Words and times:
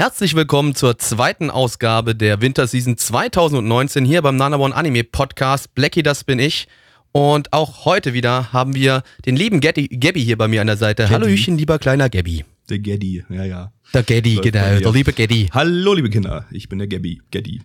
Herzlich 0.00 0.34
willkommen 0.34 0.74
zur 0.74 0.96
zweiten 0.96 1.50
Ausgabe 1.50 2.14
der 2.14 2.40
Winterseason 2.40 2.96
2019 2.96 4.06
hier 4.06 4.22
beim 4.22 4.36
Nana 4.36 4.56
One 4.56 4.74
Anime 4.74 5.04
Podcast. 5.04 5.74
Blackie, 5.74 6.02
das 6.02 6.24
bin 6.24 6.38
ich. 6.38 6.68
Und 7.12 7.52
auch 7.52 7.84
heute 7.84 8.14
wieder 8.14 8.50
haben 8.50 8.74
wir 8.74 9.02
den 9.26 9.36
lieben 9.36 9.60
Gabby, 9.60 9.88
Gabby 9.88 10.24
hier 10.24 10.38
bei 10.38 10.48
mir 10.48 10.62
an 10.62 10.68
der 10.68 10.78
Seite. 10.78 11.02
Gabby. 11.02 11.24
Hallöchen, 11.26 11.58
lieber 11.58 11.78
kleiner 11.78 12.08
Gabby. 12.08 12.46
Der 12.70 12.78
Geddy, 12.78 13.24
ja, 13.28 13.44
ja. 13.44 13.72
Der 13.92 14.02
Gabby, 14.02 14.36
Läuft 14.36 14.52
genau, 14.52 14.78
der 14.78 14.92
liebe 14.92 15.12
Gabby. 15.12 15.50
Hallo, 15.52 15.92
liebe 15.92 16.08
Kinder, 16.08 16.46
ich 16.50 16.70
bin 16.70 16.78
der 16.78 16.88
Gabby, 16.88 17.20
Geddy. 17.30 17.60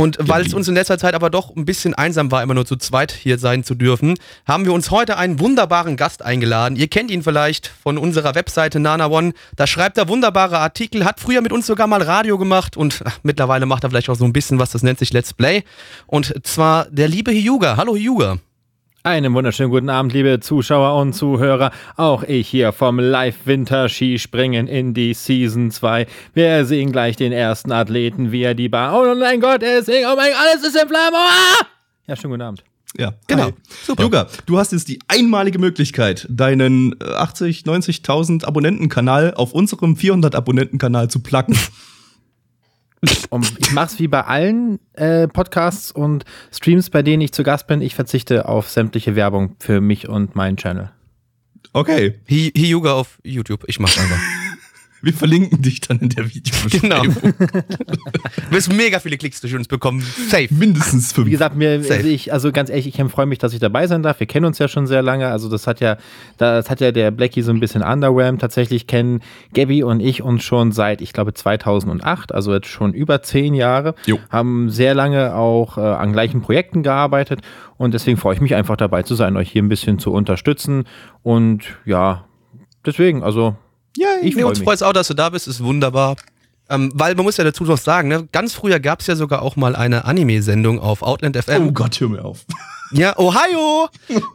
Und 0.00 0.16
weil 0.20 0.46
es 0.46 0.54
uns 0.54 0.68
in 0.68 0.76
letzter 0.76 0.96
Zeit 0.96 1.14
aber 1.14 1.28
doch 1.28 1.56
ein 1.56 1.64
bisschen 1.64 1.92
einsam 1.92 2.30
war, 2.30 2.40
immer 2.40 2.54
nur 2.54 2.64
zu 2.64 2.76
zweit 2.76 3.10
hier 3.10 3.36
sein 3.36 3.64
zu 3.64 3.74
dürfen, 3.74 4.14
haben 4.46 4.64
wir 4.64 4.72
uns 4.72 4.92
heute 4.92 5.16
einen 5.16 5.40
wunderbaren 5.40 5.96
Gast 5.96 6.22
eingeladen. 6.22 6.76
Ihr 6.76 6.86
kennt 6.86 7.10
ihn 7.10 7.24
vielleicht 7.24 7.66
von 7.66 7.98
unserer 7.98 8.36
Webseite 8.36 8.78
Nana 8.78 9.08
One. 9.08 9.32
Da 9.56 9.66
schreibt 9.66 9.98
er 9.98 10.06
wunderbare 10.06 10.58
Artikel, 10.58 11.04
hat 11.04 11.18
früher 11.18 11.40
mit 11.40 11.50
uns 11.50 11.66
sogar 11.66 11.88
mal 11.88 12.00
Radio 12.00 12.38
gemacht 12.38 12.76
und 12.76 13.02
ach, 13.04 13.18
mittlerweile 13.24 13.66
macht 13.66 13.82
er 13.82 13.90
vielleicht 13.90 14.08
auch 14.08 14.14
so 14.14 14.24
ein 14.24 14.32
bisschen 14.32 14.60
was, 14.60 14.70
das 14.70 14.84
nennt 14.84 15.00
sich 15.00 15.12
Let's 15.12 15.34
Play. 15.34 15.64
Und 16.06 16.32
zwar 16.46 16.86
der 16.90 17.08
liebe 17.08 17.32
Hyuga. 17.32 17.76
Hallo 17.76 17.96
Hyuga. 17.96 18.38
Einen 19.08 19.32
wunderschönen 19.32 19.70
guten 19.70 19.88
Abend, 19.88 20.12
liebe 20.12 20.38
Zuschauer 20.38 21.00
und 21.00 21.14
Zuhörer. 21.14 21.70
Auch 21.96 22.24
ich 22.24 22.46
hier 22.46 22.72
vom 22.72 22.98
Live-Winter-Skispringen 22.98 24.66
in 24.66 24.92
die 24.92 25.14
Season 25.14 25.70
2. 25.70 26.06
Wir 26.34 26.66
sehen 26.66 26.92
gleich 26.92 27.16
den 27.16 27.32
ersten 27.32 27.72
Athleten, 27.72 28.32
wie 28.32 28.42
er 28.42 28.52
die 28.52 28.68
Bar. 28.68 29.00
Oh 29.00 29.14
mein 29.14 29.40
Gott, 29.40 29.62
er 29.62 29.82
singt. 29.82 30.04
Oh 30.12 30.14
mein 30.14 30.32
Gott, 30.32 30.40
alles 30.42 30.62
ist 30.62 30.76
in 30.76 30.86
Flammen. 30.86 31.14
Ah! 31.14 31.64
Ja, 32.06 32.16
schönen 32.16 32.32
guten 32.32 32.42
Abend. 32.42 32.64
Ja, 32.98 33.14
Genau. 33.28 33.44
Hi. 33.44 33.54
Super. 33.82 34.02
Yoga, 34.02 34.26
du 34.44 34.58
hast 34.58 34.72
jetzt 34.72 34.88
die 34.88 34.98
einmalige 35.08 35.58
Möglichkeit, 35.58 36.26
deinen 36.28 36.94
äh, 37.00 37.04
80, 37.14 37.62
90.000 37.62 38.44
Abonnentenkanal 38.44 39.32
auf 39.32 39.54
unserem 39.54 39.96
400 39.96 40.34
Abonnentenkanal 40.34 41.08
zu 41.08 41.20
placken. 41.20 41.56
Und 43.30 43.58
ich 43.58 43.72
mach's 43.72 43.98
wie 43.98 44.08
bei 44.08 44.22
allen 44.22 44.80
äh, 44.94 45.28
Podcasts 45.28 45.92
und 45.92 46.24
Streams, 46.52 46.90
bei 46.90 47.02
denen 47.02 47.22
ich 47.22 47.32
zu 47.32 47.42
Gast 47.42 47.66
bin. 47.66 47.80
Ich 47.80 47.94
verzichte 47.94 48.48
auf 48.48 48.70
sämtliche 48.70 49.14
Werbung 49.14 49.56
für 49.60 49.80
mich 49.80 50.08
und 50.08 50.34
meinen 50.34 50.56
Channel. 50.56 50.90
Okay, 51.72 52.18
Hy 52.28 52.52
Hyuga 52.56 52.94
auf 52.94 53.18
YouTube. 53.22 53.64
Ich 53.66 53.78
mach's 53.78 53.98
einfach. 53.98 54.18
wir 55.00 55.12
verlinken 55.12 55.62
dich 55.62 55.80
dann 55.80 55.98
in 55.98 56.08
der 56.08 56.32
Videobeschreibung. 56.34 56.80
genau. 56.80 57.02
du 57.32 58.50
wirst 58.50 58.72
mega 58.72 58.98
viele 58.98 59.16
Klicks 59.16 59.40
durch 59.40 59.54
uns 59.54 59.68
bekommen. 59.68 60.00
Safe. 60.00 60.48
Mindestens 60.50 61.12
fünf. 61.12 61.26
Wie 61.26 61.30
gesagt, 61.30 61.56
mir, 61.56 61.70
also 61.70 61.92
ich, 61.92 62.32
also 62.32 62.50
ganz 62.50 62.68
ehrlich, 62.68 62.88
ich 62.88 63.10
freue 63.10 63.26
mich, 63.26 63.38
dass 63.38 63.52
ich 63.52 63.60
dabei 63.60 63.86
sein 63.86 64.02
darf. 64.02 64.18
Wir 64.18 64.26
kennen 64.26 64.46
uns 64.46 64.58
ja 64.58 64.66
schon 64.66 64.86
sehr 64.86 65.02
lange. 65.02 65.28
Also 65.28 65.48
das 65.48 65.66
hat 65.66 65.80
ja, 65.80 65.98
das 66.36 66.68
hat 66.68 66.80
ja 66.80 66.90
der 66.90 67.10
Blackie 67.10 67.42
so 67.42 67.52
ein 67.52 67.60
bisschen 67.60 67.82
underwhelmed. 67.82 68.40
Tatsächlich 68.40 68.86
kennen 68.86 69.20
Gabby 69.54 69.82
und 69.82 70.00
ich 70.00 70.22
uns 70.22 70.42
schon 70.42 70.72
seit, 70.72 71.00
ich 71.00 71.12
glaube, 71.12 71.32
2008, 71.32 72.34
also 72.34 72.52
jetzt 72.52 72.68
schon 72.68 72.92
über 72.92 73.22
zehn 73.22 73.54
Jahre. 73.54 73.94
Jo. 74.06 74.18
Haben 74.30 74.70
sehr 74.70 74.94
lange 74.94 75.34
auch 75.34 75.78
äh, 75.78 75.80
an 75.80 76.12
gleichen 76.12 76.42
Projekten 76.42 76.82
gearbeitet 76.82 77.40
und 77.76 77.94
deswegen 77.94 78.16
freue 78.16 78.34
ich 78.34 78.40
mich 78.40 78.54
einfach 78.56 78.76
dabei 78.76 79.04
zu 79.04 79.14
sein, 79.14 79.36
euch 79.36 79.50
hier 79.50 79.62
ein 79.62 79.68
bisschen 79.68 79.98
zu 79.98 80.12
unterstützen. 80.12 80.84
Und 81.22 81.64
ja, 81.84 82.24
deswegen, 82.84 83.22
also 83.22 83.56
Yay. 83.98 84.06
ich 84.28 84.34
Nee, 84.34 84.42
freue 84.42 84.50
uns 84.50 84.58
mich. 84.58 84.64
freut 84.66 84.76
es 84.76 84.82
auch, 84.82 84.92
dass 84.92 85.08
du 85.08 85.14
da 85.14 85.28
bist, 85.30 85.48
ist 85.48 85.62
wunderbar. 85.62 86.16
Ähm, 86.70 86.90
weil 86.94 87.14
man 87.14 87.24
muss 87.24 87.36
ja 87.38 87.44
dazu 87.44 87.64
noch 87.64 87.78
sagen, 87.78 88.08
ne, 88.08 88.28
ganz 88.30 88.52
früher 88.52 88.78
gab 88.78 89.00
es 89.00 89.06
ja 89.06 89.16
sogar 89.16 89.40
auch 89.42 89.56
mal 89.56 89.74
eine 89.74 90.04
Anime-Sendung 90.04 90.80
auf 90.80 91.02
Outland 91.02 91.36
FM. 91.36 91.68
Oh 91.68 91.72
Gott, 91.72 91.98
hör 91.98 92.08
mir 92.10 92.24
auf. 92.24 92.44
Ja, 92.92 93.18
Ohio! 93.18 93.88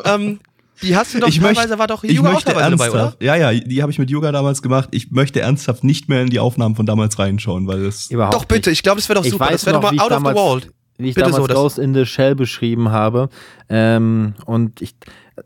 ähm, 0.06 0.40
die 0.82 0.96
hast 0.98 1.14
du 1.14 1.20
doch 1.20 1.28
ich 1.28 1.36
teilweise, 1.40 1.60
möchte, 1.62 1.80
war 1.80 1.88
doch 1.88 2.04
Hyuga 2.04 2.34
auch 2.34 2.42
teilweise 2.42 2.72
dabei, 2.72 2.90
oder? 2.92 3.16
ja, 3.20 3.36
ja, 3.36 3.54
die 3.54 3.82
habe 3.82 3.92
ich 3.92 4.00
mit 4.00 4.10
Yoga 4.10 4.32
damals 4.32 4.62
gemacht. 4.64 4.90
Ich 4.92 5.12
möchte 5.12 5.42
ernsthaft 5.42 5.84
nicht 5.84 6.10
mehr 6.10 6.22
in 6.24 6.30
die 6.30 6.40
Aufnahmen 6.40 6.76
von 6.76 6.86
damals 6.86 7.18
reinschauen, 7.20 7.68
weil 7.68 7.86
es 7.86 8.10
Überhaupt 8.12 8.34
Doch, 8.34 8.46
bitte, 8.46 8.70
nicht. 8.72 8.80
ich 8.80 8.84
glaube, 8.84 9.00
es 9.00 9.08
wäre 9.08 9.20
doch 9.20 9.26
Ich 9.26 9.32
super. 9.32 9.48
Das 9.52 9.66
wäre 9.66 9.80
doch 9.80 9.84
noch, 9.84 9.92
mal 9.92 10.00
out 10.04 10.12
of 10.12 10.18
the 10.18 10.24
damals- 10.24 10.36
world. 10.38 10.72
wie 10.98 11.10
ich 11.10 11.16
Bitte 11.16 11.26
damals 11.30 11.42
so, 11.42 11.48
das- 11.48 11.56
Ghost 11.56 11.80
in 11.80 11.94
the 11.94 12.06
Shell 12.06 12.36
beschrieben 12.36 12.90
habe. 12.92 13.30
Ähm, 13.70 14.34
und 14.46 14.82
ich, 14.82 14.96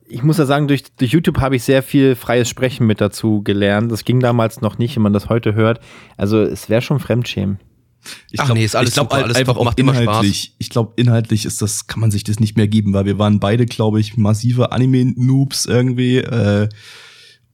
ich 0.08 0.24
muss 0.24 0.38
ja 0.38 0.46
sagen, 0.46 0.68
durch, 0.68 0.84
durch 0.98 1.12
YouTube 1.12 1.40
habe 1.40 1.56
ich 1.56 1.64
sehr 1.64 1.82
viel 1.84 2.16
freies 2.16 2.50
Sprechen 2.50 2.86
mit 2.88 3.00
dazu 3.02 3.42
gelernt. 3.44 3.92
Das 3.92 4.04
ging 4.06 4.20
damals 4.20 4.62
noch 4.62 4.78
nicht, 4.78 4.96
wenn 4.96 5.04
man 5.04 5.14
das 5.14 5.30
heute 5.30 5.54
hört. 5.56 5.80
Also 6.18 6.42
es 6.42 6.70
wäre 6.70 6.82
schon 6.82 7.00
Fremdschämen. 7.00 7.60
Ich 8.32 8.40
Ach 8.40 8.46
glaub, 8.46 8.58
nee, 8.58 8.64
ist 8.64 8.76
alles 8.76 8.90
ich 8.90 8.94
glaub, 8.96 9.12
super, 9.12 9.24
alles 9.24 9.36
einfach 9.38 9.58
auch 9.58 9.66
macht 9.66 9.80
immer 9.80 9.94
Spaß. 9.94 10.04
inhaltlich. 10.04 10.56
Ich 10.60 10.70
glaube, 10.70 10.94
inhaltlich 10.96 11.46
ist 11.46 11.62
das, 11.62 11.88
kann 11.88 12.00
man 12.00 12.12
sich 12.12 12.24
das 12.24 12.40
nicht 12.40 12.56
mehr 12.56 12.68
geben, 12.68 12.94
weil 12.94 13.06
wir 13.06 13.18
waren 13.20 13.40
beide, 13.40 13.66
glaube 13.66 14.00
ich, 14.00 14.16
massive 14.18 14.72
Anime-Noobs 14.72 15.66
irgendwie. 15.66 16.18
Äh, 16.20 16.70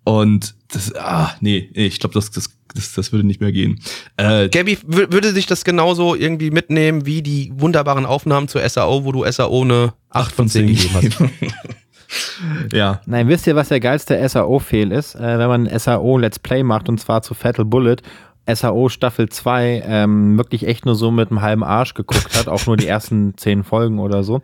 und 0.03 0.55
das, 0.69 0.93
ah, 0.95 1.31
nee, 1.39 1.69
ich 1.73 1.99
glaube, 1.99 2.13
das, 2.13 2.29
das, 2.31 2.49
das, 2.75 2.93
das 2.93 3.11
würde 3.11 3.25
nicht 3.25 3.41
mehr 3.41 3.51
gehen. 3.51 3.79
Äh, 4.17 4.49
Gabby, 4.49 4.77
wür- 4.87 5.11
würde 5.11 5.31
sich 5.33 5.45
das 5.45 5.63
genauso 5.63 6.13
irgendwie 6.15 6.51
mitnehmen 6.51 7.05
wie 7.05 7.21
die 7.21 7.51
wunderbaren 7.55 8.05
Aufnahmen 8.05 8.47
zur 8.47 8.67
SAO, 8.67 9.05
wo 9.05 9.11
du 9.11 9.23
SAO 9.31 9.61
eine 9.61 9.93
8 10.09 10.33
von 10.35 10.49
10 10.49 10.67
gegeben 10.67 10.89
hast? 10.95 11.17
ja. 12.73 13.01
Nein, 13.05 13.27
wisst 13.27 13.47
ihr, 13.47 13.55
was 13.55 13.69
der 13.69 13.79
geilste 13.79 14.27
SAO-Fehl 14.27 14.91
ist? 14.91 15.15
Äh, 15.15 15.37
wenn 15.39 15.47
man 15.47 15.67
ein 15.67 15.79
SAO 15.79 16.17
Let's 16.17 16.39
Play 16.39 16.63
macht 16.63 16.89
und 16.89 16.99
zwar 16.99 17.21
zu 17.21 17.33
Fatal 17.33 17.65
Bullet. 17.65 17.97
SAO 18.45 18.89
Staffel 18.89 19.29
2 19.29 19.83
ähm, 19.85 20.37
wirklich 20.37 20.67
echt 20.67 20.85
nur 20.85 20.95
so 20.95 21.11
mit 21.11 21.29
einem 21.29 21.41
halben 21.41 21.63
Arsch 21.63 21.93
geguckt 21.93 22.37
hat, 22.37 22.49
auch 22.49 22.65
nur 22.65 22.75
die 22.75 22.87
ersten 22.87 23.33
zehn 23.37 23.63
Folgen 23.63 23.99
oder 23.99 24.23
so. 24.23 24.41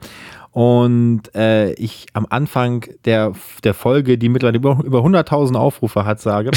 Und 0.52 1.36
äh, 1.36 1.74
ich 1.74 2.08
am 2.14 2.26
Anfang 2.30 2.86
der, 3.06 3.34
der 3.64 3.74
Folge, 3.74 4.18
die 4.18 4.30
mittlerweile 4.30 4.58
über, 4.58 4.80
über 4.84 5.00
100.000 5.00 5.56
Aufrufe 5.56 6.06
hat, 6.06 6.22
sage, 6.22 6.52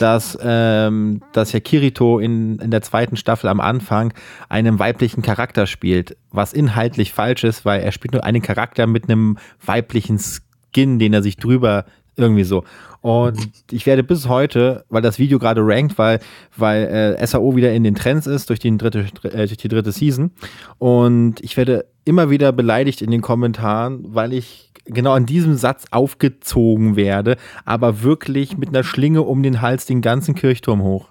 dass, 0.00 0.38
ähm, 0.42 1.22
dass 1.32 1.52
ja 1.52 1.60
Kirito 1.60 2.18
in, 2.18 2.58
in 2.58 2.70
der 2.70 2.82
zweiten 2.82 3.16
Staffel 3.16 3.48
am 3.48 3.60
Anfang 3.60 4.12
einen 4.48 4.78
weiblichen 4.78 5.22
Charakter 5.22 5.66
spielt, 5.66 6.16
was 6.30 6.52
inhaltlich 6.52 7.12
falsch 7.12 7.44
ist, 7.44 7.64
weil 7.64 7.82
er 7.82 7.92
spielt 7.92 8.12
nur 8.12 8.24
einen 8.24 8.42
Charakter 8.42 8.86
mit 8.86 9.04
einem 9.04 9.38
weiblichen 9.64 10.18
Skin, 10.18 10.98
den 10.98 11.12
er 11.12 11.22
sich 11.22 11.36
drüber 11.36 11.84
irgendwie 12.16 12.44
so. 12.44 12.64
Und 13.02 13.50
ich 13.70 13.86
werde 13.86 14.02
bis 14.02 14.28
heute, 14.28 14.84
weil 14.90 15.00
das 15.02 15.18
Video 15.18 15.38
gerade 15.38 15.62
rankt, 15.64 15.96
weil, 15.96 16.20
weil 16.56 17.16
äh, 17.18 17.26
SAO 17.26 17.56
wieder 17.56 17.72
in 17.72 17.82
den 17.82 17.94
Trends 17.94 18.26
ist 18.26 18.50
durch 18.50 18.58
die 18.58 18.76
dritte, 18.76 19.06
äh, 19.24 19.46
durch 19.46 19.56
die 19.56 19.68
dritte 19.68 19.90
Season. 19.92 20.30
Und 20.78 21.40
ich 21.40 21.56
werde 21.56 21.86
immer 22.04 22.28
wieder 22.30 22.52
beleidigt 22.52 23.00
in 23.02 23.10
den 23.10 23.22
Kommentaren, 23.22 24.00
weil 24.14 24.32
ich 24.34 24.70
genau 24.84 25.12
an 25.12 25.24
diesem 25.24 25.56
Satz 25.56 25.84
aufgezogen 25.90 26.96
werde, 26.96 27.36
aber 27.64 28.02
wirklich 28.02 28.56
mit 28.58 28.68
einer 28.70 28.84
Schlinge 28.84 29.22
um 29.22 29.42
den 29.42 29.60
Hals 29.62 29.86
den 29.86 30.02
ganzen 30.02 30.34
Kirchturm 30.34 30.82
hoch. 30.82 31.06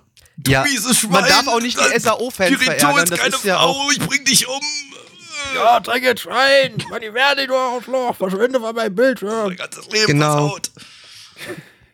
Ja, 0.47 0.63
mieses 0.63 0.99
Schwein, 0.99 1.11
man 1.11 1.23
darf 1.27 1.47
auch 1.47 1.59
nicht 1.61 1.77
die 1.79 1.93
das- 1.93 2.03
SAO-Fans 2.03 2.55
verärgern. 2.61 3.03
ist 3.03 3.11
Das 3.11 3.19
keine 3.19 3.35
ist 3.35 3.43
ja 3.45 3.57
Frau, 3.57 3.67
auch 3.71 3.91
ich 3.91 3.99
bring 3.99 4.23
dich 4.25 4.47
um. 4.47 4.61
Ja, 5.55 5.79
trink 5.79 6.03
jetzt 6.03 6.27
rein! 6.27 6.73
Mann, 6.91 7.01
die 7.01 7.13
werde 7.13 7.47
du 7.47 7.55
Arschloch! 7.55 8.15
Verschwinde 8.15 8.59
von 8.59 8.75
meinem 8.75 8.93
Bildschirm! 8.93 9.47
Mein 9.47 9.57
ganzes 9.57 9.89
Leben 9.91 10.07
Genau. 10.07 10.31
versaut. 10.49 10.71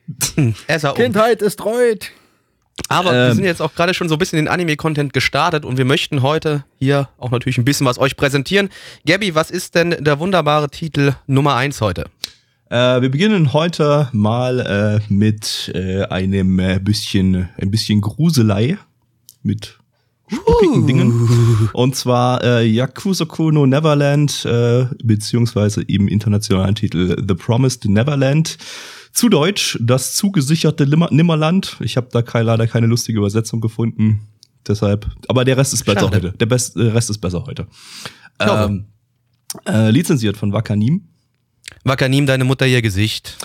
SAO. 0.78 0.94
Kindheit 0.94 1.42
ist 1.42 1.60
treut! 1.60 2.12
Aber 2.90 3.14
wir 3.14 3.30
Ähm. 3.30 3.36
sind 3.36 3.46
jetzt 3.46 3.62
auch 3.62 3.74
gerade 3.74 3.94
schon 3.94 4.10
so 4.10 4.16
ein 4.16 4.20
bisschen 4.20 4.38
in 4.38 4.46
den 4.46 4.52
Anime-Content 4.54 5.14
gestartet 5.14 5.64
und 5.66 5.78
wir 5.78 5.86
möchten 5.86 6.22
heute 6.22 6.66
hier 6.78 7.08
auch 7.18 7.32
natürlich 7.32 7.58
ein 7.58 7.66
bisschen 7.66 7.88
was 7.88 7.98
euch 7.98 8.18
präsentieren. 8.18 8.70
Gabby, 9.08 9.34
was 9.34 9.50
ist 9.50 9.76
denn 9.76 9.96
der 10.00 10.20
wunderbare 10.20 10.70
Titel 10.70 11.14
Nummer 11.26 11.56
1 11.56 11.80
heute? 11.82 12.06
Äh, 12.70 13.02
wir 13.02 13.10
beginnen 13.10 13.54
heute 13.54 14.10
mal 14.12 14.60
äh, 14.60 15.14
mit 15.14 15.72
äh, 15.74 16.04
einem 16.04 16.60
äh, 16.60 16.80
bisschen, 16.80 17.48
ein 17.60 17.72
bisschen 17.72 18.02
Gruselei 18.02 18.78
mit 19.42 19.78
spookigen 20.28 20.88
Dingen. 20.88 21.70
Und 21.74 21.96
zwar 21.96 22.44
äh, 22.44 22.66
Yakuza 22.66 23.26
Kuno 23.26 23.66
Neverland, 23.66 24.44
äh, 24.46 24.86
beziehungsweise 25.04 25.82
im 25.84 26.08
internationalen 26.08 26.76
Titel 26.76 27.16
The 27.28 27.36
Promised 27.36 27.86
Neverland. 27.86 28.58
Zu 29.16 29.30
Deutsch, 29.30 29.78
das 29.82 30.14
zugesicherte 30.14 30.84
Limmer 30.84 31.08
Nimmerland. 31.10 31.78
Ich 31.80 31.96
habe 31.96 32.10
da 32.12 32.22
kein, 32.22 32.46
leider 32.46 32.68
keine 32.68 32.86
lustige 32.88 33.18
Übersetzung 33.18 33.62
gefunden. 33.62 34.28
Deshalb, 34.68 35.10
aber 35.30 35.46
der 35.46 35.56
Rest 35.56 35.74
ist 35.74 35.86
besser 35.86 36.02
Schade. 36.02 36.16
heute. 36.18 36.32
Der 36.34 36.46
Best, 36.46 36.76
äh, 36.76 36.82
Rest 36.82 37.10
ist 37.10 37.20
besser 37.20 37.46
heute. 37.46 37.66
Ähm, 38.42 38.88
äh, 39.66 39.90
lizenziert 39.90 40.36
von 40.36 40.52
Wakanim. 40.52 41.08
Wakanim, 41.86 42.26
deine 42.26 42.44
Mutter 42.44 42.68
ihr 42.68 42.82
Gesicht. 42.82 43.38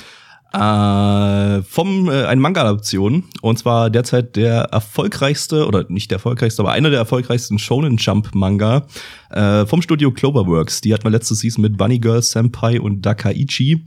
Äh, 0.52 1.62
vom 1.62 2.08
äh, 2.08 2.24
ein 2.24 2.40
Manga-Adaption 2.40 3.22
und 3.40 3.56
zwar 3.56 3.88
derzeit 3.88 4.34
der 4.34 4.62
erfolgreichste 4.72 5.68
oder 5.68 5.84
nicht 5.88 6.10
der 6.10 6.16
erfolgreichste, 6.16 6.62
aber 6.62 6.72
einer 6.72 6.90
der 6.90 6.98
erfolgreichsten 6.98 7.60
Shonen 7.60 7.98
Jump 7.98 8.34
Manga 8.34 8.88
äh, 9.30 9.64
vom 9.66 9.80
Studio 9.80 10.10
Cloverworks. 10.10 10.80
Die 10.80 10.92
hatten 10.92 11.04
wir 11.04 11.10
letzte 11.10 11.36
Season 11.36 11.62
mit 11.62 11.76
Bunny 11.76 12.00
Girl 12.00 12.20
Senpai 12.20 12.80
und 12.80 13.02
Dakaichi. 13.02 13.84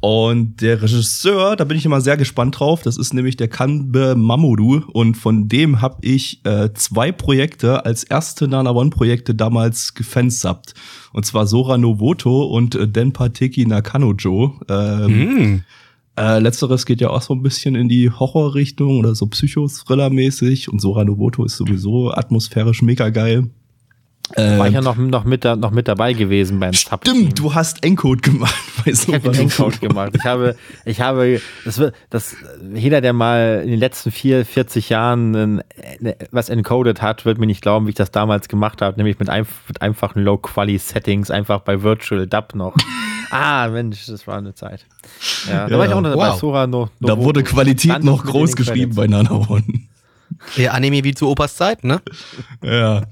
Und 0.00 0.62
der 0.62 0.80
Regisseur, 0.80 1.56
da 1.56 1.64
bin 1.64 1.76
ich 1.76 1.84
immer 1.84 2.00
sehr 2.00 2.16
gespannt 2.16 2.58
drauf, 2.58 2.80
das 2.82 2.96
ist 2.96 3.12
nämlich 3.12 3.36
der 3.36 3.48
Kanbe 3.48 4.14
Mamoru 4.16 4.80
und 4.92 5.14
von 5.16 5.46
dem 5.46 5.82
habe 5.82 5.98
ich 6.00 6.40
äh, 6.46 6.72
zwei 6.72 7.12
Projekte 7.12 7.84
als 7.84 8.04
erste 8.04 8.48
Nana 8.48 8.70
One 8.70 8.88
Projekte 8.88 9.34
damals 9.34 9.92
gefansubbt. 9.92 10.72
Und 11.12 11.26
zwar 11.26 11.46
Sora 11.46 11.76
Novoto 11.76 12.44
und 12.44 12.74
äh, 12.76 12.88
Denpateki 12.88 13.66
Nakanojo. 13.66 14.58
Ähm, 14.70 15.10
Mm. 15.10 15.64
äh, 16.16 16.38
letzteres 16.38 16.86
geht 16.86 17.02
ja 17.02 17.10
auch 17.10 17.20
so 17.20 17.34
ein 17.34 17.42
bisschen 17.42 17.74
in 17.74 17.90
die 17.90 18.10
Horrorrichtung 18.10 19.00
oder 19.00 19.14
so 19.14 19.26
Psychothriller-mäßig 19.26 20.70
und 20.70 20.80
Sora 20.80 21.04
Novoto 21.04 21.44
ist 21.44 21.56
sowieso 21.58 22.10
atmosphärisch 22.10 22.80
mega 22.80 23.10
geil. 23.10 23.50
War 24.36 24.68
ich 24.68 24.74
ja 24.74 24.78
Ähm, 24.78 24.84
noch, 24.84 24.96
noch, 24.96 25.24
mit, 25.24 25.44
noch 25.44 25.72
mit 25.72 25.88
dabei 25.88 26.12
gewesen 26.12 26.60
beim 26.60 26.72
Sub-Team. 26.72 27.14
Stimmt, 27.14 27.38
du 27.40 27.52
hast 27.54 27.84
Encode 27.84 28.22
gemacht 28.22 28.54
bei 28.84 28.92
Ich 28.92 29.00
Sora 29.00 29.18
habe 29.18 29.36
Encode 29.36 29.80
gemacht. 29.80 30.12
Ich 30.14 30.24
habe, 30.24 30.56
ich 30.84 31.00
habe, 31.00 31.40
das 31.64 31.78
wird, 31.78 31.94
das, 32.10 32.36
jeder, 32.72 33.00
der 33.00 33.12
mal 33.12 33.60
in 33.64 33.70
den 33.70 33.80
letzten 33.80 34.12
vier, 34.12 34.44
40 34.46 34.88
Jahren 34.88 35.30
ne, 36.00 36.16
was 36.30 36.48
encoded 36.48 37.02
hat, 37.02 37.24
wird 37.24 37.38
mir 37.38 37.46
nicht 37.46 37.62
glauben, 37.62 37.86
wie 37.86 37.90
ich 37.90 37.96
das 37.96 38.12
damals 38.12 38.48
gemacht 38.48 38.82
habe, 38.82 38.96
nämlich 38.96 39.18
mit, 39.18 39.28
einf 39.28 39.48
mit 39.66 39.82
einfachen 39.82 40.22
Low-Quali-Settings, 40.22 41.30
einfach 41.30 41.60
bei 41.60 41.82
Virtual 41.82 42.26
Dub 42.28 42.54
noch. 42.54 42.76
ah, 43.30 43.68
Mensch, 43.68 44.06
das 44.06 44.28
war 44.28 44.38
eine 44.38 44.54
Zeit. 44.54 44.86
Ja, 45.48 45.66
da 45.66 45.72
Ja, 45.72 45.78
war 45.78 45.86
ich 45.86 45.92
auch 45.92 46.00
noch 46.00 46.14
bei 46.16 46.28
wow. 46.28 46.38
Sora 46.38 46.66
no, 46.68 46.88
Da 47.00 47.18
wurde 47.18 47.42
Qualität 47.42 48.04
noch 48.04 48.24
groß 48.24 48.54
geschrieben 48.54 48.94
bei 48.94 49.08
Nana 49.08 49.30
Der 50.56 50.74
Anime 50.74 51.04
wie 51.04 51.14
zu 51.14 51.28
Opas 51.28 51.56
Zeit, 51.56 51.84
ne? 51.84 52.00
Ja. 52.64 53.02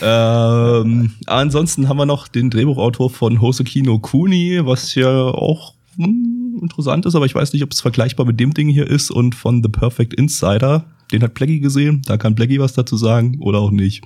Ähm, 0.00 1.14
ansonsten 1.26 1.88
haben 1.88 1.96
wir 1.96 2.06
noch 2.06 2.28
den 2.28 2.50
Drehbuchautor 2.50 3.10
von 3.10 3.40
Hosoki 3.40 3.82
no 3.82 3.98
Kuni, 3.98 4.60
was 4.64 4.94
ja 4.94 5.10
auch 5.10 5.74
hm, 5.96 6.60
interessant 6.62 7.06
ist, 7.06 7.14
aber 7.14 7.26
ich 7.26 7.34
weiß 7.34 7.52
nicht, 7.52 7.62
ob 7.62 7.72
es 7.72 7.80
vergleichbar 7.80 8.26
mit 8.26 8.38
dem 8.40 8.54
Ding 8.54 8.68
hier 8.68 8.86
ist 8.86 9.10
und 9.10 9.34
von 9.34 9.62
The 9.62 9.68
Perfect 9.68 10.14
Insider. 10.14 10.86
Den 11.12 11.22
hat 11.22 11.34
Blackie 11.34 11.60
gesehen, 11.60 12.02
da 12.06 12.16
kann 12.16 12.34
Blackie 12.34 12.60
was 12.60 12.72
dazu 12.72 12.96
sagen 12.96 13.38
oder 13.40 13.58
auch 13.58 13.70
nicht. 13.70 14.02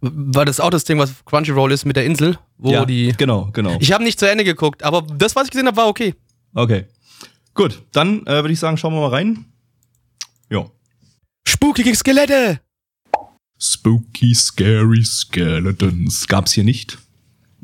War 0.00 0.44
das 0.44 0.60
auch 0.60 0.70
das 0.70 0.84
Ding, 0.84 0.98
was 0.98 1.24
Crunchyroll 1.24 1.72
ist 1.72 1.84
mit 1.84 1.96
der 1.96 2.04
Insel, 2.04 2.38
wo 2.58 2.70
ja, 2.70 2.84
die. 2.84 3.12
genau, 3.16 3.50
genau. 3.52 3.76
Ich 3.80 3.92
habe 3.92 4.04
nicht 4.04 4.18
zu 4.18 4.28
Ende 4.28 4.44
geguckt, 4.44 4.82
aber 4.82 5.02
das, 5.02 5.34
was 5.34 5.44
ich 5.44 5.50
gesehen 5.50 5.66
habe, 5.66 5.76
war 5.76 5.88
okay. 5.88 6.14
Okay. 6.54 6.84
Gut, 7.54 7.82
dann 7.92 8.26
äh, 8.26 8.42
würde 8.42 8.52
ich 8.52 8.58
sagen, 8.58 8.76
schauen 8.76 8.94
wir 8.94 9.00
mal 9.00 9.08
rein. 9.08 9.44
Ja. 10.50 10.66
Spukige 11.46 11.94
Skelette! 11.94 12.60
Spooky, 13.60 14.34
scary 14.34 15.04
skeletons. 15.04 16.26
Gab's 16.26 16.52
hier 16.52 16.64
nicht. 16.64 16.98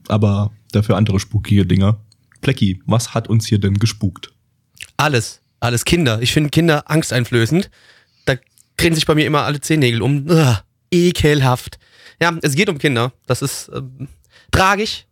Aber 0.08 0.52
dafür 0.72 0.96
andere 0.96 1.20
spukige 1.20 1.66
Dinger. 1.66 2.00
Plecki, 2.40 2.80
was 2.86 3.12
hat 3.12 3.28
uns 3.28 3.46
hier 3.46 3.58
denn 3.58 3.74
gespukt? 3.74 4.32
Alles. 4.96 5.40
Alles 5.60 5.84
Kinder. 5.84 6.22
Ich 6.22 6.32
finde 6.32 6.50
Kinder 6.50 6.90
angsteinflößend. 6.90 7.70
Da 8.24 8.36
drehen 8.76 8.94
sich 8.94 9.04
bei 9.04 9.14
mir 9.14 9.26
immer 9.26 9.42
alle 9.42 9.60
Zehennägel 9.60 10.00
um. 10.00 10.26
Ugh, 10.30 10.56
ekelhaft. 10.90 11.78
Ja, 12.20 12.36
es 12.40 12.54
geht 12.54 12.68
um 12.68 12.78
Kinder. 12.78 13.12
Das 13.26 13.42
ist 13.42 13.70
ähm, 13.74 14.08
tragisch. 14.50 15.06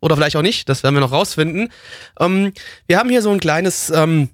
Oder 0.00 0.16
vielleicht 0.16 0.36
auch 0.36 0.42
nicht. 0.42 0.68
Das 0.68 0.82
werden 0.82 0.96
wir 0.96 1.00
noch 1.00 1.12
rausfinden. 1.12 1.70
Ähm, 2.18 2.52
wir 2.86 2.98
haben 2.98 3.08
hier 3.08 3.22
so 3.22 3.30
ein 3.30 3.40
kleines 3.40 3.90
ähm, 3.90 4.30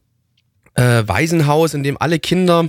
äh, 0.75 1.03
Waisenhaus, 1.07 1.75
in 1.75 1.83
dem 1.83 2.01
alle 2.01 2.19
Kinder 2.19 2.69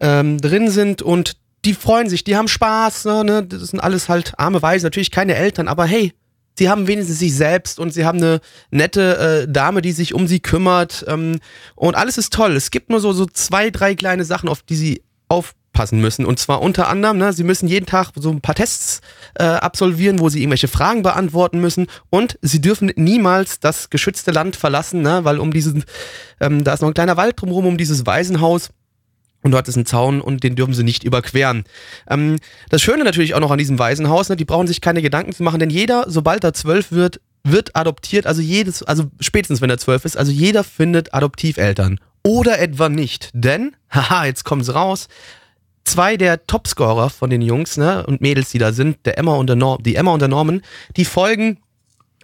ähm, 0.00 0.40
drin 0.40 0.70
sind 0.70 1.02
und 1.02 1.36
die 1.64 1.74
freuen 1.74 2.08
sich, 2.08 2.24
die 2.24 2.36
haben 2.36 2.48
Spaß. 2.48 3.04
Ne, 3.04 3.24
ne? 3.24 3.42
Das 3.44 3.62
sind 3.62 3.80
alles 3.80 4.08
halt 4.08 4.32
arme 4.38 4.62
Waisen, 4.62 4.86
natürlich 4.86 5.10
keine 5.10 5.34
Eltern, 5.34 5.68
aber 5.68 5.84
hey, 5.84 6.12
sie 6.58 6.68
haben 6.68 6.86
wenigstens 6.86 7.18
sich 7.18 7.34
selbst 7.34 7.78
und 7.78 7.92
sie 7.92 8.04
haben 8.04 8.18
eine 8.18 8.40
nette 8.70 9.46
äh, 9.48 9.52
Dame, 9.52 9.82
die 9.82 9.92
sich 9.92 10.14
um 10.14 10.26
sie 10.26 10.40
kümmert 10.40 11.04
ähm, 11.08 11.38
und 11.74 11.96
alles 11.96 12.18
ist 12.18 12.32
toll. 12.32 12.56
Es 12.56 12.70
gibt 12.70 12.90
nur 12.90 13.00
so, 13.00 13.12
so 13.12 13.26
zwei, 13.26 13.70
drei 13.70 13.94
kleine 13.94 14.24
Sachen, 14.24 14.48
auf 14.48 14.62
die 14.62 14.76
sie 14.76 15.02
aufpassen 15.28 16.00
müssen 16.00 16.24
und 16.26 16.38
zwar 16.38 16.60
unter 16.60 16.88
anderem, 16.88 17.18
ne, 17.18 17.32
sie 17.32 17.44
müssen 17.44 17.68
jeden 17.68 17.86
Tag 17.86 18.10
so 18.16 18.30
ein 18.30 18.40
paar 18.40 18.54
Tests 18.54 19.00
äh, 19.34 19.44
absolvieren, 19.44 20.18
wo 20.18 20.28
sie 20.28 20.40
irgendwelche 20.40 20.68
Fragen 20.68 21.02
beantworten 21.02 21.60
müssen 21.60 21.86
und 22.10 22.38
sie 22.42 22.60
dürfen 22.60 22.92
niemals 22.96 23.60
das 23.60 23.88
geschützte 23.88 24.30
Land 24.30 24.56
verlassen, 24.56 25.02
ne, 25.02 25.24
weil 25.24 25.38
um 25.38 25.52
diesen, 25.52 25.84
ähm, 26.40 26.64
da 26.64 26.74
ist 26.74 26.80
noch 26.80 26.88
ein 26.88 26.94
kleiner 26.94 27.16
Wald 27.16 27.40
drumherum 27.40 27.66
um 27.66 27.76
dieses 27.78 28.06
Waisenhaus 28.06 28.70
und 29.42 29.52
dort 29.52 29.68
ist 29.68 29.76
ein 29.76 29.86
Zaun 29.86 30.20
und 30.20 30.42
den 30.42 30.56
dürfen 30.56 30.74
sie 30.74 30.82
nicht 30.82 31.04
überqueren. 31.04 31.64
Ähm, 32.08 32.36
das 32.68 32.82
Schöne 32.82 33.04
natürlich 33.04 33.34
auch 33.34 33.40
noch 33.40 33.50
an 33.50 33.58
diesem 33.58 33.78
Waisenhaus, 33.78 34.28
ne, 34.28 34.36
die 34.36 34.44
brauchen 34.44 34.66
sich 34.66 34.80
keine 34.80 35.02
Gedanken 35.02 35.32
zu 35.32 35.42
machen, 35.42 35.60
denn 35.60 35.70
jeder, 35.70 36.04
sobald 36.08 36.44
er 36.44 36.52
zwölf 36.52 36.92
wird, 36.92 37.20
wird 37.42 37.74
adoptiert, 37.74 38.26
also 38.26 38.42
jedes, 38.42 38.82
also 38.82 39.04
spätestens 39.18 39.60
wenn 39.60 39.70
er 39.70 39.78
zwölf 39.78 40.04
ist, 40.04 40.16
also 40.16 40.32
jeder 40.32 40.64
findet 40.64 41.14
Adoptiveltern. 41.14 41.98
Oder 42.22 42.58
etwa 42.58 42.88
nicht, 42.88 43.30
denn, 43.32 43.76
haha, 43.90 44.26
jetzt 44.26 44.44
kommt's 44.44 44.74
raus, 44.74 45.08
zwei 45.84 46.16
der 46.16 46.46
Topscorer 46.46 47.08
von 47.08 47.30
den 47.30 47.40
Jungs 47.42 47.76
ne, 47.76 48.04
und 48.06 48.20
Mädels, 48.20 48.50
die 48.50 48.58
da 48.58 48.72
sind, 48.72 48.98
der 49.06 49.18
Emma 49.18 49.34
und 49.36 49.46
der 49.46 49.56
Norm, 49.56 49.82
die 49.82 49.96
Emma 49.96 50.12
und 50.12 50.20
der 50.20 50.28
Norman, 50.28 50.60
die 50.96 51.04
folgen 51.04 51.58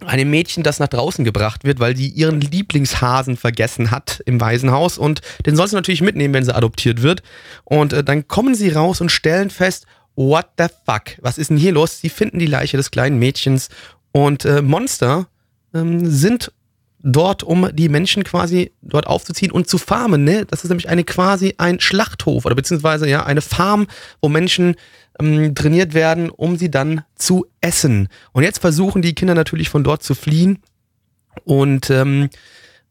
einem 0.05 0.29
Mädchen, 0.29 0.63
das 0.63 0.79
nach 0.79 0.87
draußen 0.87 1.25
gebracht 1.25 1.63
wird, 1.63 1.79
weil 1.79 1.93
die 1.93 2.09
ihren 2.09 2.39
Lieblingshasen 2.39 3.35
vergessen 3.35 3.89
hat 3.89 4.21
im 4.25 4.39
Waisenhaus 4.39 4.97
und 4.97 5.21
den 5.45 5.55
soll 5.55 5.67
sie 5.67 5.75
natürlich 5.75 6.01
mitnehmen, 6.01 6.33
wenn 6.33 6.45
sie 6.45 6.55
adoptiert 6.55 7.01
wird. 7.01 7.23
Und 7.63 7.93
äh, 7.93 8.03
dann 8.03 8.27
kommen 8.27 8.53
sie 8.53 8.69
raus 8.69 9.01
und 9.01 9.11
stellen 9.11 9.49
fest, 9.49 9.87
what 10.15 10.47
the 10.57 10.65
fuck, 10.85 11.17
was 11.21 11.37
ist 11.37 11.49
denn 11.49 11.57
hier 11.57 11.71
los? 11.71 11.99
Sie 11.99 12.09
finden 12.09 12.39
die 12.39 12.45
Leiche 12.45 12.77
des 12.77 12.91
kleinen 12.91 13.17
Mädchens 13.17 13.69
und 14.11 14.45
äh, 14.45 14.61
Monster 14.61 15.27
ähm, 15.73 16.05
sind 16.05 16.51
dort, 16.99 17.43
um 17.43 17.69
die 17.73 17.89
Menschen 17.89 18.23
quasi 18.23 18.71
dort 18.81 19.07
aufzuziehen 19.07 19.51
und 19.51 19.67
zu 19.67 19.77
farmen. 19.77 20.23
Ne? 20.23 20.45
Das 20.45 20.63
ist 20.63 20.69
nämlich 20.69 20.89
eine 20.89 21.03
quasi 21.03 21.55
ein 21.57 21.79
Schlachthof 21.79 22.45
oder 22.45 22.55
beziehungsweise 22.55 23.07
ja 23.07 23.25
eine 23.25 23.41
Farm, 23.41 23.87
wo 24.21 24.29
Menschen 24.29 24.75
ähm, 25.19 25.55
trainiert 25.55 25.93
werden, 25.93 26.29
um 26.29 26.57
sie 26.57 26.71
dann 26.71 27.03
zu 27.15 27.45
essen. 27.61 28.07
Und 28.31 28.43
jetzt 28.43 28.59
versuchen 28.59 29.01
die 29.01 29.13
Kinder 29.13 29.35
natürlich 29.35 29.69
von 29.69 29.83
dort 29.83 30.03
zu 30.03 30.15
fliehen 30.15 30.59
und 31.43 31.89
ähm, 31.89 32.29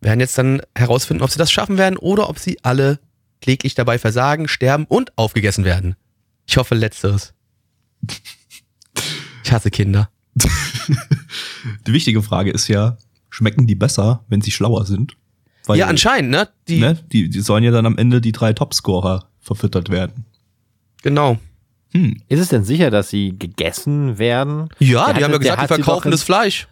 werden 0.01 0.21
jetzt 0.21 0.39
dann 0.39 0.63
herausfinden, 0.75 1.23
ob 1.23 1.31
sie 1.31 1.39
das 1.39 1.51
schaffen 1.51 1.79
werden 1.79 1.97
oder 1.97 2.29
ob 2.29 2.39
sie 2.39 2.59
alle 2.63 2.99
kläglich 3.41 3.75
dabei 3.75 3.99
versagen, 3.99 4.49
sterben 4.49 4.85
und 4.87 5.17
aufgegessen 5.17 5.65
werden. 5.65 5.97
Ich 6.47 6.57
hoffe 6.57 6.75
letzteres. 6.75 7.35
Ich 9.45 9.53
hasse 9.53 9.71
Kinder. 9.71 10.11
Die 11.87 11.93
wichtige 11.93 12.23
Frage 12.23 12.51
ist 12.51 12.69
ja, 12.69 12.99
schmecken 13.31 13.67
die 13.67 13.75
besser, 13.75 14.25
wenn 14.29 14.41
sie 14.41 14.51
schlauer 14.51 14.85
sind? 14.87 15.17
Weil, 15.67 15.79
ja, 15.79 15.87
anscheinend, 15.87 16.31
ne? 16.31 16.49
Die, 16.69 16.79
ne? 16.79 16.99
Die, 17.11 17.29
die 17.29 17.41
sollen 17.41 17.65
ja 17.65 17.73
dann 17.73 17.87
am 17.87 17.99
Ende 17.99 18.21
die 18.21 18.33
drei 18.33 18.53
Topscorer 18.53 19.29
verfüttert 19.41 19.91
werden. 19.91 20.25
Genau. 21.03 21.39
Hm. 21.97 22.17
Ist 22.29 22.41
es 22.41 22.49
denn 22.49 22.65
sicher, 22.65 22.91
dass 22.91 23.09
sie 23.11 23.37
gegessen 23.39 24.19
werden? 24.19 24.69
Ja, 24.79 25.07
Der 25.07 25.15
die 25.15 25.19
hat- 25.19 25.25
haben 25.25 25.33
ja 25.33 25.39
gesagt, 25.39 25.59
die 25.59 25.63
sie 25.63 25.83
verkaufen 25.83 26.11
das 26.11 26.23
Fleisch. 26.23 26.69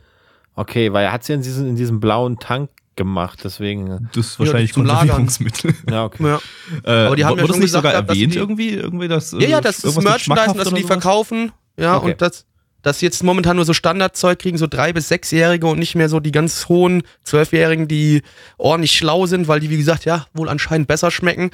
Okay, 0.54 0.93
weil 0.93 1.04
er 1.07 1.12
hat 1.12 1.25
sie 1.25 1.33
in 1.33 1.43
diesem, 1.43 1.66
in 1.69 1.76
diesem 1.76 1.99
blauen 2.00 2.38
Tank 2.38 2.71
gemacht, 2.97 3.40
deswegen. 3.43 4.09
Das 4.14 4.26
ist 4.26 4.38
wahrscheinlich 4.38 4.73
zum 4.73 4.85
Lagern. 4.85 5.16
Konservierungsmittel. 5.16 5.75
Ja, 5.90 6.04
okay. 6.04 6.23
Ja. 6.25 6.40
Äh, 6.85 7.07
Aber 7.07 7.16
die 7.16 7.25
haben 7.25 7.38
ja 7.38 7.47
schon 7.47 7.57
nicht 7.57 7.64
gesagt 7.66 7.85
sogar 7.85 8.02
dass 8.02 8.09
erwähnt 8.16 8.35
die- 8.35 8.38
irgendwie? 8.38 8.69
irgendwie 8.71 9.09
das, 9.09 9.33
Ja, 9.33 9.40
ja, 9.49 9.61
das 9.61 9.78
ist 9.83 9.97
Merchandise, 9.97 10.21
schmackhaft 10.21 10.59
das 10.61 10.66
oder 10.69 10.76
die 10.76 10.83
sowas? 10.83 10.93
verkaufen. 11.02 11.52
Ja, 11.76 11.97
Okay. 11.97 12.12
und 12.12 12.23
das, 12.23 12.47
das 12.83 13.00
jetzt 13.00 13.25
momentan 13.25 13.57
nur 13.57 13.64
so 13.64 13.73
Standardzeug 13.73 14.38
kriegen, 14.38 14.59
so 14.59 14.69
drei- 14.69 14.93
bis 14.93 15.09
sechsjährige 15.09 15.66
und 15.66 15.78
nicht 15.81 15.97
mehr 15.97 16.09
so 16.09 16.21
die 16.21 16.31
ganz 16.31 16.69
hohen 16.69 17.02
Zwölfjährigen, 17.25 17.88
die 17.88 18.23
ordentlich 18.59 18.93
schlau 18.93 19.26
sind, 19.26 19.49
weil 19.49 19.59
die, 19.59 19.71
wie 19.71 19.76
gesagt, 19.78 20.04
ja, 20.04 20.26
wohl 20.35 20.49
anscheinend 20.49 20.87
besser 20.87 21.11
schmecken. 21.11 21.50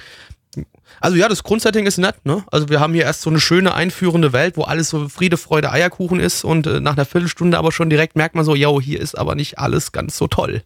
Also 1.00 1.16
ja, 1.16 1.28
das 1.28 1.42
Grundsetting 1.44 1.86
ist 1.86 1.98
nett, 1.98 2.16
ne? 2.24 2.44
Also 2.50 2.68
wir 2.68 2.80
haben 2.80 2.92
hier 2.94 3.04
erst 3.04 3.22
so 3.22 3.30
eine 3.30 3.40
schöne 3.40 3.74
einführende 3.74 4.32
Welt, 4.32 4.56
wo 4.56 4.62
alles 4.64 4.90
so 4.90 5.08
Friede, 5.08 5.36
Freude, 5.36 5.70
Eierkuchen 5.70 6.18
ist 6.18 6.44
und 6.44 6.66
äh, 6.66 6.80
nach 6.80 6.94
einer 6.94 7.04
Viertelstunde 7.04 7.56
aber 7.58 7.70
schon 7.72 7.88
direkt 7.90 8.16
merkt 8.16 8.34
man 8.34 8.44
so, 8.44 8.54
yo, 8.54 8.80
hier 8.80 9.00
ist 9.00 9.16
aber 9.16 9.34
nicht 9.36 9.58
alles 9.58 9.92
ganz 9.92 10.16
so 10.16 10.26
toll. 10.26 10.62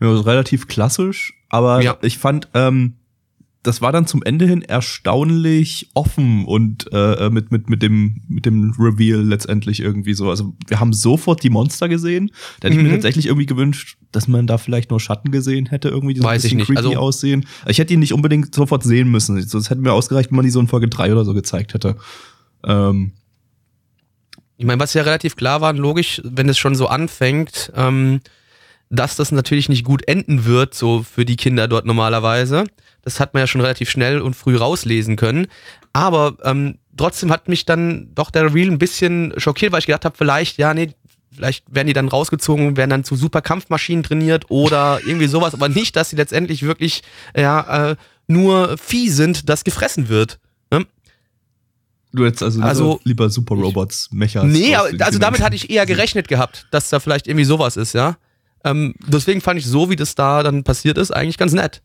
Ja, 0.00 0.08
relativ 0.20 0.68
klassisch, 0.68 1.34
aber 1.50 1.80
Ja. 1.82 1.96
ich 2.02 2.18
fand, 2.18 2.48
ähm, 2.54 2.94
das 3.64 3.80
war 3.82 3.90
dann 3.90 4.06
zum 4.06 4.22
Ende 4.22 4.46
hin 4.46 4.62
erstaunlich 4.62 5.88
offen 5.94 6.44
und 6.44 6.86
äh, 6.92 7.28
mit, 7.30 7.50
mit, 7.50 7.68
mit, 7.68 7.82
dem, 7.82 8.20
mit 8.28 8.46
dem 8.46 8.72
Reveal 8.78 9.20
letztendlich 9.22 9.80
irgendwie 9.80 10.14
so. 10.14 10.30
Also 10.30 10.54
wir 10.68 10.78
haben 10.80 10.92
sofort 10.92 11.42
die 11.42 11.50
Monster 11.50 11.88
gesehen. 11.88 12.30
Da 12.60 12.68
hätte 12.68 12.76
ich 12.78 12.82
mir 12.82 12.88
Mhm. 12.90 12.94
tatsächlich 12.94 13.26
irgendwie 13.26 13.46
gewünscht, 13.46 13.96
dass 14.12 14.28
man 14.28 14.46
da 14.46 14.58
vielleicht 14.58 14.90
nur 14.90 15.00
Schatten 15.00 15.32
gesehen 15.32 15.66
hätte, 15.66 15.88
irgendwie, 15.88 16.14
die 16.14 16.20
so 16.20 16.26
ein 16.26 16.30
Weiß 16.34 16.44
ich 16.44 16.50
bisschen 16.50 16.58
nicht. 16.58 16.66
creepy 16.68 16.78
Also- 16.88 16.96
aussehen. 16.96 17.46
Ich 17.66 17.78
hätte 17.78 17.92
ihn 17.94 18.00
nicht 18.00 18.12
unbedingt 18.12 18.54
sofort 18.54 18.84
sehen 18.84 19.10
müssen. 19.10 19.36
Es 19.38 19.52
hätte 19.54 19.80
mir 19.80 19.92
ausgereicht, 19.92 20.30
wenn 20.30 20.36
man 20.36 20.44
die 20.44 20.50
so 20.50 20.60
in 20.60 20.68
Folge 20.68 20.88
3 20.88 21.10
oder 21.12 21.24
so 21.24 21.34
gezeigt 21.34 21.74
hätte. 21.74 21.96
Ähm, 22.64 23.12
Ich 24.56 24.64
meine, 24.66 24.80
was 24.80 24.94
ja 24.94 25.02
relativ 25.02 25.34
klar 25.36 25.60
war, 25.60 25.72
logisch, 25.72 26.20
wenn 26.24 26.48
es 26.48 26.58
schon 26.58 26.74
so 26.76 26.86
anfängt, 26.86 27.72
ähm, 27.74 28.20
dass 28.90 29.16
das 29.16 29.32
natürlich 29.32 29.68
nicht 29.68 29.84
gut 29.84 30.06
enden 30.06 30.44
wird, 30.44 30.74
so 30.74 31.02
für 31.02 31.24
die 31.24 31.36
Kinder 31.36 31.66
dort 31.66 31.86
normalerweise. 31.86 32.64
Das 33.04 33.20
hat 33.20 33.34
man 33.34 33.42
ja 33.42 33.46
schon 33.46 33.60
relativ 33.60 33.90
schnell 33.90 34.20
und 34.20 34.34
früh 34.34 34.56
rauslesen 34.56 35.16
können. 35.16 35.46
Aber 35.92 36.36
ähm, 36.42 36.78
trotzdem 36.96 37.30
hat 37.30 37.48
mich 37.48 37.64
dann 37.64 38.08
doch 38.14 38.30
der 38.30 38.52
Real 38.54 38.70
ein 38.70 38.78
bisschen 38.78 39.32
schockiert, 39.36 39.72
weil 39.72 39.80
ich 39.80 39.86
gedacht 39.86 40.04
habe, 40.04 40.16
vielleicht, 40.16 40.58
ja, 40.58 40.74
nee, 40.74 40.94
vielleicht 41.34 41.64
werden 41.72 41.86
die 41.88 41.92
dann 41.92 42.08
rausgezogen, 42.08 42.76
werden 42.76 42.90
dann 42.90 43.04
zu 43.04 43.16
super 43.16 43.42
Kampfmaschinen 43.42 44.02
trainiert 44.04 44.46
oder 44.50 45.00
irgendwie 45.04 45.26
sowas, 45.26 45.54
aber 45.54 45.68
nicht, 45.68 45.96
dass 45.96 46.10
sie 46.10 46.16
letztendlich 46.16 46.62
wirklich 46.62 47.02
ja, 47.36 47.90
äh, 47.90 47.96
nur 48.26 48.76
Vieh 48.78 49.10
sind, 49.10 49.48
das 49.48 49.64
gefressen 49.64 50.08
wird. 50.08 50.38
Ne? 50.70 50.86
Du 52.12 52.24
hättest 52.24 52.42
also, 52.42 52.62
Also- 52.62 53.00
lieber 53.04 53.28
Super 53.28 53.56
Robots, 53.56 54.08
Mechas. 54.12 54.44
Nee, 54.44 54.74
aber, 54.76 54.88
also 55.04 55.18
damit 55.18 55.42
hatte 55.42 55.56
ich 55.56 55.70
eher 55.70 55.86
gerechnet 55.86 56.28
gehabt, 56.28 56.66
dass 56.70 56.88
da 56.88 57.00
vielleicht 57.00 57.26
irgendwie 57.26 57.44
sowas 57.44 57.76
ist, 57.76 57.92
ja. 57.92 58.16
Ähm, 58.64 58.94
deswegen 59.06 59.40
fand 59.40 59.58
ich 59.58 59.66
so, 59.66 59.90
wie 59.90 59.96
das 59.96 60.14
da 60.14 60.42
dann 60.42 60.64
passiert 60.64 60.96
ist, 60.96 61.10
eigentlich 61.10 61.36
ganz 61.36 61.52
nett. 61.52 61.82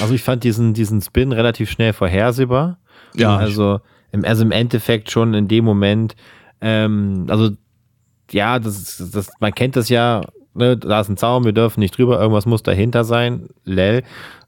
Also 0.00 0.14
ich 0.14 0.22
fand 0.22 0.44
diesen, 0.44 0.74
diesen 0.74 1.00
Spin 1.00 1.32
relativ 1.32 1.70
schnell 1.70 1.92
vorhersehbar. 1.92 2.78
Ja, 3.14 3.36
Also 3.36 3.80
im, 4.12 4.24
also 4.24 4.42
im 4.44 4.50
Endeffekt 4.52 5.10
schon 5.10 5.34
in 5.34 5.48
dem 5.48 5.64
Moment, 5.64 6.14
ähm, 6.60 7.26
also 7.28 7.50
ja, 8.30 8.58
das, 8.58 8.76
ist- 9.00 9.14
das, 9.14 9.30
man 9.40 9.54
kennt 9.54 9.76
das 9.76 9.88
ja, 9.88 10.22
ne, 10.54 10.76
da 10.76 11.00
ist 11.00 11.08
ein 11.08 11.16
Zaun, 11.16 11.44
wir 11.44 11.52
dürfen 11.52 11.80
nicht 11.80 11.96
drüber, 11.98 12.18
irgendwas 12.20 12.46
muss 12.46 12.62
dahinter 12.62 13.04
sein, 13.04 13.48
lel. 13.64 14.02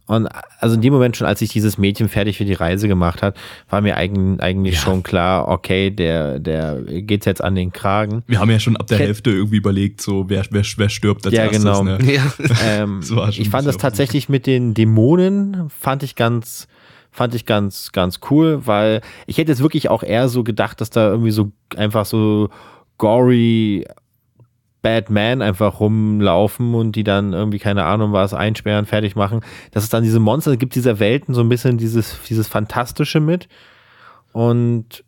Und 0.06 0.28
also 0.60 0.76
in 0.76 0.82
dem 0.82 0.92
Moment 0.92 1.16
schon, 1.16 1.26
als 1.26 1.40
sich 1.40 1.50
dieses 1.50 1.78
Mädchen 1.78 2.08
fertig 2.08 2.36
für 2.38 2.44
die 2.44 2.52
Reise 2.52 2.86
gemacht 2.86 3.22
hat, 3.22 3.36
war 3.68 3.80
mir 3.80 3.96
eigentlich, 3.96 4.40
eigentlich 4.40 4.78
schon 4.78 5.02
klar, 5.02 5.48
okay, 5.48 5.90
der, 5.90 6.38
der 6.38 6.80
geht's 6.82 7.26
jetzt 7.26 7.42
an 7.42 7.56
den 7.56 7.72
Kragen. 7.72 8.22
Wir 8.28 8.38
haben 8.38 8.50
ja 8.50 8.60
schon 8.60 8.76
ab 8.76 8.86
der 8.86 8.98
Hälfte 8.98 9.30
irgendwie 9.30 9.56
überlegt, 9.56 10.00
so 10.00 10.30
wer, 10.30 10.44
wer, 10.50 10.62
wer 10.76 10.88
stirbt 10.88 11.26
als 11.26 11.34
Ja, 11.34 11.42
erstes. 11.44 11.62
genau. 11.62 11.82
Ne? 11.82 11.98
Ja. 12.02 12.22
Ähm, 12.64 13.00
ich 13.30 13.50
fand 13.50 13.66
das 13.66 13.76
tatsächlich 13.76 14.28
mit 14.28 14.46
den 14.46 14.75
Dämonen, 14.75 15.68
fand 15.68 16.02
ich 16.02 16.14
ganz, 16.14 16.68
fand 17.10 17.34
ich 17.34 17.44
ganz, 17.44 17.92
ganz 17.92 18.20
cool, 18.30 18.62
weil 18.66 19.00
ich 19.26 19.38
hätte 19.38 19.50
jetzt 19.52 19.62
wirklich 19.62 19.88
auch 19.88 20.02
eher 20.02 20.28
so 20.28 20.42
gedacht, 20.44 20.80
dass 20.80 20.90
da 20.90 21.10
irgendwie 21.10 21.30
so 21.32 21.50
einfach 21.76 22.06
so 22.06 22.48
gory 22.98 23.86
Batman 24.86 25.42
einfach 25.42 25.80
rumlaufen 25.80 26.72
und 26.74 26.94
die 26.94 27.02
dann 27.02 27.32
irgendwie, 27.32 27.58
keine 27.58 27.82
Ahnung 27.82 28.12
was, 28.12 28.32
einsperren, 28.32 28.86
fertig 28.86 29.16
machen. 29.16 29.40
Dass 29.72 29.82
es 29.82 29.88
dann 29.88 30.04
diese 30.04 30.20
Monster 30.20 30.56
gibt, 30.56 30.76
dieser 30.76 31.00
Welten 31.00 31.34
so 31.34 31.40
ein 31.40 31.48
bisschen 31.48 31.76
dieses, 31.76 32.16
dieses 32.28 32.46
Fantastische 32.46 33.18
mit. 33.18 33.48
Und 34.30 35.02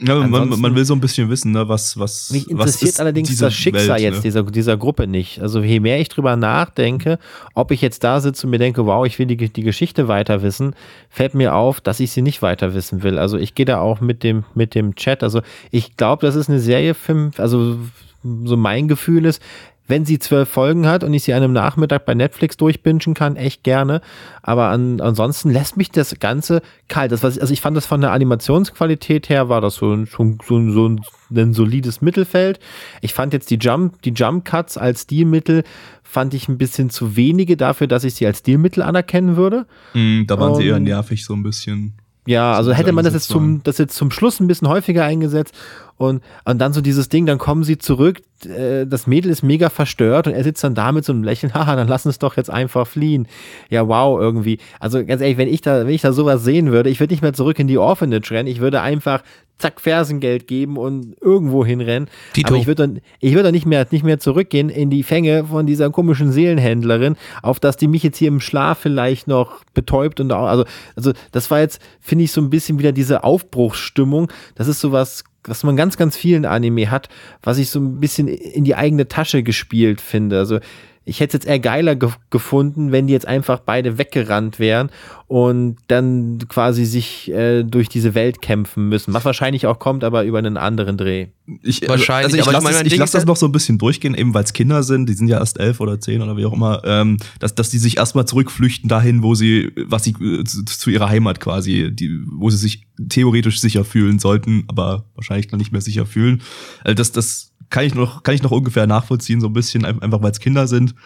Ja, 0.00 0.16
man, 0.26 0.48
man 0.48 0.74
will 0.74 0.84
so 0.84 0.94
ein 0.94 1.00
bisschen 1.00 1.30
wissen, 1.30 1.52
ne, 1.52 1.68
was, 1.68 2.00
was, 2.00 2.30
Mich 2.30 2.46
was 2.46 2.50
interessiert 2.50 2.90
ist 2.90 3.00
allerdings 3.00 3.36
das 3.36 3.54
Schicksal 3.54 3.90
Welt, 3.90 4.00
jetzt 4.00 4.16
ne? 4.16 4.22
dieser, 4.22 4.42
dieser 4.42 4.76
Gruppe 4.76 5.06
nicht. 5.06 5.40
Also 5.40 5.60
je 5.60 5.78
mehr 5.78 6.00
ich 6.00 6.08
drüber 6.08 6.34
nachdenke, 6.34 7.20
ob 7.54 7.70
ich 7.70 7.82
jetzt 7.82 8.02
da 8.02 8.20
sitze 8.20 8.48
und 8.48 8.50
mir 8.50 8.58
denke, 8.58 8.86
wow, 8.86 9.06
ich 9.06 9.20
will 9.20 9.26
die, 9.26 9.36
die 9.36 9.62
Geschichte 9.62 10.08
weiter 10.08 10.42
wissen, 10.42 10.74
fällt 11.10 11.34
mir 11.34 11.54
auf, 11.54 11.80
dass 11.80 12.00
ich 12.00 12.10
sie 12.10 12.22
nicht 12.22 12.42
weiter 12.42 12.74
wissen 12.74 13.04
will. 13.04 13.18
Also 13.18 13.38
ich 13.38 13.54
gehe 13.54 13.66
da 13.66 13.78
auch 13.78 14.00
mit 14.00 14.24
dem, 14.24 14.42
mit 14.56 14.74
dem 14.74 14.96
Chat. 14.96 15.22
Also 15.22 15.42
ich 15.70 15.96
glaube, 15.96 16.26
das 16.26 16.34
ist 16.34 16.48
eine 16.48 16.58
Serie, 16.58 16.94
für, 16.94 17.30
also 17.36 17.78
so 18.22 18.56
mein 18.56 18.88
Gefühl 18.88 19.24
ist, 19.24 19.42
wenn 19.90 20.04
sie 20.06 20.20
zwölf 20.20 20.48
Folgen 20.48 20.86
hat 20.86 21.02
und 21.04 21.12
ich 21.12 21.24
sie 21.24 21.34
an 21.34 21.42
einem 21.42 21.52
Nachmittag 21.52 22.06
bei 22.06 22.14
Netflix 22.14 22.56
durchbingen 22.56 23.14
kann, 23.14 23.36
echt 23.36 23.64
gerne. 23.64 24.00
Aber 24.40 24.68
an, 24.68 25.00
ansonsten 25.00 25.50
lässt 25.50 25.76
mich 25.76 25.90
das 25.90 26.18
Ganze 26.20 26.62
kalt. 26.88 27.12
Das, 27.12 27.22
was, 27.22 27.38
also 27.38 27.52
ich 27.52 27.60
fand 27.60 27.76
das 27.76 27.86
von 27.86 28.00
der 28.00 28.12
Animationsqualität 28.12 29.28
her 29.28 29.48
war 29.48 29.60
das 29.60 29.74
so 29.74 29.92
ein, 29.92 30.06
schon 30.06 30.38
so 30.46 30.56
ein, 30.56 30.72
so 30.72 30.88
ein, 30.88 31.00
ein 31.34 31.52
solides 31.52 32.00
Mittelfeld. 32.00 32.60
Ich 33.00 33.12
fand 33.12 33.32
jetzt 33.32 33.50
die 33.50 33.58
Jump, 33.58 34.00
die 34.02 34.12
Jump 34.12 34.44
Cuts 34.44 34.78
als 34.78 35.02
Stilmittel 35.02 35.64
fand 36.04 36.34
ich 36.34 36.48
ein 36.48 36.56
bisschen 36.56 36.90
zu 36.90 37.16
wenige 37.16 37.56
dafür, 37.56 37.88
dass 37.88 38.04
ich 38.04 38.14
sie 38.14 38.26
als 38.26 38.38
Stilmittel 38.38 38.82
anerkennen 38.82 39.36
würde. 39.36 39.66
Mm, 39.94 40.22
da 40.26 40.38
waren 40.38 40.54
sie 40.54 40.66
eher 40.66 40.76
Um, 40.76 40.84
nervig 40.84 41.24
so 41.24 41.34
ein 41.34 41.42
bisschen. 41.42 41.94
Ja, 42.26 42.52
also 42.52 42.70
So 42.70 42.76
hätte 42.76 42.92
man 42.92 43.04
das 43.04 43.14
jetzt 43.14 43.28
zum, 43.28 43.62
das 43.64 43.78
jetzt 43.78 43.96
zum 43.96 44.10
Schluss 44.10 44.40
ein 44.40 44.46
bisschen 44.46 44.68
häufiger 44.68 45.04
eingesetzt 45.04 45.54
und, 46.00 46.22
und 46.46 46.58
dann 46.58 46.72
so 46.72 46.80
dieses 46.80 47.10
Ding, 47.10 47.26
dann 47.26 47.36
kommen 47.36 47.62
sie 47.62 47.76
zurück, 47.76 48.22
äh, 48.46 48.86
das 48.86 49.06
Mädel 49.06 49.30
ist 49.30 49.42
mega 49.42 49.68
verstört 49.68 50.26
und 50.26 50.32
er 50.32 50.42
sitzt 50.42 50.64
dann 50.64 50.74
da 50.74 50.92
mit 50.92 51.04
so 51.04 51.12
einem 51.12 51.24
Lächeln, 51.24 51.52
haha, 51.54 51.76
dann 51.76 51.88
lass 51.88 52.06
uns 52.06 52.18
doch 52.18 52.38
jetzt 52.38 52.48
einfach 52.48 52.86
fliehen. 52.86 53.28
Ja, 53.68 53.86
wow, 53.86 54.18
irgendwie. 54.18 54.60
Also 54.78 55.04
ganz 55.04 55.20
ehrlich, 55.20 55.36
wenn 55.36 55.48
ich 55.48 55.60
da, 55.60 55.86
wenn 55.86 55.92
ich 55.92 56.00
da 56.00 56.14
sowas 56.14 56.42
sehen 56.42 56.72
würde, 56.72 56.88
ich 56.88 57.00
würde 57.00 57.12
nicht 57.12 57.20
mehr 57.20 57.34
zurück 57.34 57.58
in 57.58 57.66
die 57.66 57.76
Orphanage 57.76 58.30
rennen, 58.30 58.48
ich 58.48 58.60
würde 58.60 58.80
einfach 58.80 59.22
zack 59.58 59.78
Fersengeld 59.78 60.46
geben 60.46 60.78
und 60.78 61.16
irgendwo 61.20 61.66
hinrennen. 61.66 62.08
Tito. 62.32 62.48
Aber 62.48 62.56
ich 62.56 62.66
würde 62.66 62.86
dann, 62.86 63.00
ich 63.18 63.32
würde 63.32 63.44
dann 63.44 63.52
nicht 63.52 63.66
mehr, 63.66 63.86
nicht 63.90 64.04
mehr 64.04 64.18
zurückgehen 64.18 64.70
in 64.70 64.88
die 64.88 65.02
Fänge 65.02 65.44
von 65.44 65.66
dieser 65.66 65.90
komischen 65.90 66.32
Seelenhändlerin, 66.32 67.16
auf 67.42 67.60
dass 67.60 67.76
die 67.76 67.88
mich 67.88 68.02
jetzt 68.02 68.16
hier 68.16 68.28
im 68.28 68.40
Schlaf 68.40 68.78
vielleicht 68.78 69.28
noch 69.28 69.62
betäubt 69.74 70.18
und 70.18 70.32
auch, 70.32 70.46
also, 70.46 70.64
also 70.96 71.12
das 71.30 71.50
war 71.50 71.60
jetzt, 71.60 71.82
finde 72.00 72.24
ich, 72.24 72.32
so 72.32 72.40
ein 72.40 72.48
bisschen 72.48 72.78
wieder 72.78 72.92
diese 72.92 73.22
Aufbruchsstimmung. 73.22 74.32
Das 74.54 74.66
ist 74.66 74.80
sowas, 74.80 75.24
was 75.44 75.62
man 75.62 75.76
ganz, 75.76 75.96
ganz 75.96 76.16
vielen 76.16 76.44
Anime 76.44 76.90
hat, 76.90 77.08
was 77.42 77.58
ich 77.58 77.70
so 77.70 77.80
ein 77.80 78.00
bisschen 78.00 78.28
in 78.28 78.64
die 78.64 78.74
eigene 78.74 79.08
Tasche 79.08 79.42
gespielt 79.42 80.00
finde. 80.00 80.38
Also 80.38 80.60
ich 81.04 81.20
hätte 81.20 81.36
es 81.36 81.44
jetzt 81.44 81.50
eher 81.50 81.58
geiler 81.58 81.96
ge 81.96 82.10
gefunden, 82.30 82.92
wenn 82.92 83.06
die 83.06 83.12
jetzt 83.12 83.26
einfach 83.26 83.60
beide 83.60 83.98
weggerannt 83.98 84.58
wären 84.58 84.90
und 85.30 85.76
dann 85.86 86.38
quasi 86.48 86.84
sich 86.84 87.30
äh, 87.30 87.62
durch 87.62 87.88
diese 87.88 88.16
Welt 88.16 88.42
kämpfen 88.42 88.88
müssen. 88.88 89.14
Was 89.14 89.24
wahrscheinlich 89.24 89.64
auch 89.68 89.78
kommt, 89.78 90.02
aber 90.02 90.24
über 90.24 90.38
einen 90.38 90.56
anderen 90.56 90.96
Dreh. 90.96 91.28
Ich, 91.62 91.88
Wahrscheinlich, 91.88 92.24
Also 92.34 92.36
ich 92.36 92.52
lasse 92.52 92.66
das, 92.66 92.82
ich 92.82 92.96
lass 92.96 93.12
das 93.12 93.26
noch 93.26 93.36
so 93.36 93.46
ein 93.46 93.52
bisschen 93.52 93.78
durchgehen, 93.78 94.16
eben 94.16 94.34
weil 94.34 94.42
es 94.42 94.52
Kinder 94.52 94.82
sind, 94.82 95.08
die 95.08 95.12
sind 95.12 95.28
ja 95.28 95.38
erst 95.38 95.60
elf 95.60 95.78
oder 95.78 96.00
zehn 96.00 96.20
oder 96.20 96.36
wie 96.36 96.44
auch 96.46 96.52
immer, 96.52 96.82
ähm, 96.84 97.16
dass, 97.38 97.54
dass 97.54 97.70
die 97.70 97.78
sich 97.78 97.98
erstmal 97.98 98.26
zurückflüchten 98.26 98.88
dahin, 98.88 99.22
wo 99.22 99.36
sie, 99.36 99.70
was 99.86 100.02
sie 100.02 100.16
äh, 100.20 100.42
zu, 100.42 100.64
zu 100.64 100.90
ihrer 100.90 101.08
Heimat 101.08 101.38
quasi, 101.38 101.92
die, 101.92 102.10
wo 102.28 102.50
sie 102.50 102.56
sich 102.56 102.88
theoretisch 103.08 103.60
sicher 103.60 103.84
fühlen 103.84 104.18
sollten, 104.18 104.64
aber 104.66 105.04
wahrscheinlich 105.14 105.46
dann 105.46 105.60
nicht 105.60 105.70
mehr 105.70 105.80
sicher 105.80 106.06
fühlen. 106.06 106.42
Also 106.82 106.96
das, 106.96 107.12
das 107.12 107.52
kann 107.70 107.84
ich 107.84 107.94
noch, 107.94 108.24
kann 108.24 108.34
ich 108.34 108.42
noch 108.42 108.50
ungefähr 108.50 108.88
nachvollziehen, 108.88 109.40
so 109.40 109.46
ein 109.46 109.52
bisschen, 109.52 109.84
ein- 109.84 110.02
einfach 110.02 110.22
weil 110.22 110.32
es 110.32 110.40
Kinder 110.40 110.66
sind. 110.66 110.96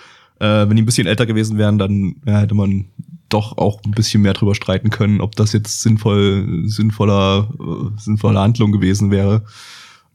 Äh, 0.41 0.67
wenn 0.67 0.77
die 0.77 0.83
ein 0.83 0.87
bisschen 0.87 1.07
älter 1.07 1.27
gewesen 1.27 1.59
wären, 1.59 1.77
dann 1.77 2.17
ja, 2.27 2.39
hätte 2.41 2.55
man 2.55 2.87
doch 3.29 3.59
auch 3.59 3.81
ein 3.85 3.93
bisschen 3.93 4.23
mehr 4.23 4.35
drüber 4.35 4.55
streiten 4.55 4.91
können, 4.91 5.21
ob 5.21 5.37
das 5.37 5.53
jetzt 5.53 5.83
sinnvoll, 5.83 6.63
sinnvoller, 6.67 7.49
äh, 7.59 8.01
sinnvolle 8.01 8.41
Handlung 8.41 8.73
gewesen 8.73 9.11
wäre. 9.11 9.45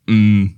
Mm. 0.07 0.55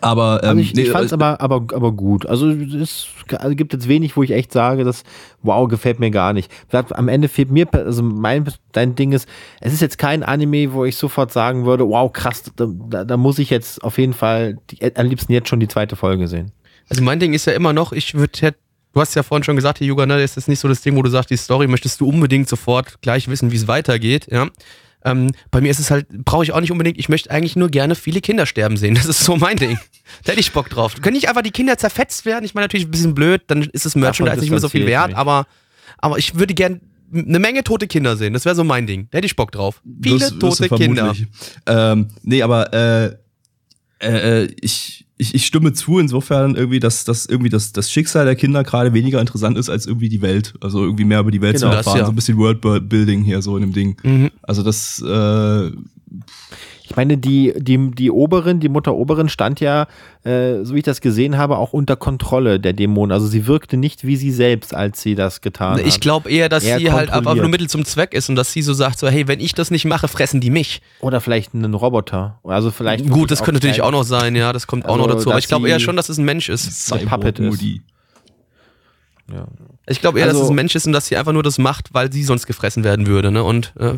Aber 0.00 0.40
ähm, 0.42 0.48
Also 0.48 0.60
ich, 0.60 0.74
nee, 0.74 0.82
ich 0.82 0.90
fand 0.90 1.06
es 1.06 1.12
äh, 1.12 1.14
aber, 1.14 1.40
aber, 1.40 1.74
aber 1.74 1.92
gut. 1.92 2.26
Also 2.26 2.50
es 2.50 3.06
also 3.30 3.54
gibt 3.54 3.72
jetzt 3.72 3.86
wenig, 3.86 4.16
wo 4.16 4.22
ich 4.22 4.32
echt 4.32 4.52
sage, 4.52 4.84
dass 4.84 5.04
wow, 5.42 5.68
gefällt 5.68 6.00
mir 6.00 6.10
gar 6.10 6.32
nicht. 6.32 6.50
Am 6.72 7.08
Ende 7.08 7.28
fehlt 7.28 7.50
mir, 7.50 7.72
also 7.72 8.02
mein 8.02 8.44
dein 8.72 8.96
Ding 8.96 9.12
ist, 9.12 9.28
es 9.60 9.72
ist 9.72 9.80
jetzt 9.80 9.98
kein 9.98 10.24
Anime, 10.24 10.72
wo 10.72 10.84
ich 10.84 10.96
sofort 10.96 11.32
sagen 11.32 11.66
würde, 11.66 11.88
wow, 11.88 12.12
krass, 12.12 12.42
da, 12.56 12.66
da, 12.66 13.04
da 13.04 13.16
muss 13.16 13.38
ich 13.38 13.48
jetzt 13.48 13.82
auf 13.84 13.98
jeden 13.98 14.12
Fall 14.12 14.58
die, 14.70 14.96
am 14.96 15.06
liebsten 15.06 15.32
jetzt 15.32 15.48
schon 15.48 15.60
die 15.60 15.68
zweite 15.68 15.94
Folge 15.94 16.26
sehen. 16.26 16.50
Also 16.88 17.02
mein 17.02 17.20
Ding 17.20 17.32
ist 17.32 17.46
ja 17.46 17.52
immer 17.52 17.72
noch, 17.72 17.92
ich 17.92 18.14
würde 18.14 18.38
du 18.96 19.02
hast 19.02 19.14
ja 19.14 19.22
vorhin 19.22 19.44
schon 19.44 19.56
gesagt, 19.56 19.76
hier 19.76 19.86
Juga, 19.86 20.06
ne, 20.06 20.18
das 20.18 20.38
ist 20.38 20.48
nicht 20.48 20.58
so 20.58 20.68
das 20.68 20.80
Ding, 20.80 20.96
wo 20.96 21.02
du 21.02 21.10
sagst, 21.10 21.28
die 21.28 21.36
Story 21.36 21.66
möchtest 21.66 22.00
du 22.00 22.08
unbedingt 22.08 22.48
sofort 22.48 23.02
gleich 23.02 23.28
wissen, 23.28 23.52
wie 23.52 23.56
es 23.56 23.68
weitergeht, 23.68 24.26
ja. 24.30 24.48
Ähm, 25.04 25.32
bei 25.50 25.60
mir 25.60 25.70
ist 25.70 25.78
es 25.78 25.90
halt, 25.90 26.08
brauche 26.08 26.44
ich 26.44 26.52
auch 26.52 26.60
nicht 26.60 26.72
unbedingt, 26.72 26.98
ich 26.98 27.10
möchte 27.10 27.30
eigentlich 27.30 27.56
nur 27.56 27.68
gerne 27.68 27.94
viele 27.94 28.22
Kinder 28.22 28.46
sterben 28.46 28.78
sehen. 28.78 28.94
Das 28.96 29.04
ist 29.04 29.22
so 29.22 29.36
mein 29.36 29.58
Ding. 29.58 29.78
Da 30.24 30.32
hätte 30.32 30.40
ich 30.40 30.50
Bock 30.52 30.70
drauf. 30.70 30.94
Können 31.02 31.14
nicht 31.14 31.28
einfach 31.28 31.42
die 31.42 31.50
Kinder 31.50 31.76
zerfetzt 31.76 32.24
werden? 32.24 32.44
Ich 32.46 32.54
meine 32.54 32.64
natürlich 32.64 32.86
ein 32.86 32.90
bisschen 32.90 33.14
blöd, 33.14 33.42
dann 33.48 33.62
ist 33.62 33.84
das 33.84 33.94
Merchandise 33.96 34.40
nicht 34.40 34.50
mehr 34.50 34.60
so 34.60 34.70
viel 34.70 34.86
wert, 34.86 35.14
aber, 35.14 35.46
aber 35.98 36.16
ich 36.16 36.36
würde 36.36 36.54
gern 36.54 36.80
eine 37.12 37.38
Menge 37.38 37.64
tote 37.64 37.86
Kinder 37.86 38.16
sehen. 38.16 38.32
Das 38.32 38.46
wäre 38.46 38.54
so 38.54 38.64
mein 38.64 38.86
Ding. 38.86 39.08
Da 39.10 39.18
hätte 39.18 39.26
ich 39.26 39.36
Bock 39.36 39.52
drauf. 39.52 39.82
Viele 40.02 40.20
wirst 40.20 40.40
tote 40.40 40.70
Kinder. 40.70 41.14
Ähm, 41.66 42.08
nee, 42.22 42.42
aber 42.42 42.72
äh, 42.72 43.06
äh, 44.00 44.44
äh, 44.44 44.54
ich, 44.60 45.05
ich, 45.18 45.34
ich 45.34 45.46
stimme 45.46 45.72
zu 45.72 45.98
insofern 45.98 46.56
irgendwie, 46.56 46.78
dass, 46.80 47.04
dass 47.04 47.24
irgendwie 47.26 47.48
das, 47.48 47.72
das 47.72 47.90
Schicksal 47.90 48.26
der 48.26 48.36
Kinder 48.36 48.62
gerade 48.64 48.92
weniger 48.92 49.20
interessant 49.20 49.56
ist 49.56 49.70
als 49.70 49.86
irgendwie 49.86 50.08
die 50.10 50.20
Welt. 50.20 50.54
Also 50.60 50.82
irgendwie 50.84 51.04
mehr 51.04 51.20
über 51.20 51.30
die 51.30 51.40
Welt 51.40 51.56
Genau, 51.56 51.68
zu 51.70 51.76
das 51.76 51.86
erfahren. 51.86 51.98
ja. 52.00 52.04
So 52.06 52.12
ein 52.12 52.16
bisschen 52.16 52.36
Worldbuilding 52.36 53.22
hier 53.22 53.40
so 53.40 53.56
in 53.56 53.62
dem 53.62 53.72
Ding. 53.72 53.96
Mhm. 54.02 54.30
Also 54.42 54.62
das, 54.62 55.00
äh, 55.02 55.70
Ich 56.88 56.94
meine, 56.94 57.18
die, 57.18 57.52
die, 57.56 57.90
die 57.90 58.10
Oberin, 58.12 58.60
die 58.60 58.68
Mutter 58.68 58.94
Oberin 58.94 59.28
stand 59.28 59.58
ja, 59.60 59.88
äh, 60.24 60.62
so 60.62 60.74
wie 60.74 60.78
ich 60.78 60.84
das 60.84 61.00
gesehen 61.00 61.36
habe, 61.36 61.58
auch 61.58 61.72
unter 61.72 61.96
Kontrolle 61.96 62.60
der 62.60 62.72
Dämonen. 62.74 63.10
Also 63.12 63.26
sie 63.26 63.48
wirkte 63.48 63.76
nicht 63.76 64.04
wie 64.06 64.16
sie 64.16 64.30
selbst, 64.30 64.72
als 64.72 65.02
sie 65.02 65.16
das 65.16 65.40
getan 65.40 65.80
Ich 65.84 65.94
hat. 65.94 66.00
glaube 66.00 66.30
eher, 66.30 66.48
dass 66.48 66.62
Eher 66.62 66.78
sie 66.78 66.92
halt 66.92 67.08
einfach 67.10 67.14
kontrolliert. 67.16 67.42
nur 67.42 67.50
Mittel 67.50 67.68
zum 67.68 67.84
Zweck 67.84 68.14
ist 68.14 68.28
und 68.28 68.36
dass 68.36 68.52
sie 68.52 68.62
so 68.62 68.72
sagt, 68.72 68.98
so, 69.00 69.08
hey, 69.08 69.26
wenn 69.26 69.40
ich 69.40 69.52
das 69.52 69.72
nicht 69.72 69.84
mache, 69.84 70.06
fressen 70.06 70.40
die 70.40 70.50
mich. 70.50 70.80
Oder 71.00 71.20
vielleicht 71.20 71.54
einen 71.54 71.74
Roboter. 71.74 72.38
Also 72.44 72.70
vielleicht 72.70 73.08
Gut, 73.10 73.30
das 73.32 73.40
könnte 73.42 73.54
natürlich 73.58 73.82
auch 73.82 73.90
noch 73.90 74.04
sein, 74.04 74.36
ja, 74.36 74.52
das 74.52 74.68
kommt 74.68 74.86
auch 74.86 74.94
Also, 74.94 75.06
noch 75.06 75.14
dazu. 75.14 75.28
Aber 75.30 75.34
dass 75.38 75.44
ich 75.44 75.48
glaube 75.48 75.68
eher 75.68 75.80
schon, 75.80 75.96
dass 75.96 76.08
es 76.08 76.18
ein 76.18 76.24
Mensch 76.24 76.48
ist. 76.48 76.86
Cyborg 76.86 77.08
Puppet 77.08 77.38
ist. 77.40 77.62
Ja. 79.32 79.48
Ich 79.88 80.00
glaube 80.00 80.18
eher, 80.20 80.26
dass 80.26 80.34
Also- 80.36 80.44
es 80.46 80.50
ein 80.50 80.54
Mensch 80.56 80.74
ist 80.76 80.86
und 80.86 80.92
dass 80.92 81.06
sie 81.08 81.16
einfach 81.16 81.32
nur 81.32 81.42
das 81.42 81.58
macht, 81.58 81.92
weil 81.92 82.12
sie 82.12 82.22
sonst 82.22 82.46
gefressen 82.46 82.84
werden 82.84 83.06
würde, 83.08 83.32
ne? 83.32 83.42
Und 83.42 83.72
äh, 83.78 83.94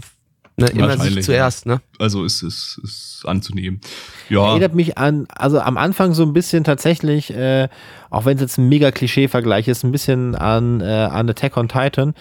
Ne, 0.59 0.67
immer 0.71 0.99
sich 0.99 1.23
zuerst, 1.23 1.67
ne? 1.67 1.81
Also 2.01 2.25
ist 2.25 2.43
es 2.43 2.79
ist, 2.83 3.19
ist 3.19 3.25
anzunehmen. 3.27 3.81
Ja. 4.29 4.49
Erinnert 4.49 4.75
mich 4.75 4.99
an, 4.99 5.29
also 5.29 5.61
am 5.61 5.79
Anfang 5.79 6.15
so 6.15 6.25
ein 6.25 6.33
bisschen 6.33 6.65
tatsächlich, 6.65 7.33
äh, 7.33 7.69
auch 8.11 8.25
wenn 8.25 8.37
es 8.37 8.41
jetzt 8.41 8.59
ein 8.59 8.69
mega 8.69 8.91
Klischee-Vergleich 8.91 9.69
ist, 9.69 9.85
ein 9.85 9.93
bisschen 9.93 10.35
an, 10.35 10.81
äh, 10.81 10.85
an 10.85 11.31
Attack 11.31 11.57
on 11.57 11.69
Titan. 11.69 12.15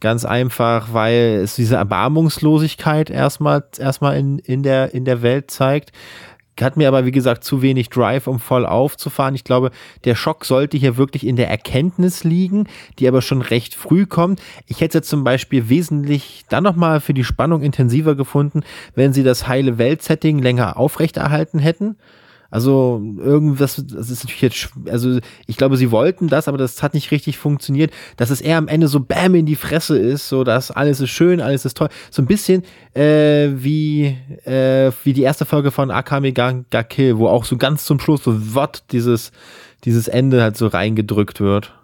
Ganz 0.00 0.24
einfach, 0.24 0.92
weil 0.92 1.40
es 1.44 1.54
diese 1.54 1.76
Erbarmungslosigkeit 1.76 3.08
erstmal, 3.08 3.64
erstmal 3.78 4.18
in, 4.18 4.40
in, 4.40 4.64
der, 4.64 4.92
in 4.92 5.04
der 5.04 5.22
Welt 5.22 5.52
zeigt. 5.52 5.92
Hat 6.60 6.76
mir 6.76 6.88
aber, 6.88 7.04
wie 7.04 7.12
gesagt, 7.12 7.44
zu 7.44 7.60
wenig 7.60 7.90
Drive, 7.90 8.26
um 8.26 8.40
voll 8.40 8.64
aufzufahren. 8.64 9.34
Ich 9.34 9.44
glaube, 9.44 9.70
der 10.04 10.14
Schock 10.14 10.44
sollte 10.44 10.78
hier 10.78 10.96
wirklich 10.96 11.26
in 11.26 11.36
der 11.36 11.50
Erkenntnis 11.50 12.24
liegen, 12.24 12.66
die 12.98 13.06
aber 13.06 13.20
schon 13.20 13.42
recht 13.42 13.74
früh 13.74 14.06
kommt. 14.06 14.40
Ich 14.66 14.80
hätte 14.80 15.02
zum 15.02 15.22
Beispiel 15.22 15.68
wesentlich 15.68 16.44
dann 16.48 16.64
nochmal 16.64 17.00
für 17.00 17.14
die 17.14 17.24
Spannung 17.24 17.62
intensiver 17.62 18.14
gefunden, 18.14 18.62
wenn 18.94 19.12
sie 19.12 19.22
das 19.22 19.48
heile 19.48 19.76
Welt-Setting 19.76 20.38
länger 20.38 20.78
aufrechterhalten 20.78 21.58
hätten. 21.58 21.96
Also 22.56 23.02
irgendwas, 23.18 23.84
das 23.86 24.08
ist 24.08 24.24
natürlich 24.24 24.40
jetzt, 24.40 24.70
also 24.90 25.18
ich 25.46 25.58
glaube, 25.58 25.76
sie 25.76 25.90
wollten 25.90 26.28
das, 26.28 26.48
aber 26.48 26.56
das 26.56 26.82
hat 26.82 26.94
nicht 26.94 27.10
richtig 27.10 27.36
funktioniert, 27.36 27.92
dass 28.16 28.30
es 28.30 28.40
eher 28.40 28.56
am 28.56 28.66
Ende 28.66 28.88
so 28.88 28.98
Bäm 28.98 29.34
in 29.34 29.44
die 29.44 29.56
Fresse 29.56 29.98
ist, 29.98 30.30
so 30.30 30.42
dass 30.42 30.70
alles 30.70 31.00
ist 31.00 31.10
schön, 31.10 31.42
alles 31.42 31.66
ist 31.66 31.76
toll. 31.76 31.90
So 32.10 32.22
ein 32.22 32.26
bisschen 32.26 32.62
äh, 32.94 33.50
wie, 33.56 34.16
äh, 34.46 34.90
wie 35.04 35.12
die 35.12 35.20
erste 35.20 35.44
Folge 35.44 35.70
von 35.70 35.90
Akame 35.90 36.32
ga, 36.32 36.64
ga 36.70 36.82
Kill, 36.82 37.18
wo 37.18 37.28
auch 37.28 37.44
so 37.44 37.58
ganz 37.58 37.84
zum 37.84 38.00
Schluss 38.00 38.24
so 38.24 38.54
Wort 38.54 38.84
dieses, 38.90 39.32
dieses 39.84 40.08
Ende 40.08 40.40
halt 40.40 40.56
so 40.56 40.66
reingedrückt 40.66 41.40
wird. 41.40 41.74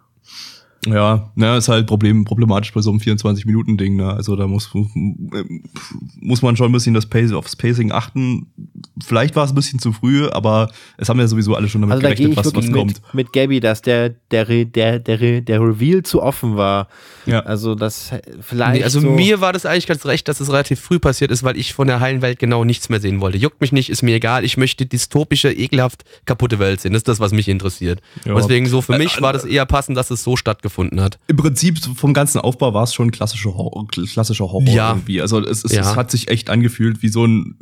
Ja, 0.87 1.31
na, 1.37 1.57
ist 1.59 1.69
halt 1.69 1.87
Problem, 1.87 2.25
problematisch 2.25 2.73
bei 2.73 2.81
so 2.81 2.91
einem 2.91 2.99
24-Minuten-Ding. 2.99 3.95
Ne? 3.97 4.12
Also 4.12 4.35
da 4.35 4.49
muss, 4.49 4.69
muss 6.21 6.43
man 6.43 6.57
schon 6.57 6.71
ein 6.71 6.73
bisschen 6.73 6.93
das 6.93 7.07
Pace, 7.07 7.31
aufs 7.33 7.55
Pacing 7.55 7.93
achten. 7.93 8.49
Vielleicht 9.01 9.37
war 9.37 9.45
es 9.45 9.53
ein 9.53 9.55
bisschen 9.55 9.79
zu 9.79 9.93
früh, 9.93 10.27
aber 10.27 10.73
es 10.97 11.09
haben 11.09 11.21
ja 11.21 11.29
sowieso 11.29 11.55
alle 11.55 11.69
schon 11.69 11.83
damit 11.83 11.95
also 11.95 12.03
gerechnet, 12.03 12.37
was, 12.37 12.53
was 12.53 12.65
mit, 12.65 12.73
kommt. 12.73 13.01
Mit 13.12 13.33
Gabby, 13.33 13.61
dass 13.61 13.83
der, 13.83 14.09
der, 14.33 14.45
der, 14.45 14.99
der, 14.99 15.41
der 15.41 15.61
Reveal 15.61 16.03
zu 16.03 16.21
offen 16.21 16.57
war. 16.57 16.89
Ja. 17.27 17.41
Also 17.41 17.77
das 17.77 18.11
vielleicht. 18.41 18.79
Nee, 18.79 18.83
also 18.85 18.99
so 18.99 19.09
mir 19.09 19.41
war 19.41 19.53
das 19.53 19.65
eigentlich 19.65 19.87
ganz 19.87 20.05
recht, 20.05 20.27
dass 20.27 20.41
es 20.41 20.51
relativ 20.51 20.81
früh 20.81 20.99
passiert 20.99 21.31
ist, 21.31 21.45
weil 21.45 21.57
ich 21.57 21.75
von 21.75 21.87
der 21.87 22.01
heilen 22.01 22.23
Welt 22.23 22.41
genau 22.41 22.65
nichts 22.65 22.89
mehr 22.89 22.99
sehen 22.99 23.21
wollte. 23.21 23.39
Juckt 23.39 23.61
mich 23.61 23.71
nicht, 23.71 23.89
ist 23.89 24.03
mir 24.03 24.17
egal. 24.17 24.45
Ich 24.45 24.57
möchte 24.57 24.85
dystopische, 24.85 25.53
ekelhaft 25.53 26.03
kaputte 26.25 26.59
Welt 26.59 26.81
sehen. 26.81 26.93
Das 26.93 27.01
ist 27.01 27.09
das, 27.09 27.21
was 27.21 27.31
mich 27.31 27.49
interessiert. 27.49 28.01
Ja. 28.25 28.35
Deswegen 28.35 28.67
so 28.67 28.83
für 28.83 28.99
mich 28.99 29.23
war 29.23 29.33
das 29.33 29.45
eher 29.45 29.65
passend, 29.65 29.97
dass 29.97 30.11
es 30.11 30.25
so 30.25 30.37
stattgefunden 30.37 30.72
stattgefunden 30.73 31.00
hat. 31.00 31.19
Im 31.29 31.37
Prinzip 31.37 31.79
vom 31.97 32.14
ganzen 32.14 32.41
Aufbau 32.41 32.75
war 32.75 32.85
es 32.85 32.95
schon 32.95 33.11
klassischer 33.11 33.55
Horror, 33.55 33.87
klassischer 33.88 34.45
Horror 34.50 34.69
ja. 34.69 34.91
irgendwie. 34.91 35.21
Also 35.21 35.41
es, 35.41 35.64
es, 35.64 35.73
ja. 35.73 35.83
es, 35.83 35.97
hat 35.97 36.11
sich 36.11 36.29
echt 36.29 36.50
angefühlt 36.50 37.02
wie 37.02 37.09
so 37.09 37.26
ein 37.26 37.57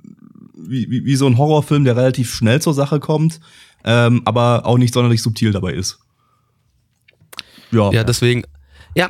wie, 0.54 0.90
wie, 0.90 1.04
wie 1.04 1.16
so 1.16 1.26
ein 1.26 1.38
Horrorfilm, 1.38 1.84
der 1.84 1.96
relativ 1.96 2.32
schnell 2.32 2.60
zur 2.60 2.74
Sache 2.74 3.00
kommt, 3.00 3.40
ähm, 3.84 4.22
aber 4.24 4.66
auch 4.66 4.78
nicht 4.78 4.94
sonderlich 4.94 5.22
subtil 5.22 5.52
dabei 5.52 5.72
ist. 5.72 5.98
Ja, 7.72 7.90
ja 7.92 8.04
deswegen. 8.04 8.44
Ja, 8.94 9.08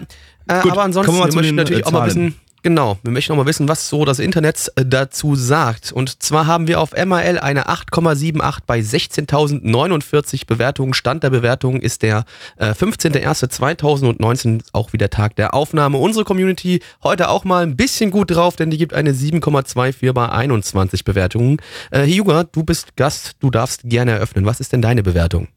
äh, 0.49 0.63
Gut, 0.63 0.73
aber 0.73 0.85
ansonsten 0.85 1.13
wir, 1.13 1.27
wir 1.27 1.35
möchten 1.35 1.55
natürlich 1.57 1.87
auch 1.87 1.93
mal 1.93 2.07
wissen, 2.07 2.35
Genau, 2.63 2.99
wir 3.03 3.11
möchten 3.11 3.33
noch 3.33 3.39
mal 3.39 3.47
wissen, 3.47 3.69
was 3.69 3.89
so 3.89 4.05
das 4.05 4.19
Internet 4.19 4.71
äh, 4.77 4.85
dazu 4.85 5.35
sagt. 5.35 5.93
Und 5.93 6.23
zwar 6.23 6.47
haben 6.47 6.69
wir 6.69 6.79
auf 6.79 6.93
MAL 6.93 7.39
eine 7.39 7.69
8,78 7.69 8.59
bei 8.67 8.81
16.049 8.81 10.47
Bewertungen. 10.47 10.93
Stand 10.93 11.23
der 11.23 11.31
Bewertung 11.31 11.81
ist 11.81 12.03
der 12.03 12.25
äh, 12.59 12.73
15.01.2019, 12.73 14.63
auch 14.73 14.93
wieder 14.93 15.09
Tag 15.09 15.37
der 15.37 15.55
Aufnahme. 15.55 15.97
Unsere 15.97 16.27
Community 16.27 16.83
heute 17.03 17.31
auch 17.31 17.45
mal 17.45 17.63
ein 17.63 17.77
bisschen 17.77 18.11
gut 18.11 18.31
drauf, 18.31 18.57
denn 18.57 18.69
die 18.69 18.77
gibt 18.77 18.93
eine 18.93 19.13
7,24 19.13 20.13
bei 20.13 20.29
21 20.29 21.05
Bewertungen. 21.05 21.63
Äh, 21.91 22.05
Hyuga, 22.05 22.45
du 22.45 22.63
bist 22.63 22.95
Gast, 22.97 23.37
du 23.41 23.51
darfst 23.51 23.85
gerne 23.85 24.11
eröffnen. 24.13 24.45
Was 24.45 24.61
ist 24.61 24.75
denn 24.75 24.83
deine 24.83 25.03
Bewertung? 25.03 25.49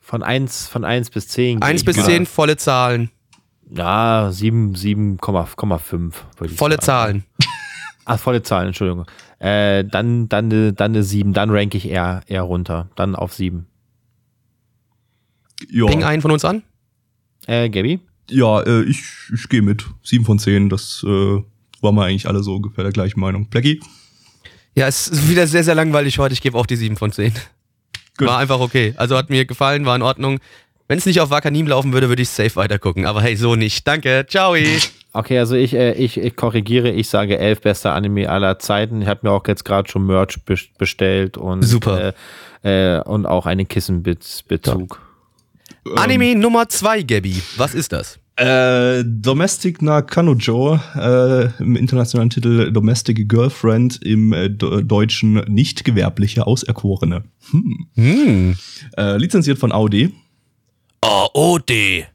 Von 0.00 0.22
1, 0.22 0.68
von 0.68 0.84
1 0.84 1.10
bis 1.10 1.28
10. 1.28 1.60
1 1.60 1.84
bis 1.84 1.96
10, 1.96 2.24
volle 2.24 2.56
Zahlen. 2.56 3.10
Ja, 3.70 4.28
7,5 4.28 6.12
würde 6.38 6.52
ich 6.52 6.58
Volle 6.58 6.76
sagen. 6.76 6.82
Zahlen. 6.82 7.24
Ach, 8.04 8.20
volle 8.20 8.42
Zahlen, 8.42 8.68
Entschuldigung. 8.68 9.06
Äh, 9.38 9.84
dann, 9.84 10.28
dann, 10.28 10.46
eine, 10.46 10.72
dann 10.72 10.92
eine 10.92 11.02
7, 11.02 11.32
dann 11.32 11.50
ranke 11.50 11.76
ich 11.76 11.88
eher, 11.88 12.22
eher 12.26 12.42
runter. 12.42 12.88
Dann 12.94 13.16
auf 13.16 13.34
7. 13.34 13.66
Ja. 15.70 15.86
Ping 15.86 16.04
einen 16.04 16.22
von 16.22 16.30
uns 16.30 16.44
an? 16.44 16.62
Äh, 17.46 17.68
Gabi? 17.68 18.00
Ja, 18.30 18.60
äh, 18.62 18.82
ich, 18.82 19.02
ich 19.34 19.48
gehe 19.48 19.62
mit. 19.62 19.84
7 20.02 20.24
von 20.24 20.38
10, 20.38 20.68
das 20.68 21.04
äh, 21.06 21.08
waren 21.08 21.94
wir 21.94 22.04
eigentlich 22.04 22.28
alle 22.28 22.42
so 22.42 22.54
ungefähr 22.56 22.84
der 22.84 22.92
gleichen 22.92 23.20
Meinung. 23.20 23.48
Blackie? 23.48 23.80
Ja, 24.74 24.86
es 24.86 25.08
ist 25.08 25.28
wieder 25.28 25.46
sehr, 25.46 25.64
sehr 25.64 25.74
langweilig 25.74 26.18
heute. 26.18 26.34
Ich 26.34 26.42
gebe 26.42 26.56
auch 26.56 26.66
die 26.66 26.76
7 26.76 26.96
von 26.96 27.10
10. 27.10 27.32
Good. 28.18 28.28
War 28.28 28.38
einfach 28.38 28.60
okay. 28.60 28.94
Also 28.96 29.16
hat 29.16 29.30
mir 29.30 29.44
gefallen, 29.44 29.84
war 29.84 29.96
in 29.96 30.02
Ordnung. 30.02 30.38
Wenn 30.88 30.98
es 30.98 31.06
nicht 31.06 31.20
auf 31.20 31.30
Wakanim 31.30 31.66
laufen 31.66 31.92
würde, 31.92 32.08
würde 32.08 32.22
ich 32.22 32.28
safe 32.28 32.56
weitergucken. 32.56 33.06
Aber 33.06 33.20
hey, 33.20 33.36
so 33.36 33.56
nicht. 33.56 33.86
Danke. 33.86 34.24
Ciao. 34.28 34.54
Okay, 35.12 35.38
also 35.38 35.56
ich, 35.56 35.72
äh, 35.72 35.94
ich, 35.94 36.18
ich 36.18 36.36
korrigiere, 36.36 36.90
ich 36.90 37.08
sage 37.08 37.38
elf 37.38 37.62
bester 37.62 37.94
Anime 37.94 38.28
aller 38.28 38.58
Zeiten. 38.58 39.00
Ich 39.00 39.08
habe 39.08 39.20
mir 39.22 39.30
auch 39.32 39.46
jetzt 39.48 39.64
gerade 39.64 39.88
schon 39.88 40.06
Merch 40.06 40.38
bestellt 40.78 41.38
und 41.38 41.62
super 41.62 42.12
äh, 42.62 42.96
äh, 42.96 43.00
und 43.02 43.24
auch 43.24 43.46
einen 43.46 43.66
Kissenbezug. 43.66 45.00
Ja. 45.86 45.92
Ähm, 45.92 45.98
Anime 45.98 46.34
Nummer 46.34 46.68
zwei, 46.68 47.02
Gabby. 47.02 47.40
Was 47.56 47.74
ist 47.74 47.92
das? 47.92 48.18
Äh, 48.36 49.02
Domestic 49.06 49.80
Nakanojo, 49.80 50.78
äh, 50.94 51.46
im 51.62 51.76
internationalen 51.76 52.28
Titel 52.28 52.70
Domestic 52.70 53.26
Girlfriend, 53.26 54.02
im 54.04 54.34
äh, 54.34 54.50
deutschen 54.50 55.36
nicht 55.48 55.84
gewerbliche 55.84 56.46
Auserkorene. 56.46 57.24
Hm. 57.50 57.86
Hm. 57.94 58.56
Äh, 58.98 59.16
lizenziert 59.16 59.58
von 59.58 59.72
Audi. 59.72 60.12
AOD. 61.00 62.06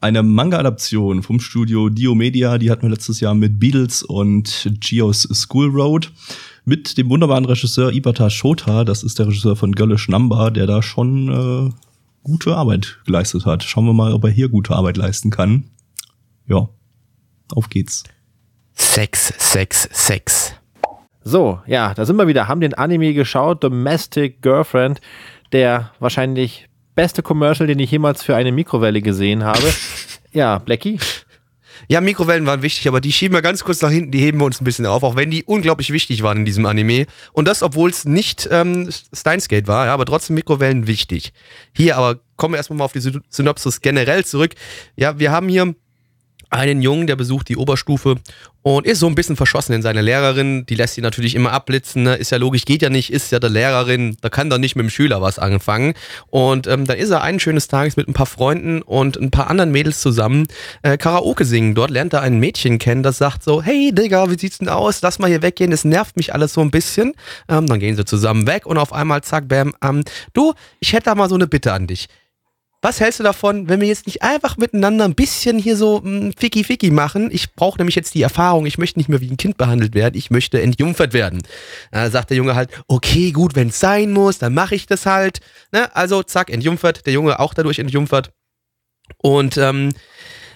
Eine 0.00 0.22
Manga-Adaption 0.22 1.22
vom 1.22 1.40
Studio 1.40 1.88
Dio 1.88 2.14
Media, 2.14 2.58
die 2.58 2.70
hatten 2.70 2.82
wir 2.82 2.90
letztes 2.90 3.20
Jahr 3.20 3.34
mit 3.34 3.58
Beatles 3.58 4.02
und 4.02 4.70
Geos 4.80 5.22
School 5.32 5.70
Road. 5.70 6.12
Mit 6.64 6.98
dem 6.98 7.08
wunderbaren 7.08 7.44
Regisseur 7.44 7.92
Ibata 7.92 8.28
Shota, 8.28 8.84
das 8.84 9.02
ist 9.02 9.18
der 9.18 9.28
Regisseur 9.28 9.56
von 9.56 9.72
Girlish 9.72 10.08
Number, 10.08 10.50
der 10.50 10.66
da 10.66 10.82
schon 10.82 11.28
äh, 11.28 11.70
gute 12.22 12.56
Arbeit 12.56 12.98
geleistet 13.06 13.46
hat. 13.46 13.62
Schauen 13.62 13.86
wir 13.86 13.92
mal, 13.92 14.12
ob 14.12 14.24
er 14.24 14.30
hier 14.30 14.48
gute 14.48 14.74
Arbeit 14.74 14.96
leisten 14.96 15.30
kann. 15.30 15.70
Ja, 16.46 16.68
auf 17.54 17.68
geht's. 17.70 18.04
Sex, 18.74 19.32
Sex, 19.38 19.88
Sex. 19.92 20.54
So, 21.22 21.60
ja, 21.66 21.94
da 21.94 22.04
sind 22.04 22.16
wir 22.16 22.26
wieder, 22.28 22.48
haben 22.48 22.60
den 22.60 22.74
Anime 22.74 23.14
geschaut, 23.14 23.64
Domestic 23.64 24.42
Girlfriend, 24.42 25.00
der 25.52 25.92
wahrscheinlich 25.98 26.68
beste 26.96 27.22
Commercial, 27.22 27.68
den 27.68 27.78
ich 27.78 27.92
jemals 27.92 28.24
für 28.24 28.34
eine 28.34 28.50
Mikrowelle 28.50 29.00
gesehen 29.00 29.44
habe. 29.44 29.62
Ja, 30.32 30.58
Blackie? 30.58 30.98
Ja, 31.88 32.02
Mikrowellen 32.02 32.44
waren 32.44 32.60
wichtig, 32.60 32.86
aber 32.88 33.00
die 33.00 33.10
schieben 33.10 33.34
wir 33.34 33.40
ganz 33.40 33.64
kurz 33.64 33.80
nach 33.80 33.90
hinten, 33.90 34.10
die 34.10 34.18
heben 34.18 34.38
wir 34.38 34.44
uns 34.44 34.60
ein 34.60 34.64
bisschen 34.64 34.84
auf, 34.84 35.02
auch 35.02 35.16
wenn 35.16 35.30
die 35.30 35.44
unglaublich 35.44 35.92
wichtig 35.92 36.22
waren 36.22 36.38
in 36.38 36.44
diesem 36.44 36.66
Anime. 36.66 37.06
Und 37.32 37.48
das, 37.48 37.62
obwohl 37.62 37.88
es 37.88 38.04
nicht 38.04 38.46
ähm, 38.50 38.90
Steinsgate 39.14 39.66
war, 39.66 39.86
ja, 39.86 39.94
aber 39.94 40.04
trotzdem 40.04 40.34
Mikrowellen 40.34 40.86
wichtig. 40.86 41.32
Hier 41.74 41.96
aber 41.96 42.20
kommen 42.36 42.52
wir 42.52 42.58
erstmal 42.58 42.78
mal 42.78 42.84
auf 42.84 42.92
die 42.92 43.22
Synopsis 43.30 43.80
generell 43.80 44.26
zurück. 44.26 44.52
Ja, 44.96 45.18
wir 45.18 45.30
haben 45.32 45.48
hier 45.48 45.74
einen 46.50 46.82
Jungen, 46.82 47.06
der 47.06 47.16
besucht 47.16 47.48
die 47.48 47.56
Oberstufe 47.56 48.16
und 48.62 48.84
ist 48.84 48.98
so 48.98 49.06
ein 49.06 49.14
bisschen 49.14 49.36
verschossen 49.36 49.74
in 49.74 49.82
seine 49.82 50.00
Lehrerin. 50.00 50.66
Die 50.66 50.74
lässt 50.74 50.98
ihn 50.98 51.02
natürlich 51.02 51.36
immer 51.36 51.52
abblitzen. 51.52 52.02
Ne? 52.02 52.16
Ist 52.16 52.30
ja 52.30 52.38
logisch, 52.38 52.64
geht 52.64 52.82
ja 52.82 52.90
nicht, 52.90 53.12
ist 53.12 53.30
ja 53.30 53.38
der 53.38 53.50
Lehrerin. 53.50 54.16
Da 54.22 54.28
kann 54.28 54.50
doch 54.50 54.58
nicht 54.58 54.74
mit 54.74 54.84
dem 54.84 54.90
Schüler 54.90 55.22
was 55.22 55.38
anfangen. 55.38 55.94
Und 56.30 56.66
ähm, 56.66 56.84
da 56.84 56.94
ist 56.94 57.10
er 57.10 57.22
eines 57.22 57.42
schönes 57.42 57.68
Tages 57.68 57.96
mit 57.96 58.08
ein 58.08 58.12
paar 58.12 58.26
Freunden 58.26 58.82
und 58.82 59.16
ein 59.16 59.30
paar 59.30 59.48
anderen 59.50 59.70
Mädels 59.70 60.00
zusammen 60.00 60.48
äh, 60.82 60.96
Karaoke 60.96 61.44
singen. 61.44 61.76
Dort 61.76 61.90
lernt 61.90 62.12
er 62.12 62.22
ein 62.22 62.40
Mädchen 62.40 62.78
kennen, 62.78 63.04
das 63.04 63.18
sagt 63.18 63.44
so, 63.44 63.62
hey 63.62 63.92
Digga, 63.92 64.30
wie 64.30 64.38
sieht's 64.38 64.58
denn 64.58 64.68
aus? 64.68 65.00
Lass 65.00 65.20
mal 65.20 65.28
hier 65.28 65.42
weggehen, 65.42 65.70
das 65.70 65.84
nervt 65.84 66.16
mich 66.16 66.34
alles 66.34 66.52
so 66.52 66.60
ein 66.60 66.72
bisschen. 66.72 67.14
Ähm, 67.48 67.66
dann 67.66 67.78
gehen 67.78 67.94
sie 67.94 68.04
zusammen 68.04 68.48
weg 68.48 68.66
und 68.66 68.78
auf 68.78 68.92
einmal 68.92 69.22
zack, 69.22 69.46
bam, 69.46 69.74
ähm, 69.82 70.02
du, 70.32 70.54
ich 70.80 70.92
hätte 70.92 71.04
da 71.04 71.14
mal 71.14 71.28
so 71.28 71.36
eine 71.36 71.46
Bitte 71.46 71.72
an 71.72 71.86
dich 71.86 72.08
was 72.82 73.00
hältst 73.00 73.20
du 73.20 73.24
davon, 73.24 73.68
wenn 73.68 73.80
wir 73.80 73.88
jetzt 73.88 74.06
nicht 74.06 74.22
einfach 74.22 74.56
miteinander 74.56 75.04
ein 75.04 75.14
bisschen 75.14 75.58
hier 75.58 75.76
so 75.76 76.00
mm, 76.02 76.32
Ficky 76.38 76.62
Ficky 76.62 76.90
machen? 76.90 77.30
Ich 77.32 77.54
brauche 77.54 77.78
nämlich 77.78 77.96
jetzt 77.96 78.14
die 78.14 78.22
Erfahrung, 78.22 78.66
ich 78.66 78.78
möchte 78.78 78.98
nicht 78.98 79.08
mehr 79.08 79.20
wie 79.20 79.30
ein 79.30 79.36
Kind 79.36 79.56
behandelt 79.56 79.94
werden, 79.94 80.16
ich 80.16 80.30
möchte 80.30 80.60
entjungfert 80.60 81.12
werden. 81.12 81.42
Da 81.90 82.10
sagt 82.10 82.30
der 82.30 82.36
Junge 82.36 82.54
halt, 82.54 82.70
okay, 82.86 83.32
gut, 83.32 83.56
wenn 83.56 83.68
es 83.68 83.80
sein 83.80 84.12
muss, 84.12 84.38
dann 84.38 84.54
mache 84.54 84.74
ich 84.74 84.86
das 84.86 85.06
halt. 85.06 85.40
Ne? 85.72 85.94
Also 85.96 86.22
zack, 86.22 86.50
entjungfert, 86.50 87.06
der 87.06 87.12
Junge 87.12 87.40
auch 87.40 87.54
dadurch 87.54 87.78
entjungfert. 87.78 88.30
Und 89.18 89.56
ähm, 89.56 89.92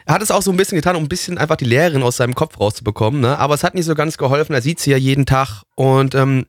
er 0.06 0.14
hat 0.14 0.22
es 0.22 0.30
auch 0.30 0.42
so 0.42 0.50
ein 0.50 0.56
bisschen 0.56 0.76
getan, 0.76 0.96
um 0.96 1.04
ein 1.04 1.08
bisschen 1.08 1.38
einfach 1.38 1.56
die 1.56 1.64
Lehrerin 1.64 2.02
aus 2.02 2.16
seinem 2.16 2.34
Kopf 2.34 2.58
rauszubekommen. 2.58 3.20
Ne? 3.20 3.38
Aber 3.38 3.54
es 3.54 3.64
hat 3.64 3.74
nicht 3.74 3.84
so 3.84 3.94
ganz 3.94 4.18
geholfen. 4.18 4.54
Er 4.54 4.62
sieht 4.62 4.80
sie 4.80 4.90
ja 4.90 4.96
jeden 4.96 5.26
Tag 5.26 5.62
und 5.76 6.14
ähm, 6.14 6.46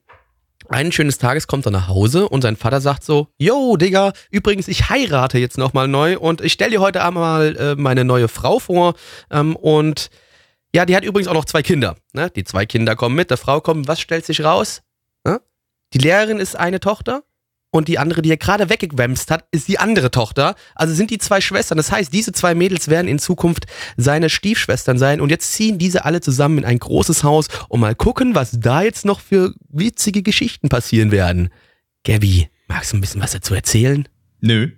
eines 0.72 0.96
schönes 0.96 1.18
Tages 1.18 1.48
kommt 1.48 1.66
er 1.66 1.72
nach 1.72 1.88
Hause 1.88 2.28
und 2.30 2.42
sein 2.42 2.56
Vater 2.56 2.82
sagt 2.82 3.04
so, 3.04 3.28
yo, 3.38 3.78
Digga, 3.78 4.14
übrigens, 4.32 4.68
ich 4.68 4.90
heirate 4.90 5.38
jetzt 5.38 5.58
nochmal 5.58 5.88
neu 5.88 6.18
und 6.18 6.42
ich 6.42 6.54
stelle 6.54 6.72
dir 6.72 6.82
heute 6.82 7.04
einmal 7.04 7.56
äh, 7.58 7.76
meine 7.76 8.06
neue 8.06 8.28
Frau 8.28 8.60
vor 8.60 8.96
ähm, 9.30 9.56
und 9.56 10.10
Ja, 10.74 10.86
die 10.86 10.96
hat 10.96 11.04
übrigens 11.04 11.28
auch 11.28 11.34
noch 11.34 11.46
zwei 11.46 11.62
Kinder. 11.62 11.98
Ne? 12.14 12.30
Die 12.30 12.46
zwei 12.46 12.66
Kinder 12.66 12.96
kommen 12.96 13.16
mit, 13.16 13.30
der 13.30 13.38
Frau 13.38 13.60
kommt, 13.60 13.88
was 13.88 14.00
stellt 14.00 14.26
sich 14.26 14.44
raus? 14.44 14.82
Ne? 15.26 15.42
Die 15.94 15.98
Lehrerin 15.98 16.40
ist 16.40 16.56
eine 16.56 16.80
Tochter 16.80 17.24
und 17.72 17.88
die 17.88 17.98
andere, 17.98 18.22
die 18.22 18.30
er 18.30 18.38
gerade 18.38 18.70
weggewämst 18.70 19.32
hat, 19.32 19.46
ist 19.52 19.68
die 19.68 19.80
andere 19.80 20.12
Tochter. 20.12 20.56
Also 20.76 20.94
sind 20.94 21.10
die 21.10 21.18
zwei 21.18 21.40
Schwestern. 21.42 21.78
Das 21.78 21.92
heißt, 21.92 22.14
diese 22.14 22.34
zwei 22.34 22.54
Mädels 22.54 22.90
werden 22.90 23.08
in 23.08 23.18
Zukunft 23.18 23.66
seine 23.96 24.30
Stiefschwestern 24.30 24.98
sein. 24.98 25.22
Und 25.22 25.30
jetzt 25.30 25.54
ziehen 25.54 25.78
diese 25.78 26.04
alle 26.04 26.20
zusammen 26.22 26.60
in 26.60 26.66
ein 26.66 26.80
großes 26.80 27.24
Haus 27.24 27.48
und 27.70 27.80
mal 27.80 27.96
gucken, 27.96 28.36
was 28.36 28.52
da 28.60 28.82
jetzt 28.82 29.06
noch 29.06 29.22
für 29.22 29.54
witzige 29.70 30.22
Geschichten 30.22 30.68
passieren 30.68 31.12
werden. 31.12 31.50
Gabby, 32.04 32.50
magst 32.68 32.92
du 32.92 32.98
ein 32.98 33.02
bisschen 33.02 33.22
was 33.22 33.32
dazu 33.32 33.54
erzählen? 33.54 34.08
Nö. 34.42 34.72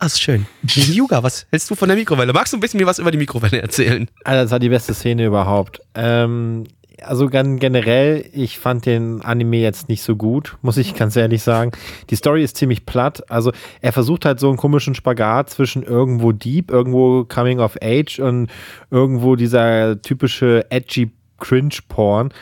Ah, 0.00 0.06
ist 0.06 0.22
schön. 0.22 0.46
Yuga, 0.62 1.24
was 1.24 1.46
hältst 1.50 1.68
du 1.68 1.74
von 1.74 1.88
der 1.88 1.96
Mikrowelle? 1.96 2.32
Magst 2.32 2.52
du 2.52 2.56
ein 2.56 2.60
bisschen 2.60 2.78
mir 2.78 2.86
was 2.86 3.00
über 3.00 3.10
die 3.10 3.18
Mikrowelle 3.18 3.60
erzählen? 3.60 4.08
Also 4.22 4.44
das 4.44 4.50
war 4.52 4.60
die 4.60 4.68
beste 4.68 4.94
Szene 4.94 5.26
überhaupt. 5.26 5.80
Ähm, 5.96 6.64
also 7.02 7.28
ganz 7.28 7.60
generell, 7.60 8.28
ich 8.32 8.58
fand 8.58 8.86
den 8.86 9.22
Anime 9.22 9.58
jetzt 9.58 9.88
nicht 9.88 10.02
so 10.02 10.16
gut, 10.16 10.56
muss 10.62 10.76
ich 10.76 10.94
ganz 10.94 11.16
ehrlich 11.16 11.42
sagen. 11.42 11.72
Die 12.10 12.16
Story 12.16 12.42
ist 12.42 12.56
ziemlich 12.56 12.86
platt. 12.86 13.30
Also 13.30 13.52
er 13.80 13.92
versucht 13.92 14.24
halt 14.24 14.40
so 14.40 14.48
einen 14.48 14.56
komischen 14.56 14.94
Spagat 14.94 15.50
zwischen 15.50 15.82
irgendwo 15.82 16.32
Deep, 16.32 16.70
irgendwo 16.70 17.24
Coming 17.24 17.60
of 17.60 17.76
Age 17.82 18.20
und 18.20 18.50
irgendwo 18.90 19.36
dieser 19.36 20.00
typische 20.02 20.66
edgy 20.70 21.10
Cringe-Porn. 21.38 22.32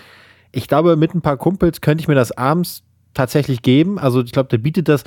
Ich 0.52 0.68
glaube, 0.68 0.96
mit 0.96 1.14
ein 1.14 1.20
paar 1.20 1.36
Kumpels 1.36 1.80
könnte 1.80 2.02
ich 2.02 2.08
mir 2.08 2.14
das 2.14 2.32
abends 2.32 2.82
tatsächlich 3.14 3.62
geben. 3.62 3.98
Also 3.98 4.22
ich 4.22 4.32
glaube, 4.32 4.48
der 4.48 4.58
bietet 4.58 4.88
das 4.88 5.04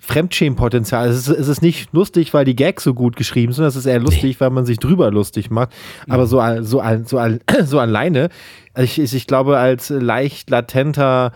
Fremdschämenpotenzial. 0.00 1.08
Es 1.08 1.28
ist, 1.28 1.28
es 1.28 1.46
ist 1.46 1.62
nicht 1.62 1.92
lustig, 1.92 2.32
weil 2.32 2.44
die 2.44 2.56
Gags 2.56 2.82
so 2.82 2.94
gut 2.94 3.16
geschrieben 3.16 3.52
sind. 3.52 3.66
Es 3.66 3.76
ist 3.76 3.86
eher 3.86 4.00
lustig, 4.00 4.36
nee. 4.36 4.40
weil 4.40 4.50
man 4.50 4.64
sich 4.64 4.78
drüber 4.78 5.10
lustig 5.10 5.50
macht. 5.50 5.70
Aber 6.08 6.26
so, 6.26 6.42
so, 6.62 6.82
so, 7.04 7.20
so 7.64 7.78
alleine, 7.78 8.30
ich, 8.76 8.98
ich 8.98 9.26
glaube, 9.26 9.58
als 9.58 9.90
leicht 9.90 10.48
latenter 10.48 11.32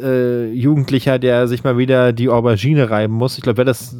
äh, 0.00 0.52
Jugendlicher, 0.52 1.18
der 1.18 1.48
sich 1.48 1.64
mal 1.64 1.78
wieder 1.78 2.12
die 2.12 2.28
Aubergine 2.28 2.90
reiben 2.90 3.14
muss, 3.14 3.38
ich 3.38 3.42
glaube, 3.42 3.58
wäre 3.58 3.66
das 3.66 3.96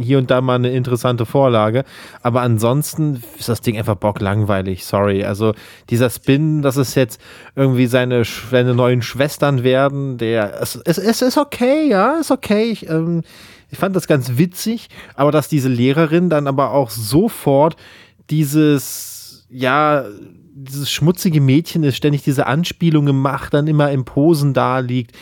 hier 0.00 0.18
und 0.18 0.30
da 0.30 0.40
mal 0.40 0.56
eine 0.56 0.70
interessante 0.70 1.26
Vorlage. 1.26 1.84
Aber 2.22 2.42
ansonsten 2.42 3.22
ist 3.38 3.48
das 3.48 3.60
Ding 3.60 3.78
einfach 3.78 3.96
bocklangweilig. 3.96 4.84
Sorry. 4.84 5.24
Also 5.24 5.54
dieser 5.90 6.10
Spin, 6.10 6.62
dass 6.62 6.76
es 6.76 6.94
jetzt 6.94 7.20
irgendwie 7.56 7.86
seine, 7.86 8.24
seine 8.24 8.74
neuen 8.74 9.02
Schwestern 9.02 9.64
werden, 9.64 10.18
der, 10.18 10.60
es, 10.60 10.76
es, 10.84 10.98
es 10.98 11.22
ist 11.22 11.38
okay, 11.38 11.88
ja, 11.88 12.16
ist 12.18 12.30
okay. 12.30 12.70
Ich, 12.70 12.88
ähm, 12.88 13.22
ich 13.70 13.78
fand 13.78 13.94
das 13.94 14.06
ganz 14.06 14.38
witzig, 14.38 14.88
aber 15.14 15.32
dass 15.32 15.48
diese 15.48 15.68
Lehrerin 15.68 16.30
dann 16.30 16.46
aber 16.46 16.72
auch 16.72 16.90
sofort 16.90 17.76
dieses, 18.30 19.46
ja, 19.50 20.04
dieses 20.54 20.90
schmutzige 20.90 21.40
Mädchen 21.40 21.84
ist, 21.84 21.96
ständig 21.96 22.22
diese 22.22 22.46
Anspielungen 22.46 23.16
macht, 23.20 23.54
dann 23.54 23.66
immer 23.66 23.90
im 23.92 24.04
Posen 24.04 24.54
da 24.54 24.80
liegt. 24.80 25.12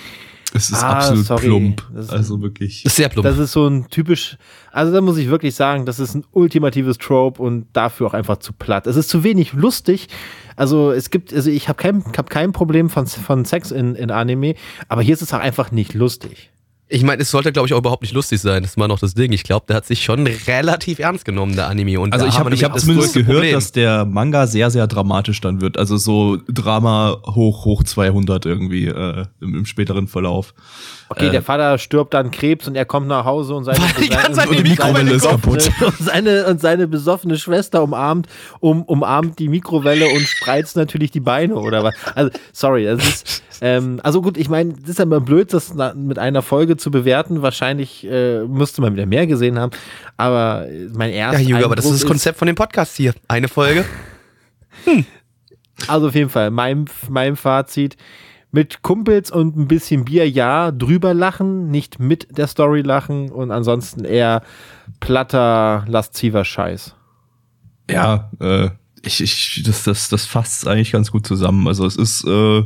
Es 0.57 0.71
ist 0.71 0.83
ah, 0.83 0.95
absolut 0.95 1.27
sorry. 1.27 1.47
plump. 1.47 1.83
Ist, 1.97 2.11
also 2.11 2.40
wirklich. 2.42 2.83
Das 2.83 2.92
ist 2.92 2.97
sehr 2.97 3.09
plump. 3.09 3.27
Das 3.27 3.38
ist 3.38 3.53
so 3.53 3.66
ein 3.66 3.88
typisch, 3.88 4.37
also 4.73 4.92
da 4.92 5.01
muss 5.01 5.16
ich 5.19 5.29
wirklich 5.29 5.55
sagen, 5.55 5.87
das 5.87 6.01
ist 6.01 6.14
ein 6.14 6.25
ultimatives 6.33 6.99
Trope 6.99 7.40
und 7.42 7.66
dafür 7.73 8.09
auch 8.09 8.14
einfach 8.14 8.38
zu 8.38 8.53
platt. 8.53 8.87
Es 8.87 8.97
ist 8.97 9.09
zu 9.09 9.23
wenig 9.23 9.53
lustig. 9.53 10.09
Also 10.57 10.90
es 10.90 11.11
gibt, 11.11 11.33
also 11.33 11.51
ich 11.51 11.69
habe 11.69 11.77
kein, 11.77 12.05
hab 12.16 12.31
kein 12.31 12.53
Problem 12.53 12.90
von, 12.90 13.07
von 13.07 13.45
Sex 13.45 13.71
in, 13.71 13.95
in 13.95 14.11
Anime, 14.11 14.55
aber 14.88 15.03
hier 15.03 15.14
ist 15.14 15.23
es 15.23 15.33
auch 15.33 15.40
einfach 15.40 15.71
nicht 15.71 15.95
lustig. 15.95 16.51
Ich 16.88 17.03
meine, 17.03 17.22
es 17.22 17.33
sollte, 17.33 17.53
glaube 17.53 17.66
ich, 17.66 17.75
auch 17.75 17.79
überhaupt 17.79 18.03
nicht 18.03 18.14
lustig 18.14 18.40
sein. 18.40 18.62
Das 18.62 18.72
ist 18.72 18.77
mal 18.77 18.87
noch 18.87 19.01
das 19.01 19.14
Ding. 19.14 19.33
Ich 19.33 19.42
glaube, 19.42 19.66
der 19.66 19.77
hat 19.77 19.87
sich 19.87 20.05
schon 20.05 20.25
relativ 20.46 21.01
ernst 21.01 21.25
genommen, 21.25 21.57
der 21.57 21.66
Anime. 21.66 21.99
Und 21.99 22.12
also 22.12 22.27
ich 22.27 22.38
habe 22.38 22.55
hab 22.55 22.79
zumindest 22.79 23.14
gehört, 23.14 23.38
Problem. 23.38 23.55
dass 23.55 23.72
der 23.72 24.05
Manga 24.05 24.46
sehr, 24.46 24.70
sehr 24.70 24.87
dramatisch 24.87 25.40
dann 25.40 25.61
wird. 25.61 25.79
Also 25.79 25.96
so 25.96 26.38
Drama 26.49 27.18
hoch, 27.27 27.64
hoch 27.64 27.83
200 27.83 28.46
irgendwie 28.46 28.87
äh, 28.87 29.25
im, 29.40 29.57
im 29.57 29.66
späteren 29.66 30.07
Verlauf. 30.07 30.55
Okay, 31.09 31.29
äh, 31.29 31.31
der 31.31 31.42
Vater 31.42 31.79
stirbt 31.79 32.14
dann 32.14 32.31
Krebs 32.31 32.66
und 32.66 32.75
er 32.75 32.85
kommt 32.85 33.07
nach 33.07 33.25
Hause 33.25 33.55
und 33.55 33.64
seine, 33.64 33.79
seine, 33.79 34.35
seine, 34.35 34.51
und 34.51 34.59
die 34.59 34.70
Mikrowelle 34.70 35.12
ist 35.12 35.29
kaputt. 35.29 35.70
Und 35.81 35.99
seine, 35.99 36.46
und 36.46 36.61
seine 36.61 36.88
besoffene 36.88 37.37
Schwester 37.38 37.83
umarmt, 37.83 38.27
um, 38.61 38.83
umarmt 38.83 39.38
die 39.38 39.49
Mikrowelle 39.49 40.09
und 40.09 40.22
spreizt 40.22 40.77
natürlich 40.77 41.11
die 41.11 41.20
Beine 41.20 41.57
oder 41.57 41.85
was. 41.85 41.94
Also, 42.14 42.31
sorry, 42.53 42.85
das 42.85 43.05
ist, 43.05 43.42
ähm, 43.61 44.01
also 44.03 44.22
gut, 44.22 44.37
ich 44.37 44.49
meine, 44.49 44.75
es 44.83 44.90
ist 44.90 44.99
ja 44.99 45.05
immer 45.05 45.20
blöd, 45.20 45.53
das 45.53 45.75
mit 45.94 46.18
einer 46.18 46.42
Folge 46.42 46.76
zu 46.79 46.91
bewerten. 46.91 47.43
Wahrscheinlich 47.43 48.07
äh, 48.07 48.45
müsste 48.45 48.81
man 48.81 48.95
wieder 48.95 49.07
mehr 49.07 49.27
gesehen 49.27 49.59
haben. 49.59 49.73
Aber 50.17 50.67
mein 50.93 51.11
erster. 51.11 51.41
Ja, 51.41 51.49
Juge, 51.49 51.65
aber 51.65 51.77
das 51.77 51.85
ist 51.87 52.03
das 52.03 52.07
Konzept 52.07 52.39
von 52.39 52.47
dem 52.47 52.57
Podcast 52.57 52.97
hier. 52.97 53.15
Eine 53.29 53.49
Folge. 53.49 53.85
Hm. 54.85 55.07
Also 55.89 56.09
auf 56.09 56.15
jeden 56.15 56.31
Fall, 56.31 56.51
mein, 56.51 56.85
mein 57.09 57.35
Fazit. 57.35 57.97
Mit 58.53 58.83
Kumpels 58.83 59.31
und 59.31 59.57
ein 59.57 59.69
bisschen 59.69 60.05
Bier, 60.05 60.31
ja, 60.31 60.71
drüber 60.71 61.12
lachen, 61.12 61.71
nicht 61.71 61.99
mit 61.99 62.39
der 62.39 62.47
Story 62.47 62.83
lachen 62.83 63.31
und 63.31 63.51
ansonsten 63.51 64.05
eher 64.05 64.43
platter, 65.01 65.85
lasziver 65.89 66.45
Scheiß. 66.45 66.95
Ja, 67.91 68.31
äh, 68.41 68.71
ich, 69.03 69.21
ich, 69.21 69.62
das, 69.65 69.85
das, 69.85 70.09
das 70.09 70.25
fasst 70.25 70.67
eigentlich 70.67 70.93
ganz 70.93 71.11
gut 71.11 71.27
zusammen. 71.27 71.67
Also 71.69 71.87
es 71.87 71.97
ist, 71.97 72.25
äh, 72.25 72.62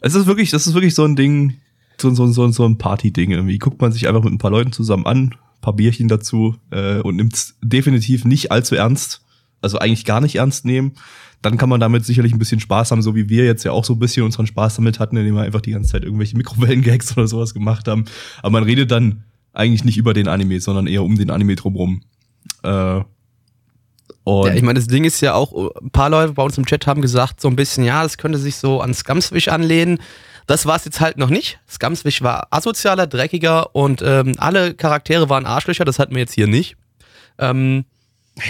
es 0.00 0.14
ist 0.14 0.26
wirklich, 0.26 0.50
das 0.50 0.66
ist 0.66 0.74
wirklich 0.74 0.94
so 0.94 1.04
ein 1.04 1.16
Ding, 1.16 1.60
so, 2.00 2.14
so, 2.14 2.26
so, 2.26 2.48
so 2.48 2.66
ein 2.66 2.78
Party-Ding. 2.78 3.30
Irgendwie 3.30 3.58
guckt 3.58 3.80
man 3.80 3.92
sich 3.92 4.08
einfach 4.08 4.22
mit 4.22 4.32
ein 4.32 4.38
paar 4.38 4.50
Leuten 4.50 4.72
zusammen 4.72 5.06
an, 5.06 5.34
paar 5.60 5.74
Bierchen 5.74 6.08
dazu 6.08 6.56
äh, 6.70 7.00
und 7.00 7.16
nimmt 7.16 7.34
es 7.34 7.56
definitiv 7.62 8.24
nicht 8.24 8.50
allzu 8.50 8.74
ernst. 8.74 9.22
Also 9.62 9.78
eigentlich 9.78 10.04
gar 10.04 10.20
nicht 10.20 10.36
ernst 10.36 10.64
nehmen. 10.64 10.92
Dann 11.42 11.56
kann 11.56 11.68
man 11.68 11.80
damit 11.80 12.04
sicherlich 12.04 12.32
ein 12.32 12.38
bisschen 12.38 12.60
Spaß 12.60 12.90
haben, 12.90 13.02
so 13.02 13.14
wie 13.14 13.28
wir 13.28 13.44
jetzt 13.44 13.64
ja 13.64 13.72
auch 13.72 13.84
so 13.84 13.94
ein 13.94 13.98
bisschen 13.98 14.24
unseren 14.24 14.46
Spaß 14.46 14.76
damit 14.76 14.98
hatten, 14.98 15.16
indem 15.16 15.34
wir 15.34 15.42
einfach 15.42 15.60
die 15.60 15.72
ganze 15.72 15.90
Zeit 15.90 16.04
irgendwelche 16.04 16.36
Mikrowellen-Gags 16.36 17.16
oder 17.16 17.26
sowas 17.26 17.54
gemacht 17.54 17.88
haben. 17.88 18.04
Aber 18.38 18.50
man 18.50 18.64
redet 18.64 18.90
dann 18.90 19.24
eigentlich 19.52 19.84
nicht 19.84 19.96
über 19.96 20.14
den 20.14 20.28
Anime, 20.28 20.60
sondern 20.60 20.86
eher 20.86 21.02
um 21.02 21.16
den 21.16 21.30
Anime 21.30 21.56
drumrum. 21.56 22.02
Äh, 22.62 23.00
und 24.24 24.46
ja, 24.46 24.54
ich 24.54 24.62
meine, 24.62 24.78
das 24.78 24.86
Ding 24.86 25.04
ist 25.04 25.20
ja 25.20 25.34
auch, 25.34 25.72
ein 25.80 25.90
paar 25.90 26.10
Leute 26.10 26.34
bei 26.34 26.42
uns 26.42 26.58
im 26.58 26.66
Chat 26.66 26.86
haben 26.86 27.00
gesagt, 27.00 27.40
so 27.40 27.48
ein 27.48 27.56
bisschen, 27.56 27.84
ja, 27.84 28.02
das 28.02 28.18
könnte 28.18 28.38
sich 28.38 28.56
so 28.56 28.80
an 28.80 28.94
Scumswish 28.94 29.48
anlehnen. 29.48 29.98
Das 30.50 30.66
war 30.66 30.74
es 30.74 30.84
jetzt 30.84 30.98
halt 31.00 31.16
noch 31.16 31.30
nicht. 31.30 31.60
Scumswish 31.70 32.22
war 32.22 32.48
asozialer, 32.50 33.06
dreckiger 33.06 33.72
und 33.76 34.02
ähm, 34.04 34.34
alle 34.38 34.74
Charaktere 34.74 35.28
waren 35.28 35.46
Arschlöcher, 35.46 35.84
das 35.84 36.00
hatten 36.00 36.12
wir 36.12 36.22
jetzt 36.22 36.34
hier 36.34 36.48
nicht. 36.48 36.76
Ähm, 37.38 37.84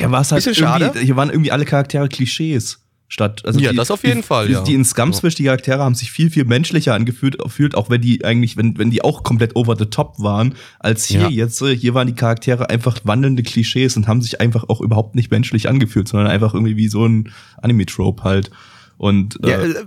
ja, 0.00 0.10
war 0.10 0.22
es 0.22 0.32
halt 0.32 0.56
schade. 0.56 0.98
Hier 0.98 1.16
waren 1.16 1.28
irgendwie 1.28 1.52
alle 1.52 1.66
Charaktere 1.66 2.08
Klischees 2.08 2.80
statt. 3.08 3.42
Also 3.44 3.60
ja, 3.60 3.72
die, 3.72 3.76
das 3.76 3.90
auf 3.90 4.02
jeden 4.02 4.22
die, 4.22 4.26
Fall. 4.26 4.46
Die, 4.46 4.54
ja. 4.54 4.62
die 4.62 4.72
in 4.72 4.86
Scumswish, 4.86 5.34
die 5.34 5.44
Charaktere 5.44 5.80
haben 5.80 5.94
sich 5.94 6.10
viel, 6.10 6.30
viel 6.30 6.46
menschlicher 6.46 6.94
angefühlt, 6.94 7.36
fühlt, 7.48 7.74
auch 7.74 7.90
wenn 7.90 8.00
die 8.00 8.24
eigentlich, 8.24 8.56
wenn, 8.56 8.78
wenn 8.78 8.90
die 8.90 9.04
auch 9.04 9.22
komplett 9.22 9.54
over 9.54 9.76
the 9.76 9.84
top 9.84 10.14
waren, 10.20 10.54
als 10.78 11.04
hier 11.04 11.20
ja. 11.20 11.28
jetzt. 11.28 11.62
Hier 11.62 11.92
waren 11.92 12.06
die 12.06 12.14
Charaktere 12.14 12.70
einfach 12.70 13.00
wandelnde 13.04 13.42
Klischees 13.42 13.98
und 13.98 14.08
haben 14.08 14.22
sich 14.22 14.40
einfach 14.40 14.64
auch 14.70 14.80
überhaupt 14.80 15.16
nicht 15.16 15.30
menschlich 15.30 15.68
angefühlt, 15.68 16.08
sondern 16.08 16.30
einfach 16.30 16.54
irgendwie 16.54 16.78
wie 16.78 16.88
so 16.88 17.04
ein 17.04 17.30
Anime-Trope 17.60 18.24
halt. 18.24 18.50
Und 18.96 19.38
ja, 19.44 19.58
äh, 19.58 19.70
äh, 19.70 19.84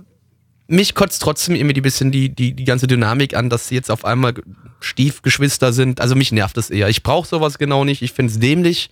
mich 0.66 0.94
kotzt 0.94 1.22
trotzdem 1.22 1.54
irgendwie 1.54 1.78
ein 1.78 1.82
bisschen 1.82 2.10
die, 2.10 2.34
die, 2.34 2.54
die 2.54 2.64
ganze 2.64 2.86
Dynamik 2.86 3.36
an, 3.36 3.50
dass 3.50 3.68
sie 3.68 3.74
jetzt 3.74 3.90
auf 3.90 4.04
einmal 4.04 4.34
Stiefgeschwister 4.80 5.72
sind. 5.72 6.00
Also 6.00 6.14
mich 6.14 6.32
nervt 6.32 6.56
das 6.56 6.70
eher. 6.70 6.88
Ich 6.88 7.02
brauche 7.02 7.28
sowas 7.28 7.58
genau 7.58 7.84
nicht. 7.84 8.02
Ich 8.02 8.12
finde 8.12 8.32
es 8.32 8.38
dämlich. 8.38 8.90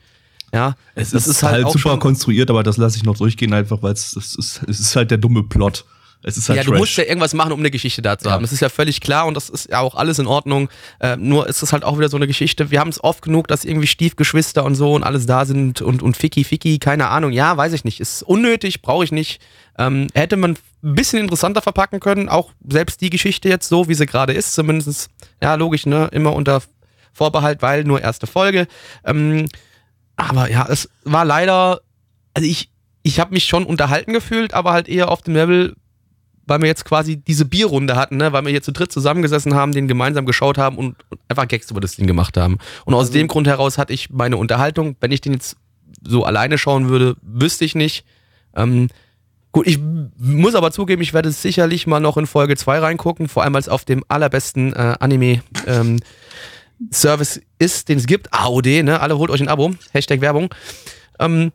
Ja, 0.54 0.76
es 0.94 1.10
das 1.10 1.26
ist, 1.26 1.36
ist 1.36 1.42
halt, 1.42 1.64
halt 1.64 1.72
super 1.72 1.98
konstruiert, 1.98 2.50
aber 2.50 2.62
das 2.62 2.76
lasse 2.76 2.98
ich 2.98 3.04
noch 3.04 3.16
durchgehen, 3.16 3.54
einfach 3.54 3.82
weil 3.82 3.94
es, 3.94 4.14
es, 4.14 4.34
ist, 4.34 4.62
es 4.68 4.80
ist 4.80 4.96
halt 4.96 5.10
der 5.10 5.16
dumme 5.16 5.44
Plot. 5.44 5.86
Es 6.24 6.36
ist 6.36 6.48
halt 6.48 6.58
ja, 6.58 6.62
Trash. 6.62 6.72
du 6.72 6.78
musst 6.78 6.96
ja 6.96 7.04
irgendwas 7.04 7.34
machen, 7.34 7.52
um 7.52 7.58
eine 7.58 7.70
Geschichte 7.70 8.02
da 8.02 8.18
zu 8.18 8.28
ja. 8.28 8.32
haben. 8.34 8.42
Das 8.42 8.52
ist 8.52 8.60
ja 8.60 8.68
völlig 8.68 9.00
klar 9.00 9.26
und 9.26 9.34
das 9.34 9.48
ist 9.48 9.70
ja 9.70 9.80
auch 9.80 9.94
alles 9.94 10.18
in 10.18 10.26
Ordnung. 10.26 10.68
Äh, 11.00 11.16
nur 11.16 11.48
ist 11.48 11.62
es 11.62 11.72
halt 11.72 11.84
auch 11.84 11.98
wieder 11.98 12.08
so 12.08 12.16
eine 12.16 12.26
Geschichte. 12.26 12.70
Wir 12.70 12.80
haben 12.80 12.90
es 12.90 13.02
oft 13.02 13.22
genug, 13.22 13.48
dass 13.48 13.64
irgendwie 13.64 13.86
Stiefgeschwister 13.86 14.64
und 14.64 14.74
so 14.74 14.94
und 14.94 15.02
alles 15.02 15.26
da 15.26 15.44
sind 15.44 15.82
und, 15.82 16.02
und 16.02 16.16
Ficky, 16.16 16.44
Ficky, 16.44 16.78
keine 16.78 17.08
Ahnung. 17.08 17.32
Ja, 17.32 17.56
weiß 17.56 17.72
ich 17.72 17.84
nicht. 17.84 18.00
Ist 18.00 18.22
unnötig, 18.22 18.82
brauche 18.82 19.04
ich 19.04 19.12
nicht. 19.12 19.40
Ähm, 19.78 20.08
hätte 20.14 20.36
man 20.36 20.56
ein 20.82 20.94
bisschen 20.94 21.20
interessanter 21.20 21.62
verpacken 21.62 22.00
können, 22.00 22.28
auch 22.28 22.52
selbst 22.68 23.00
die 23.00 23.10
Geschichte 23.10 23.48
jetzt 23.48 23.68
so, 23.68 23.88
wie 23.88 23.94
sie 23.94 24.06
gerade 24.06 24.32
ist, 24.32 24.54
zumindest, 24.54 25.10
ja, 25.40 25.54
logisch, 25.54 25.86
ne, 25.86 26.08
immer 26.12 26.34
unter 26.34 26.62
Vorbehalt, 27.12 27.62
weil 27.62 27.84
nur 27.84 28.00
erste 28.00 28.26
Folge. 28.26 28.66
Ähm, 29.04 29.46
aber 30.16 30.50
ja, 30.50 30.66
es 30.68 30.88
war 31.04 31.24
leider, 31.24 31.80
also 32.34 32.48
ich, 32.48 32.70
ich 33.02 33.20
habe 33.20 33.34
mich 33.34 33.44
schon 33.44 33.64
unterhalten 33.64 34.12
gefühlt, 34.12 34.54
aber 34.54 34.72
halt 34.72 34.88
eher 34.88 35.10
auf 35.10 35.22
dem 35.22 35.34
Level, 35.34 35.74
weil 36.46 36.60
wir 36.60 36.66
jetzt 36.68 36.84
quasi 36.84 37.16
diese 37.16 37.44
Bierrunde 37.44 37.96
hatten, 37.96 38.16
ne? 38.16 38.32
weil 38.32 38.44
wir 38.44 38.50
hier 38.50 38.62
zu 38.62 38.72
dritt 38.72 38.92
zusammengesessen 38.92 39.54
haben, 39.54 39.72
den 39.72 39.88
gemeinsam 39.88 40.26
geschaut 40.26 40.58
haben 40.58 40.76
und, 40.76 40.96
und 41.10 41.20
einfach 41.28 41.46
Gags 41.48 41.70
über 41.70 41.80
das 41.80 41.96
Ding 41.96 42.06
gemacht 42.06 42.36
haben. 42.36 42.58
Und 42.84 42.94
aus 42.94 43.06
also, 43.08 43.12
dem 43.14 43.28
Grund 43.28 43.46
heraus 43.46 43.78
hatte 43.78 43.92
ich 43.92 44.10
meine 44.10 44.36
Unterhaltung. 44.36 44.96
Wenn 45.00 45.12
ich 45.12 45.20
den 45.20 45.32
jetzt 45.32 45.56
so 46.06 46.24
alleine 46.24 46.58
schauen 46.58 46.88
würde, 46.88 47.16
wüsste 47.22 47.64
ich 47.64 47.74
nicht. 47.74 48.04
Ähm, 48.56 48.88
gut, 49.52 49.66
ich 49.66 49.78
muss 50.18 50.54
aber 50.54 50.72
zugeben, 50.72 51.02
ich 51.02 51.14
werde 51.14 51.30
sicherlich 51.30 51.86
mal 51.86 52.00
noch 52.00 52.16
in 52.16 52.26
Folge 52.26 52.56
2 52.56 52.80
reingucken, 52.80 53.28
vor 53.28 53.44
allem 53.44 53.54
als 53.54 53.68
auf 53.68 53.84
dem 53.84 54.04
allerbesten 54.08 54.72
äh, 54.72 54.96
Anime. 54.98 55.42
Ähm, 55.66 56.00
Service 56.90 57.40
ist, 57.60 57.88
den 57.88 57.98
es 57.98 58.06
gibt, 58.06 58.32
AOD, 58.32 58.82
ne? 58.82 59.00
Alle 59.00 59.16
holt 59.16 59.30
euch 59.30 59.40
ein 59.40 59.48
Abo. 59.48 59.72
Hashtag 59.92 60.20
Werbung. 60.20 60.52
Ähm, 61.20 61.52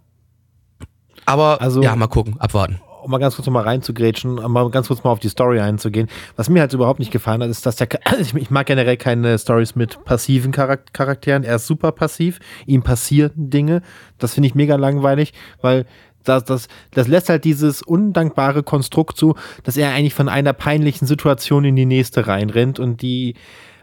Aber 1.26 1.60
Also- 1.60 1.82
ja, 1.84 1.94
mal 1.98 2.08
gucken, 2.08 2.40
abwarten. 2.40 2.80
Um 3.08 3.12
mal 3.12 3.20
ganz 3.20 3.36
kurz 3.36 3.46
noch 3.46 3.54
mal 3.54 3.64
reinzugrätschen, 3.64 4.38
um 4.38 4.52
mal 4.52 4.70
ganz 4.70 4.88
kurz 4.88 5.04
mal 5.04 5.12
auf 5.12 5.20
die 5.20 5.30
Story 5.30 5.60
einzugehen. 5.62 6.10
Was 6.36 6.50
mir 6.50 6.60
halt 6.60 6.74
überhaupt 6.74 7.00
nicht 7.00 7.12
gefallen 7.12 7.42
hat, 7.42 7.50
ist, 7.50 7.66
dass 7.66 7.78
der, 7.78 7.88
ich 8.20 8.52
mag 8.52 8.66
generell 8.68 8.98
keine 8.98 9.40
Stories 9.40 9.76
mit 9.76 10.04
passiven 10.04 10.52
Charak- 10.52 10.92
Charakteren. 10.92 11.44
Er 11.44 11.56
ist 11.56 11.68
super 11.68 11.94
passiv. 11.94 12.40
Ihm 12.66 12.84
passieren 12.84 13.32
Dinge. 13.36 13.82
Das 14.20 14.34
finde 14.34 14.48
ich 14.48 14.56
mega 14.56 14.76
langweilig, 14.76 15.34
weil 15.62 15.86
das, 16.26 16.44
das, 16.44 16.68
das 16.92 17.08
lässt 17.08 17.30
halt 17.30 17.46
dieses 17.46 17.82
undankbare 17.82 18.62
Konstrukt 18.62 19.18
zu, 19.18 19.36
dass 19.64 19.78
er 19.78 19.94
eigentlich 19.94 20.14
von 20.14 20.28
einer 20.28 20.52
peinlichen 20.52 21.08
Situation 21.08 21.64
in 21.64 21.78
die 21.78 21.86
nächste 21.86 22.28
reinrennt 22.28 22.80
und 22.80 23.02
die, 23.02 23.36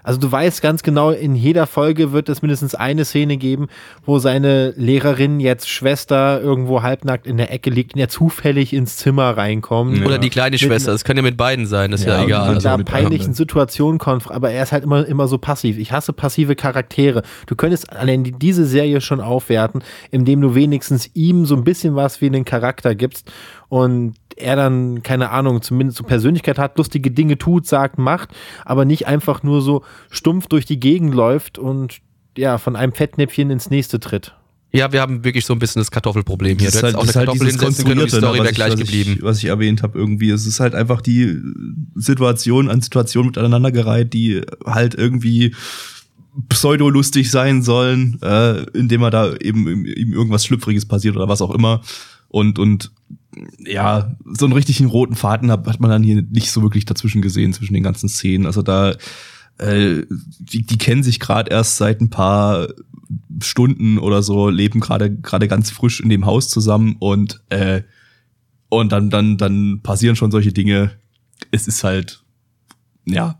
also 0.04 0.20
du 0.20 0.30
weißt 0.30 0.62
ganz 0.62 0.84
genau, 0.84 1.10
in 1.10 1.34
jeder 1.34 1.66
Folge 1.66 2.12
wird 2.12 2.28
es 2.28 2.40
mindestens 2.42 2.76
eine 2.76 3.04
Szene 3.04 3.36
geben, 3.36 3.66
wo 4.04 4.20
seine 4.20 4.70
Lehrerin 4.76 5.40
jetzt 5.40 5.68
Schwester 5.68 6.40
irgendwo 6.40 6.82
halbnackt 6.82 7.26
in 7.26 7.36
der 7.38 7.50
Ecke 7.52 7.70
liegt 7.70 7.94
und 7.94 8.00
er 8.00 8.08
zufällig 8.08 8.72
ins 8.72 8.98
Zimmer 8.98 9.36
reinkommt. 9.36 9.98
Ja. 9.98 10.06
Oder 10.06 10.18
die 10.18 10.30
kleine 10.30 10.58
Schwester, 10.58 10.92
das 10.92 11.02
kann 11.02 11.16
ja 11.16 11.22
mit 11.22 11.36
beiden 11.36 11.66
sein, 11.66 11.90
das 11.90 12.00
ist 12.02 12.06
ja, 12.06 12.18
Ja, 12.18 12.24
egal. 12.24 12.48
und 12.50 12.56
Und 12.56 12.64
da 12.64 12.76
mit 12.76 12.86
peinlichen. 12.86 13.34
Situationen 13.34 13.98
konf 13.98 14.30
aber 14.30 14.50
er 14.52 14.62
ist 14.62 14.70
halt 14.72 14.84
immer, 14.84 15.04
immer 15.06 15.26
so 15.26 15.38
passiv. 15.38 15.78
Ich 15.78 15.90
hasse 15.90 16.12
passive 16.12 16.54
Charaktere. 16.54 17.22
Du 17.46 17.56
könntest 17.56 17.90
allein 17.90 18.22
die- 18.22 18.32
diese 18.32 18.66
Serie 18.66 19.00
schon 19.00 19.20
aufwerten, 19.20 19.82
indem 20.10 20.40
du 20.40 20.54
wenigstens 20.54 21.10
ihm 21.14 21.46
so 21.46 21.56
ein 21.56 21.64
bisschen 21.64 21.96
was 21.96 22.20
wie 22.20 22.26
einen 22.26 22.44
Charakter 22.44 22.94
gibst 22.94 23.32
und 23.70 24.14
er 24.36 24.56
dann, 24.56 25.02
keine 25.02 25.30
Ahnung, 25.30 25.62
zumindest 25.62 25.98
so 25.98 26.04
Persönlichkeit 26.04 26.58
hat, 26.58 26.78
lustige 26.78 27.10
Dinge 27.10 27.38
tut, 27.38 27.66
sagt, 27.66 27.98
macht, 27.98 28.30
aber 28.64 28.84
nicht 28.84 29.06
einfach 29.06 29.42
nur 29.42 29.62
so 29.62 29.84
stumpf 30.10 30.46
durch 30.46 30.64
die 30.64 30.80
Gegend 30.80 31.14
läuft 31.14 31.58
und 31.58 31.98
ja, 32.36 32.58
von 32.58 32.76
einem 32.76 32.92
Fettnäpfchen 32.92 33.50
ins 33.50 33.70
nächste 33.70 34.00
tritt. 34.00 34.34
Ja, 34.72 34.90
wir 34.90 35.00
haben 35.00 35.22
wirklich 35.22 35.46
so 35.46 35.52
ein 35.52 35.60
bisschen 35.60 35.78
das 35.80 35.92
Kartoffelproblem 35.92 36.58
hier. 36.58 36.66
Das 36.66 36.74
ist 36.74 36.82
hättest 36.82 36.96
halt, 36.96 36.96
auch 36.96 37.06
das 37.06 37.16
eine 37.16 37.26
halt 37.28 37.38
Kartoffel 37.38 37.46
hinsetzen 37.46 37.84
können 37.84 38.00
und 38.00 38.10
die 38.10 38.16
Story 38.16 38.38
wäre 38.38 38.48
was, 38.48 38.54
gleich 38.54 38.74
ich, 38.74 38.80
was, 38.80 38.80
geblieben. 38.80 39.14
ich, 39.18 39.22
was 39.22 39.38
ich 39.38 39.44
erwähnt 39.44 39.84
habe 39.84 39.96
irgendwie. 39.96 40.30
Es 40.30 40.46
ist 40.46 40.58
halt 40.58 40.74
einfach 40.74 41.00
die 41.00 41.40
Situation 41.94 42.68
an 42.68 42.80
Situation 42.80 43.26
miteinander 43.26 43.70
gereiht, 43.70 44.12
die 44.14 44.42
halt 44.66 44.96
irgendwie 44.96 45.54
pseudo-lustig 46.48 47.30
sein 47.30 47.62
sollen, 47.62 48.18
äh, 48.20 48.64
indem 48.76 49.02
er 49.02 49.10
da 49.12 49.32
eben 49.36 49.86
ihm 49.86 50.12
irgendwas 50.12 50.44
Schlüpfriges 50.44 50.86
passiert 50.86 51.14
oder 51.14 51.28
was 51.28 51.40
auch 51.40 51.52
immer. 51.52 51.82
Und, 52.26 52.58
und 52.58 52.90
ja, 53.58 54.16
so 54.24 54.46
einen 54.46 54.54
richtigen 54.54 54.88
roten 54.88 55.14
Faden 55.16 55.50
hat, 55.50 55.66
hat 55.66 55.80
man 55.80 55.90
dann 55.90 56.02
hier 56.02 56.22
nicht 56.22 56.50
so 56.50 56.62
wirklich 56.62 56.84
dazwischen 56.84 57.22
gesehen, 57.22 57.52
zwischen 57.52 57.74
den 57.74 57.82
ganzen 57.82 58.08
Szenen. 58.08 58.46
Also 58.46 58.62
da, 58.62 58.94
äh, 59.58 60.02
die, 60.38 60.62
die 60.64 60.78
kennen 60.78 61.02
sich 61.02 61.20
gerade 61.20 61.50
erst 61.50 61.76
seit 61.76 62.00
ein 62.00 62.10
paar 62.10 62.68
Stunden 63.42 63.98
oder 63.98 64.22
so, 64.22 64.48
leben 64.48 64.80
gerade 64.80 65.14
gerade 65.14 65.48
ganz 65.48 65.70
frisch 65.70 66.00
in 66.00 66.08
dem 66.08 66.26
Haus 66.26 66.48
zusammen 66.48 66.96
und 66.98 67.42
äh, 67.50 67.82
und 68.68 68.92
dann 68.92 69.10
dann 69.10 69.36
dann 69.36 69.80
passieren 69.82 70.16
schon 70.16 70.30
solche 70.30 70.52
Dinge. 70.52 70.92
Es 71.50 71.68
ist 71.68 71.84
halt 71.84 72.24
ja. 73.04 73.38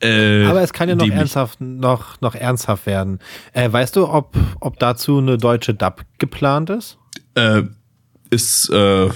Äh, 0.00 0.44
Aber 0.44 0.62
es 0.62 0.72
kann 0.72 0.88
ja 0.88 0.94
noch 0.94 1.02
dämlich. 1.02 1.18
ernsthaft, 1.18 1.60
noch, 1.60 2.20
noch 2.20 2.34
ernsthaft 2.34 2.86
werden. 2.86 3.18
Äh, 3.52 3.70
weißt 3.70 3.96
du, 3.96 4.08
ob, 4.08 4.36
ob 4.60 4.78
dazu 4.78 5.18
eine 5.18 5.38
deutsche 5.38 5.74
Dub 5.74 6.04
geplant 6.18 6.70
ist? 6.70 6.98
Äh, 7.34 7.64
ist, 8.30 8.68
äh, 8.70 9.08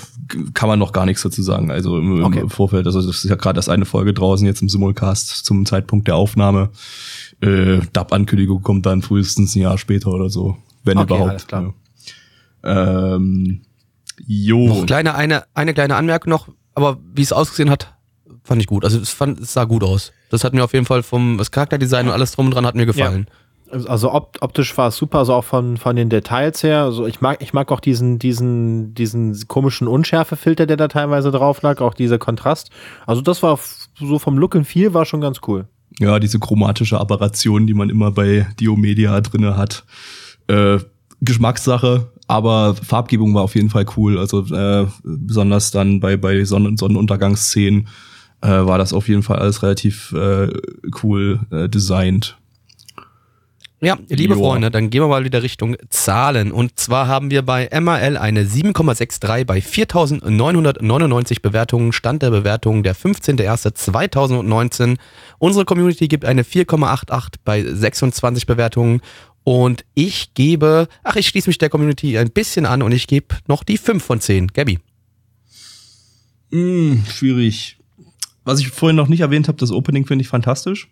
kann 0.55 0.68
man 0.68 0.79
noch 0.79 0.92
gar 0.92 1.05
nichts 1.07 1.22
dazu 1.22 1.42
sagen. 1.42 1.70
Also 1.70 1.98
im, 1.98 2.18
im 2.18 2.25
Okay. 2.25 2.44
Vorfeld, 2.48 2.87
also 2.87 3.01
das 3.05 3.25
ist 3.25 3.31
ja 3.31 3.37
gerade 3.37 3.59
erst 3.59 3.68
eine 3.68 3.85
Folge 3.85 4.14
draußen 4.14 4.46
jetzt 4.46 4.62
im 4.62 4.68
Simulcast 4.68 5.44
zum 5.44 5.66
Zeitpunkt 5.66 6.09
der 6.09 6.16
Aufnahme. 6.16 6.70
Äh, 7.40 7.81
Dub-Ankündigung 7.92 8.62
kommt 8.62 8.87
dann 8.87 9.03
frühestens 9.03 9.55
ein 9.55 9.61
Jahr 9.62 9.77
später 9.79 10.11
oder 10.12 10.31
so, 10.31 10.57
wenn 10.85 10.96
Okay, 10.98 11.07
überhaupt. 11.14 11.31
alles 11.31 11.46
klar. 11.46 11.75
Ja. 12.64 13.14
Ähm, 13.16 13.62
jo. 14.27 14.68
Noch 14.68 14.87
kleine, 14.87 15.14
eine, 15.14 15.44
eine 15.55 15.75
kleine 15.75 15.96
Anmerkung 15.96 16.31
noch, 16.31 16.48
aber 16.75 16.98
wie 17.14 17.22
es 17.22 17.33
ausgesehen 17.33 17.70
hat, 17.70 17.94
fand 18.44 18.61
ich 18.61 18.66
gut. 18.66 18.85
Also 18.85 18.98
es, 18.98 19.11
fand, 19.11 19.40
es 19.40 19.53
sah 19.53 19.64
gut 19.64 19.85
aus. 19.85 20.12
Das 20.31 20.44
hat 20.44 20.55
mir 20.55 20.64
auf 20.64 20.72
jeden 20.72 20.87
Fall 20.87 21.03
vom 21.03 21.38
das 21.38 21.51
Charakterdesign 21.51 22.07
und 22.07 22.12
alles 22.12 22.33
drum 22.33 22.46
und 22.46 22.55
dran 22.55 22.66
hat 22.66 22.75
mir 22.75 22.87
gefallen. 22.87 23.27
Also 23.72 24.12
opt 24.12 24.42
optisch 24.42 24.76
war 24.76 24.88
es 24.88 24.96
super, 24.96 25.18
also 25.20 25.32
auch 25.32 25.44
von, 25.44 25.78
von 25.78 25.96
den 25.96 26.11
Details 26.11 26.62
her. 26.62 26.82
Also 26.82 27.06
ich 27.06 27.22
mag, 27.22 27.40
ich 27.40 27.54
mag 27.54 27.72
auch 27.72 27.80
diesen, 27.80 28.18
diesen, 28.18 28.92
diesen 28.94 29.48
komischen 29.48 29.88
Unschärfefilter, 29.88 30.66
der 30.66 30.76
da 30.76 30.88
teilweise 30.88 31.30
drauf 31.30 31.62
lag, 31.62 31.80
auch 31.80 31.94
dieser 31.94 32.18
Kontrast. 32.18 32.70
Also 33.06 33.22
das 33.22 33.42
war 33.42 33.58
so 33.98 34.18
vom 34.18 34.37
Look 34.37 34.56
and 34.56 34.66
Feel 34.66 34.92
war 34.92 35.06
schon 35.06 35.22
ganz 35.22 35.40
cool. 35.46 35.66
ja, 35.98 36.18
diese 36.18 36.38
chromatische 36.38 37.00
Aberration, 37.00 37.66
die 37.66 37.74
man 37.74 37.90
immer 37.90 38.11
bei 38.11 38.46
Diomedia 38.61 39.20
drinne 39.20 39.56
hat. 39.56 39.85
Äh, 40.48 40.78
Geschmackssache, 41.20 42.11
aber 42.26 42.74
Farbgebung 42.74 43.35
war 43.35 43.42
auf 43.42 43.54
jeden 43.54 43.70
Fall 43.70 43.87
cool. 43.96 44.18
Also 44.18 44.44
äh, 44.54 44.87
besonders 45.04 45.70
dann 45.70 46.00
bei, 46.00 46.16
bei 46.16 46.44
Sonnen 46.44 46.76
Sonnenuntergangsszenen 46.76 47.88
äh, 48.40 48.48
war 48.48 48.78
das 48.78 48.92
auf 48.92 49.08
jeden 49.08 49.22
Fall 49.22 49.38
alles 49.38 49.62
relativ 49.62 50.12
äh, 50.12 50.48
cool 51.02 51.40
äh, 51.50 51.68
designt. 51.68 52.37
Ja, 53.83 53.99
liebe 54.09 54.35
Joa. 54.35 54.51
Freunde, 54.51 54.71
dann 54.71 54.90
gehen 54.90 55.03
wir 55.03 55.09
mal 55.09 55.25
wieder 55.25 55.42
Richtung 55.42 55.77
Zahlen. 55.90 56.53
Und 56.53 56.79
zwar 56.79 57.09
haben 57.09 57.33
wir 57.33 57.42
bei 57.42 57.68
MRL 57.68 58.16
eine 58.16 58.45
7,63 58.45 59.45
bei 59.45 59.59
4.999 59.59 61.42
Bewertungen. 61.42 61.92
Stand 61.92 62.23
der 62.23 62.31
Bewertung 62.31 62.85
der 62.85 62.95
15.01.2019. 62.95 64.99
Unsere 65.38 65.64
Community 65.64 66.07
gibt 66.07 66.25
eine 66.25 66.45
4,88 66.45 67.35
bei 67.45 67.64
26 67.64 68.47
Bewertungen. 68.47 69.01
Und 69.42 69.85
ich 69.95 70.35
gebe, 70.35 70.87
ach, 71.03 71.16
ich 71.16 71.27
schließe 71.27 71.51
mich 71.51 71.59
der 71.59 71.68
Community 71.68 72.16
ein 72.16 72.31
bisschen 72.31 72.66
an 72.66 72.83
und 72.83 72.92
ich 72.92 73.09
gebe 73.09 73.35
noch 73.49 73.64
die 73.64 73.79
5 73.79 74.05
von 74.05 74.21
10. 74.21 74.47
Gabby. 74.49 74.79
Mm, 76.53 76.99
schwierig. 77.11 77.79
Was 78.45 78.61
ich 78.61 78.68
vorhin 78.68 78.95
noch 78.95 79.09
nicht 79.09 79.23
erwähnt 79.23 79.49
habe, 79.49 79.59
das 79.59 79.73
Opening 79.73 80.07
finde 80.07 80.23
ich 80.23 80.29
fantastisch. 80.29 80.88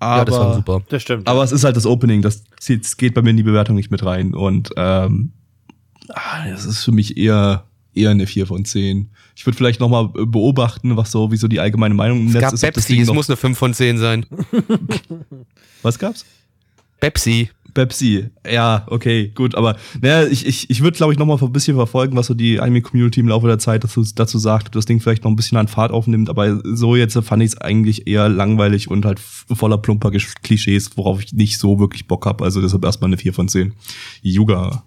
Aber, 0.00 0.16
ja, 0.18 0.24
das 0.24 0.34
war 0.34 0.54
super. 0.54 0.82
Das 0.88 1.02
stimmt. 1.02 1.28
aber 1.28 1.44
es 1.44 1.52
ist 1.52 1.62
halt 1.62 1.76
das 1.76 1.86
Opening, 1.86 2.22
das 2.22 2.42
zieht- 2.58 2.84
das 2.84 2.96
geht 2.96 3.14
bei 3.14 3.22
mir 3.22 3.30
in 3.30 3.36
die 3.36 3.42
Bewertung 3.42 3.76
nicht 3.76 3.90
mit 3.90 4.04
rein. 4.04 4.34
Und 4.34 4.70
ähm, 4.76 5.32
ah, 6.08 6.48
das 6.48 6.64
ist 6.64 6.82
für 6.84 6.92
mich 6.92 7.16
eher, 7.16 7.64
eher 7.94 8.10
eine 8.10 8.26
4 8.26 8.46
von 8.46 8.64
10. 8.64 9.10
Ich 9.36 9.46
würde 9.46 9.56
vielleicht 9.56 9.78
noch 9.80 9.88
mal 9.88 10.08
beobachten, 10.08 10.96
was 10.96 11.10
so, 11.10 11.30
wie 11.32 11.36
so 11.36 11.48
die 11.48 11.60
allgemeine 11.60 11.94
Meinung 11.94 12.20
im 12.20 12.26
Es 12.28 12.32
Netz 12.32 12.42
gab 12.42 12.52
ist. 12.54 12.60
Pepsi, 12.62 12.92
Ding 12.94 13.02
es 13.02 13.12
muss 13.12 13.28
eine 13.30 13.36
5 13.36 13.56
von 13.58 13.74
10 13.74 13.98
sein. 13.98 14.26
was 15.82 15.98
gab's? 15.98 16.24
Pepsi. 17.00 17.50
Pepsi, 17.74 18.30
ja, 18.50 18.86
okay, 18.88 19.28
gut, 19.34 19.54
aber 19.54 19.76
naja, 20.00 20.26
ich, 20.28 20.46
ich, 20.46 20.70
ich 20.70 20.82
würde, 20.82 20.96
glaube 20.96 21.12
ich, 21.12 21.18
noch 21.18 21.26
mal 21.26 21.38
ein 21.40 21.52
bisschen 21.52 21.76
verfolgen, 21.76 22.16
was 22.16 22.26
so 22.26 22.34
die 22.34 22.60
Anime-Community 22.60 23.20
im 23.20 23.28
Laufe 23.28 23.46
der 23.46 23.58
Zeit 23.58 23.84
dazu, 23.84 24.04
dazu 24.14 24.38
sagt, 24.38 24.68
ob 24.68 24.72
das 24.72 24.86
Ding 24.86 25.00
vielleicht 25.00 25.24
noch 25.24 25.30
ein 25.30 25.36
bisschen 25.36 25.58
an 25.58 25.68
Fahrt 25.68 25.92
aufnimmt, 25.92 26.30
aber 26.30 26.60
so 26.64 26.96
jetzt 26.96 27.18
fand 27.22 27.42
ich 27.42 27.50
es 27.50 27.60
eigentlich 27.60 28.06
eher 28.06 28.28
langweilig 28.28 28.90
und 28.90 29.04
halt 29.04 29.20
voller 29.20 29.78
plumper 29.78 30.10
Klischees, 30.10 30.96
worauf 30.96 31.22
ich 31.22 31.32
nicht 31.32 31.58
so 31.58 31.78
wirklich 31.78 32.06
Bock 32.06 32.26
hab, 32.26 32.42
also 32.42 32.60
deshalb 32.60 32.84
erstmal 32.84 33.08
eine 33.08 33.18
4 33.18 33.32
von 33.32 33.48
10. 33.48 33.74
Yuga. 34.22 34.84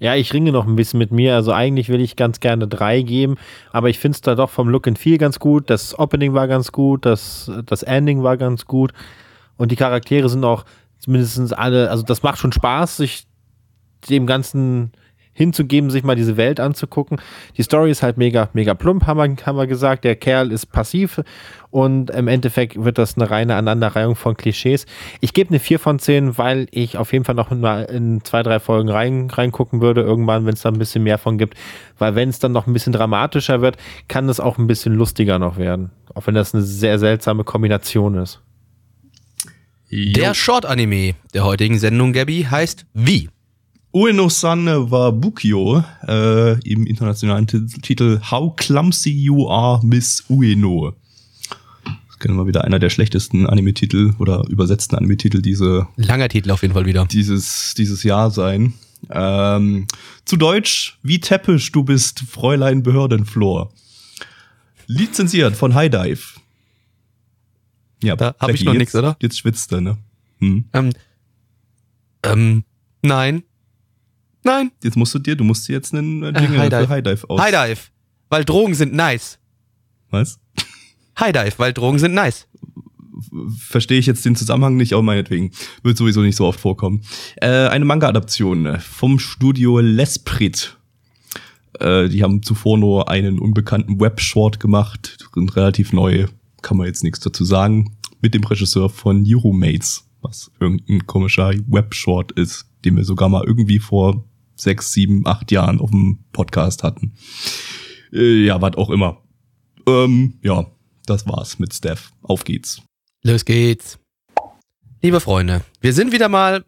Ja, 0.00 0.14
ich 0.16 0.34
ringe 0.34 0.52
noch 0.52 0.66
ein 0.66 0.76
bisschen 0.76 0.98
mit 0.98 1.12
mir. 1.12 1.34
Also 1.34 1.52
eigentlich 1.52 1.88
will 1.88 2.00
ich 2.00 2.16
ganz 2.16 2.40
gerne 2.40 2.68
drei 2.68 3.00
geben, 3.00 3.36
aber 3.72 3.88
ich 3.88 3.98
finde 3.98 4.16
es 4.16 4.20
da 4.20 4.34
doch 4.34 4.50
vom 4.50 4.68
Look 4.68 4.86
and 4.86 4.98
Feel 4.98 5.18
ganz 5.18 5.38
gut. 5.38 5.70
Das 5.70 5.98
Opening 5.98 6.34
war 6.34 6.48
ganz 6.48 6.72
gut, 6.72 7.06
das, 7.06 7.50
das 7.64 7.82
Ending 7.82 8.22
war 8.22 8.36
ganz 8.36 8.66
gut 8.66 8.92
und 9.56 9.70
die 9.70 9.76
Charaktere 9.76 10.28
sind 10.28 10.44
auch 10.44 10.64
zumindest 10.98 11.56
alle, 11.56 11.90
also 11.90 12.02
das 12.02 12.22
macht 12.22 12.38
schon 12.38 12.52
Spaß, 12.52 12.98
sich 12.98 13.26
dem 14.08 14.26
Ganzen 14.26 14.92
hinzugeben, 15.34 15.90
sich 15.90 16.04
mal 16.04 16.14
diese 16.14 16.36
Welt 16.36 16.60
anzugucken. 16.60 17.20
Die 17.56 17.62
Story 17.62 17.90
ist 17.90 18.02
halt 18.02 18.16
mega, 18.16 18.48
mega 18.52 18.72
plump, 18.74 19.06
haben 19.06 19.18
wir, 19.18 19.46
haben 19.46 19.58
wir 19.58 19.66
gesagt. 19.66 20.04
Der 20.04 20.16
Kerl 20.16 20.52
ist 20.52 20.66
passiv 20.66 21.20
und 21.70 22.10
im 22.10 22.28
Endeffekt 22.28 22.82
wird 22.82 22.98
das 22.98 23.16
eine 23.16 23.30
reine 23.30 23.56
Aneinanderreihung 23.56 24.14
von 24.14 24.36
Klischees. 24.36 24.86
Ich 25.20 25.34
gebe 25.34 25.50
eine 25.50 25.58
4 25.58 25.78
von 25.80 25.98
10, 25.98 26.38
weil 26.38 26.68
ich 26.70 26.96
auf 26.96 27.12
jeden 27.12 27.24
Fall 27.24 27.34
noch 27.34 27.50
mal 27.50 27.82
in 27.82 28.24
zwei, 28.24 28.42
drei 28.42 28.60
Folgen 28.60 28.88
rein, 28.88 29.28
reingucken 29.28 29.80
würde, 29.80 30.02
irgendwann, 30.02 30.46
wenn 30.46 30.54
es 30.54 30.62
da 30.62 30.68
ein 30.68 30.78
bisschen 30.78 31.02
mehr 31.02 31.18
von 31.18 31.36
gibt. 31.36 31.58
Weil 31.98 32.14
wenn 32.14 32.28
es 32.28 32.38
dann 32.38 32.52
noch 32.52 32.66
ein 32.66 32.72
bisschen 32.72 32.92
dramatischer 32.92 33.60
wird, 33.60 33.76
kann 34.06 34.28
es 34.28 34.38
auch 34.38 34.56
ein 34.56 34.68
bisschen 34.68 34.94
lustiger 34.94 35.40
noch 35.40 35.58
werden. 35.58 35.90
Auch 36.14 36.28
wenn 36.28 36.34
das 36.34 36.54
eine 36.54 36.62
sehr 36.62 37.00
seltsame 37.00 37.42
Kombination 37.42 38.14
ist. 38.14 38.43
Der 39.96 40.34
Short-Anime 40.34 41.14
der 41.34 41.44
heutigen 41.44 41.78
Sendung, 41.78 42.12
Gabby, 42.12 42.48
heißt 42.50 42.84
wie? 42.94 43.28
Ueno-san 43.92 44.66
wa 44.90 45.12
Bukyo, 45.12 45.84
äh, 46.08 46.58
im 46.68 46.84
internationalen 46.84 47.46
Titel 47.46 48.20
How 48.28 48.56
Clumsy 48.56 49.12
You 49.12 49.48
Are, 49.48 49.86
Miss 49.86 50.24
Ueno. 50.28 50.94
Das 52.08 52.18
kann 52.18 52.34
mal 52.34 52.48
wieder 52.48 52.64
einer 52.64 52.80
der 52.80 52.90
schlechtesten 52.90 53.46
Anime-Titel 53.46 54.14
oder 54.18 54.42
übersetzten 54.48 54.96
Anime-Titel 54.96 55.40
diese 55.40 55.86
Langer 55.94 56.28
Titel 56.28 56.50
auf 56.50 56.62
jeden 56.62 56.74
Fall 56.74 56.86
wieder. 56.86 57.06
dieses, 57.06 57.74
dieses 57.78 58.02
Jahr 58.02 58.32
sein. 58.32 58.74
Ähm, 59.10 59.86
zu 60.24 60.36
Deutsch, 60.36 60.98
wie 61.04 61.20
täppisch 61.20 61.70
du 61.70 61.84
bist, 61.84 62.24
Fräulein 62.28 62.82
Behördenflor. 62.82 63.70
Lizenziert 64.88 65.54
von 65.54 65.74
High 65.74 65.90
Dive. 65.92 66.40
Ja, 68.04 68.16
Da 68.16 68.34
hab 68.38 68.50
ich 68.50 68.64
noch 68.64 68.74
nix, 68.74 68.94
oder? 68.94 69.16
Jetzt 69.20 69.38
schwitzt 69.38 69.72
er, 69.72 69.80
ne? 69.80 69.96
Hm. 70.38 70.64
Ähm, 70.72 70.90
ähm, 72.22 72.64
nein. 73.02 73.42
Nein. 74.42 74.70
Jetzt 74.82 74.96
musst 74.96 75.14
du 75.14 75.18
dir, 75.18 75.36
du 75.36 75.44
musst 75.44 75.66
dir 75.68 75.72
jetzt 75.72 75.94
einen 75.94 76.22
äh, 76.22 76.38
Jingle 76.38 76.58
High 76.58 76.70
für. 76.70 76.88
High 76.88 77.02
Dive 77.02 77.30
aus. 77.30 77.40
High 77.40 77.50
Dive. 77.50 77.80
Weil 78.28 78.44
Drogen 78.44 78.74
sind 78.74 78.92
nice. 78.92 79.38
Was? 80.10 80.38
High 81.18 81.32
Dive, 81.32 81.54
weil 81.58 81.72
Drogen 81.72 81.98
sind 81.98 82.14
nice. 82.14 82.46
Verstehe 83.58 83.98
ich 83.98 84.06
jetzt 84.06 84.24
den 84.24 84.36
Zusammenhang 84.36 84.76
nicht, 84.76 84.92
aber 84.92 85.02
meinetwegen. 85.02 85.52
Wird 85.82 85.96
sowieso 85.96 86.20
nicht 86.20 86.36
so 86.36 86.46
oft 86.46 86.60
vorkommen. 86.60 87.02
Äh, 87.36 87.68
eine 87.68 87.84
Manga-Adaption 87.84 88.78
vom 88.80 89.18
Studio 89.18 89.78
L'Esprit. 89.78 90.76
Äh, 91.80 92.08
die 92.08 92.22
haben 92.22 92.42
zuvor 92.42 92.76
nur 92.76 93.08
einen 93.08 93.38
unbekannten 93.38 94.00
Webshort 94.00 94.60
gemacht. 94.60 95.16
Sind 95.34 95.56
relativ 95.56 95.92
neu, 95.92 96.26
kann 96.64 96.78
man 96.78 96.86
jetzt 96.86 97.04
nichts 97.04 97.20
dazu 97.20 97.44
sagen. 97.44 97.96
Mit 98.20 98.34
dem 98.34 98.42
Regisseur 98.42 98.88
von 98.88 99.24
Euromates, 99.26 100.08
was 100.22 100.50
irgendein 100.58 101.06
komischer 101.06 101.52
Webshort 101.68 102.32
ist, 102.32 102.66
den 102.84 102.96
wir 102.96 103.04
sogar 103.04 103.28
mal 103.28 103.44
irgendwie 103.44 103.78
vor 103.78 104.24
sechs, 104.56 104.92
sieben, 104.92 105.26
acht 105.26 105.52
Jahren 105.52 105.78
auf 105.78 105.90
dem 105.90 106.24
Podcast 106.32 106.82
hatten. 106.82 107.12
Äh, 108.12 108.46
ja, 108.46 108.60
was 108.62 108.76
auch 108.76 108.90
immer. 108.90 109.18
Ähm, 109.86 110.38
ja, 110.42 110.66
das 111.06 111.26
war's 111.26 111.58
mit 111.58 111.74
Steph. 111.74 112.12
Auf 112.22 112.44
geht's. 112.44 112.80
Los 113.22 113.44
geht's. 113.44 113.98
Liebe 115.02 115.20
Freunde, 115.20 115.62
wir 115.82 115.92
sind 115.92 116.12
wieder 116.12 116.30
mal 116.30 116.64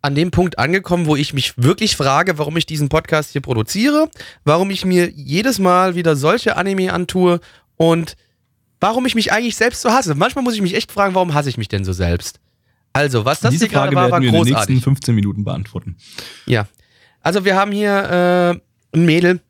an 0.00 0.16
dem 0.16 0.32
Punkt 0.32 0.58
angekommen, 0.58 1.06
wo 1.06 1.14
ich 1.14 1.32
mich 1.32 1.54
wirklich 1.56 1.94
frage, 1.94 2.38
warum 2.38 2.56
ich 2.56 2.66
diesen 2.66 2.88
Podcast 2.88 3.30
hier 3.30 3.40
produziere, 3.40 4.10
warum 4.42 4.70
ich 4.70 4.84
mir 4.84 5.10
jedes 5.10 5.60
Mal 5.60 5.94
wieder 5.94 6.16
solche 6.16 6.56
Anime 6.56 6.92
antue 6.92 7.40
und 7.76 8.16
warum 8.82 9.06
ich 9.06 9.14
mich 9.14 9.32
eigentlich 9.32 9.56
selbst 9.56 9.80
so 9.80 9.90
hasse. 9.90 10.14
Manchmal 10.14 10.42
muss 10.42 10.54
ich 10.54 10.60
mich 10.60 10.74
echt 10.74 10.90
fragen, 10.90 11.14
warum 11.14 11.32
hasse 11.32 11.48
ich 11.48 11.56
mich 11.56 11.68
denn 11.68 11.84
so 11.84 11.92
selbst? 11.92 12.40
Also, 12.92 13.24
was 13.24 13.40
das 13.40 13.52
Diese 13.52 13.66
hier 13.66 13.72
gerade 13.72 13.92
Frage 13.92 13.96
war, 13.96 14.10
war 14.10 14.20
werden 14.20 14.32
wir 14.32 14.38
in 14.40 14.44
den 14.44 14.54
nächsten 14.54 14.80
15 14.80 15.14
Minuten 15.14 15.44
beantworten. 15.44 15.96
Ja. 16.46 16.68
Also 17.22 17.44
wir 17.44 17.54
haben 17.54 17.70
hier 17.70 18.60
äh, 18.92 18.96
ein 18.96 19.04
Mädel, 19.04 19.40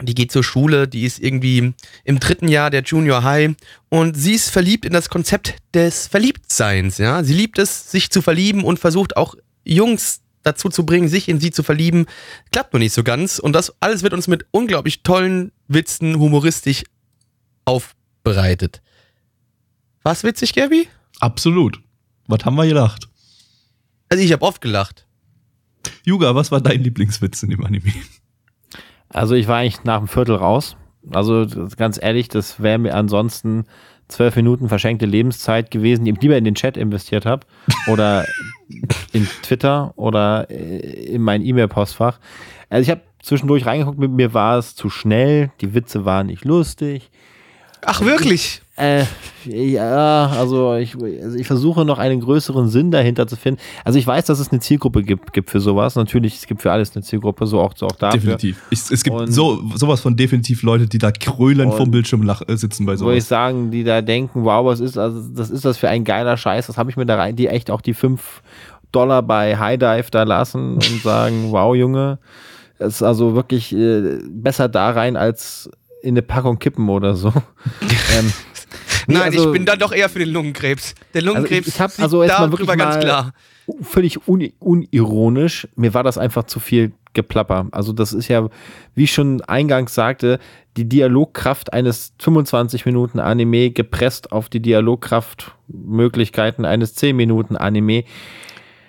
die 0.00 0.14
geht 0.14 0.32
zur 0.32 0.42
Schule, 0.42 0.88
die 0.88 1.04
ist 1.04 1.20
irgendwie 1.20 1.74
im 2.04 2.18
dritten 2.18 2.48
Jahr 2.48 2.70
der 2.70 2.82
Junior 2.82 3.22
High 3.22 3.52
und 3.90 4.16
sie 4.16 4.32
ist 4.32 4.48
verliebt 4.48 4.86
in 4.86 4.94
das 4.94 5.10
Konzept 5.10 5.56
des 5.74 6.06
Verliebtseins, 6.06 6.96
ja. 6.96 7.22
Sie 7.22 7.34
liebt 7.34 7.58
es, 7.58 7.90
sich 7.90 8.10
zu 8.10 8.22
verlieben 8.22 8.64
und 8.64 8.78
versucht 8.78 9.18
auch 9.18 9.34
Jungs 9.64 10.22
dazu 10.42 10.70
zu 10.70 10.86
bringen, 10.86 11.08
sich 11.08 11.28
in 11.28 11.38
sie 11.38 11.50
zu 11.50 11.62
verlieben. 11.62 12.06
Klappt 12.50 12.72
nur 12.72 12.80
nicht 12.80 12.94
so 12.94 13.04
ganz 13.04 13.38
und 13.38 13.52
das 13.52 13.74
alles 13.80 14.02
wird 14.02 14.14
uns 14.14 14.26
mit 14.26 14.46
unglaublich 14.50 15.02
tollen 15.02 15.52
Witzen 15.68 16.18
humoristisch 16.18 16.84
aufbereitet. 18.24 18.80
War's 20.02 20.24
witzig, 20.24 20.54
Gabby? 20.54 20.88
Absolut. 21.20 21.80
Was 22.26 22.44
haben 22.44 22.56
wir 22.56 22.66
gedacht? 22.66 23.08
Also 24.08 24.22
ich 24.22 24.32
habe 24.32 24.44
oft 24.44 24.60
gelacht. 24.60 25.06
Yuga, 26.04 26.34
was 26.34 26.50
war 26.50 26.60
dein 26.60 26.82
Lieblingswitz 26.82 27.42
in 27.42 27.50
dem 27.50 27.64
Anime? 27.64 27.92
Also 29.08 29.34
ich 29.34 29.48
war 29.48 29.58
eigentlich 29.58 29.84
nach 29.84 29.98
dem 29.98 30.08
Viertel 30.08 30.36
raus. 30.36 30.76
Also 31.10 31.46
ganz 31.76 32.00
ehrlich, 32.00 32.28
das 32.28 32.60
wäre 32.62 32.78
mir 32.78 32.94
ansonsten 32.94 33.64
zwölf 34.08 34.36
Minuten 34.36 34.68
verschenkte 34.68 35.06
Lebenszeit 35.06 35.70
gewesen, 35.70 36.04
die 36.04 36.12
ich 36.12 36.20
lieber 36.20 36.36
in 36.36 36.44
den 36.44 36.54
Chat 36.54 36.76
investiert 36.76 37.26
habe 37.26 37.46
oder 37.88 38.26
in 39.12 39.26
Twitter 39.42 39.92
oder 39.96 40.50
äh, 40.50 40.78
in 41.06 41.22
mein 41.22 41.42
E-Mail-Postfach. 41.42 42.18
Also 42.68 42.82
ich 42.82 42.90
habe 42.90 43.02
zwischendurch 43.20 43.66
reingeguckt, 43.66 43.98
mit 43.98 44.10
mir 44.10 44.34
war 44.34 44.58
es 44.58 44.74
zu 44.74 44.90
schnell, 44.90 45.50
die 45.60 45.74
Witze 45.74 46.04
waren 46.04 46.26
nicht 46.26 46.44
lustig. 46.44 47.10
Ach 47.84 48.00
wirklich? 48.00 48.60
Äh, 48.76 49.04
ja, 49.44 50.28
also 50.28 50.76
ich, 50.76 50.94
also 50.96 51.36
ich 51.36 51.46
versuche 51.46 51.84
noch 51.84 51.98
einen 51.98 52.20
größeren 52.20 52.68
Sinn 52.68 52.90
dahinter 52.90 53.26
zu 53.26 53.36
finden. 53.36 53.60
Also 53.84 53.98
ich 53.98 54.06
weiß, 54.06 54.24
dass 54.26 54.38
es 54.38 54.50
eine 54.50 54.60
Zielgruppe 54.60 55.02
gibt, 55.02 55.32
gibt 55.32 55.50
für 55.50 55.60
sowas. 55.60 55.94
Natürlich, 55.96 56.36
es 56.36 56.46
gibt 56.46 56.62
für 56.62 56.72
alles 56.72 56.94
eine 56.96 57.02
Zielgruppe, 57.02 57.46
so 57.46 57.60
auch, 57.60 57.72
so 57.76 57.86
auch 57.86 57.92
dafür. 57.96 58.20
Definitiv. 58.20 58.62
Ich, 58.70 58.80
es 58.90 59.02
gibt 59.02 59.16
Und- 59.16 59.32
so, 59.32 59.62
sowas 59.74 60.00
von 60.00 60.16
definitiv 60.16 60.62
Leute, 60.62 60.86
die 60.86 60.98
da 60.98 61.10
krölend 61.10 61.72
Und- 61.72 61.76
vom 61.76 61.90
Bildschirm 61.90 62.22
lach, 62.22 62.42
äh, 62.48 62.56
sitzen 62.56 62.86
bei 62.86 62.92
Wo 62.92 63.10
ich 63.10 63.24
sowas. 63.24 63.28
sagen, 63.28 63.70
die 63.70 63.84
da 63.84 64.00
denken, 64.00 64.44
wow, 64.44 64.64
was 64.64 64.80
ist, 64.80 64.96
also 64.96 65.20
das 65.34 65.50
ist 65.50 65.64
das 65.64 65.76
für 65.76 65.88
ein 65.88 66.04
geiler 66.04 66.36
Scheiß, 66.36 66.68
das 66.68 66.78
habe 66.78 66.88
ich 66.90 66.96
mir 66.96 67.04
da 67.06 67.16
rein, 67.16 67.36
die 67.36 67.48
echt 67.48 67.70
auch 67.70 67.80
die 67.82 67.94
5 67.94 68.42
Dollar 68.90 69.22
bei 69.22 69.56
High 69.58 69.78
Dive 69.78 70.10
da 70.10 70.22
lassen 70.22 70.74
und 70.74 71.02
sagen, 71.02 71.46
wow, 71.50 71.74
Junge, 71.74 72.18
das 72.78 72.94
ist 72.96 73.02
also 73.02 73.34
wirklich 73.34 73.72
äh, 73.74 74.18
besser 74.30 74.68
da 74.68 74.90
rein 74.90 75.16
als 75.16 75.68
in 76.02 76.14
eine 76.14 76.22
Packung 76.22 76.58
Kippen 76.58 76.88
oder 76.88 77.14
so. 77.14 77.28
ähm, 78.18 78.32
nee, 79.06 79.14
Nein, 79.14 79.22
also- 79.22 79.46
ich 79.46 79.52
bin 79.52 79.64
dann 79.64 79.78
doch 79.78 79.92
eher 79.92 80.08
für 80.08 80.18
den 80.18 80.30
Lungenkrebs. 80.30 80.94
Der 81.14 81.22
Lungenkrebs 81.22 81.68
ich 81.68 81.80
hab 81.80 81.90
sieht 81.90 82.02
also 82.02 82.22
jetzt 82.22 82.32
mal 82.32 82.38
darüber 82.48 82.58
wirklich 82.58 82.78
ganz 82.78 82.96
mal- 82.96 83.00
klar. 83.02 83.32
völlig 83.82 84.26
uni 84.28 84.54
unironisch, 84.58 85.68
mir 85.76 85.94
war 85.94 86.02
das 86.02 86.18
einfach 86.18 86.44
zu 86.44 86.60
viel 86.60 86.92
Geplapper. 87.14 87.68
Also 87.72 87.92
das 87.92 88.12
ist 88.14 88.28
ja, 88.28 88.48
wie 88.94 89.04
ich 89.04 89.12
schon 89.12 89.42
eingangs 89.42 89.94
sagte, 89.94 90.38
die 90.78 90.88
Dialogkraft 90.88 91.74
eines 91.74 92.14
25 92.18 92.86
Minuten 92.86 93.20
Anime 93.20 93.70
gepresst 93.70 94.32
auf 94.32 94.48
die 94.48 94.60
Dialogkraftmöglichkeiten 94.60 96.64
eines 96.64 96.94
10 96.94 97.14
Minuten 97.14 97.56
Anime. 97.56 98.04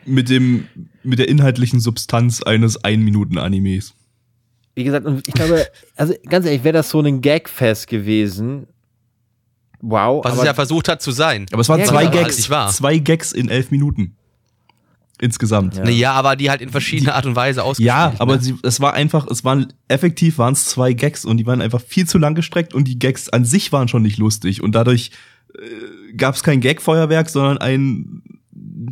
Mit 0.06 0.30
dem, 0.30 0.68
mit 1.04 1.20
der 1.20 1.28
inhaltlichen 1.28 1.80
Substanz 1.80 2.42
eines 2.44 2.84
Ein-Minuten-Animes. 2.84 3.96
Wie 4.76 4.84
gesagt, 4.84 5.06
und 5.06 5.28
ich 5.28 5.34
glaube, 5.34 5.68
also 5.96 6.14
ganz 6.28 6.46
ehrlich, 6.46 6.64
wäre 6.64 6.74
das 6.74 6.90
so 6.90 7.00
ein 7.00 7.22
Gagfest 7.22 7.88
gewesen. 7.88 8.68
Wow. 9.82 10.24
Was 10.24 10.38
es 10.38 10.44
ja 10.46 10.54
versucht 10.54 10.88
hat 10.88 11.02
zu 11.02 11.12
sein. 11.12 11.46
Aber 11.52 11.62
es 11.62 11.70
waren 11.70 11.82
Ja, 11.82 11.86
zwei 11.86 12.06
genau. 12.06 12.24
Gags. 12.24 12.50
wahr. 12.50 12.70
Zwei 12.72 12.98
Gags 12.98 13.34
in 13.34 13.50
elf 13.50 13.70
Minuten. 13.70 14.16
Insgesamt. 15.20 15.76
Ja. 15.76 15.84
Naja, 15.84 16.12
aber 16.14 16.36
die 16.36 16.50
halt 16.50 16.62
in 16.62 16.70
verschiedener 16.70 17.16
Art 17.16 17.26
und 17.26 17.36
Weise 17.36 17.64
ausgespielt. 17.64 17.88
Ja, 17.88 18.14
aber 18.18 18.38
ne? 18.38 18.42
sie, 18.42 18.56
es 18.64 18.82
war 18.82 18.94
einfach, 18.94 19.28
es 19.28 19.44
waren 19.46 19.72
effektiv 19.88 20.38
waren 20.38 20.54
es 20.54 20.66
zwei 20.66 20.94
Gags 20.94 21.24
und 21.24 21.38
die 21.38 21.46
waren 21.46 21.62
einfach 21.62 21.82
viel 21.82 22.08
zu 22.08 22.18
lang 22.18 22.34
gestreckt 22.34 22.74
und 22.74 22.88
die 22.88 22.98
Gags 22.98 23.30
an 23.30 23.46
sich 23.46 23.72
waren 23.72 23.88
schon 23.88 24.02
nicht 24.02 24.18
lustig 24.18 24.64
und 24.64 24.74
dadurch 24.74 25.12
äh, 25.54 26.14
gab 26.16 26.36
es 26.36 26.44
kein 26.44 26.62
Gag-Feuerwerk, 26.62 27.30
sondern 27.30 27.58
ein 27.60 28.24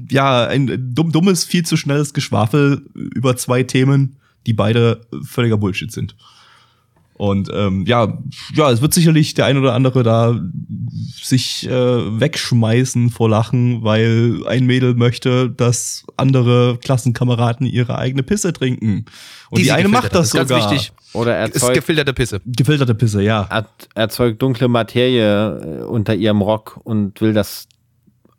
ja 0.09 0.45
ein 0.47 0.93
dumm, 0.93 1.11
dummes, 1.11 1.43
viel 1.43 1.65
zu 1.65 1.75
schnelles 1.75 2.13
Geschwafel 2.13 2.85
über 2.93 3.35
zwei 3.35 3.63
Themen, 3.63 4.17
die 4.45 4.53
beide 4.53 5.01
völliger 5.23 5.57
Bullshit 5.57 5.91
sind. 5.91 6.15
Und 7.13 7.49
ähm, 7.53 7.85
ja, 7.85 8.17
ja, 8.55 8.71
es 8.71 8.81
wird 8.81 8.95
sicherlich 8.95 9.35
der 9.35 9.45
ein 9.45 9.55
oder 9.57 9.75
andere 9.75 10.01
da 10.01 10.39
sich 11.21 11.67
äh, 11.69 11.71
wegschmeißen 12.19 13.11
vor 13.11 13.29
Lachen, 13.29 13.83
weil 13.83 14.41
ein 14.47 14.65
Mädel 14.65 14.95
möchte, 14.95 15.47
dass 15.51 16.03
andere 16.17 16.79
Klassenkameraden 16.79 17.67
ihre 17.67 17.99
eigene 17.99 18.23
Pisse 18.23 18.53
trinken. 18.53 19.05
Und 19.51 19.59
die, 19.59 19.65
sie 19.65 19.71
eine 19.71 19.87
macht 19.87 20.15
das, 20.15 20.27
ist 20.27 20.33
ganz 20.33 20.49
sogar. 20.49 20.71
wichtig. 20.71 20.93
oder 21.13 21.45
Ist 21.45 21.55
erzeugt, 21.55 21.75
gefilterte 21.75 22.13
Pisse. 22.13 22.41
Gefilterte 22.43 22.95
Pisse, 22.95 23.21
ja. 23.21 23.45
er- 23.51 23.67
erzeugt 23.93 24.41
dunkle 24.41 24.67
Materie 24.67 25.81
äh, 25.81 25.83
unter 25.83 26.15
ihrem 26.15 26.41
Rock 26.41 26.79
und 26.83 27.21
will, 27.21 27.33
dass 27.33 27.67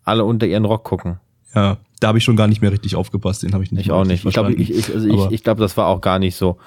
alle 0.02 0.24
unter 0.24 0.46
ihren 0.48 0.64
Rock 0.64 0.82
gucken. 0.82 1.20
Ja, 1.54 1.76
da 2.02 2.08
habe 2.08 2.18
ich 2.18 2.24
schon 2.24 2.36
gar 2.36 2.48
nicht 2.48 2.60
mehr 2.60 2.72
richtig 2.72 2.96
aufgepasst. 2.96 3.42
Den 3.42 3.54
habe 3.54 3.64
ich 3.64 3.72
nicht 3.72 3.86
Ich 3.86 3.92
auch 3.92 4.04
nicht. 4.04 4.24
Ich 4.24 4.32
glaube, 4.32 4.52
ich, 4.52 4.70
ich, 4.70 4.92
also 4.92 5.26
ich, 5.26 5.32
ich 5.32 5.44
glaube, 5.44 5.60
das 5.60 5.76
war 5.76 5.86
auch 5.86 6.00
gar 6.00 6.18
nicht 6.18 6.36
so. 6.36 6.58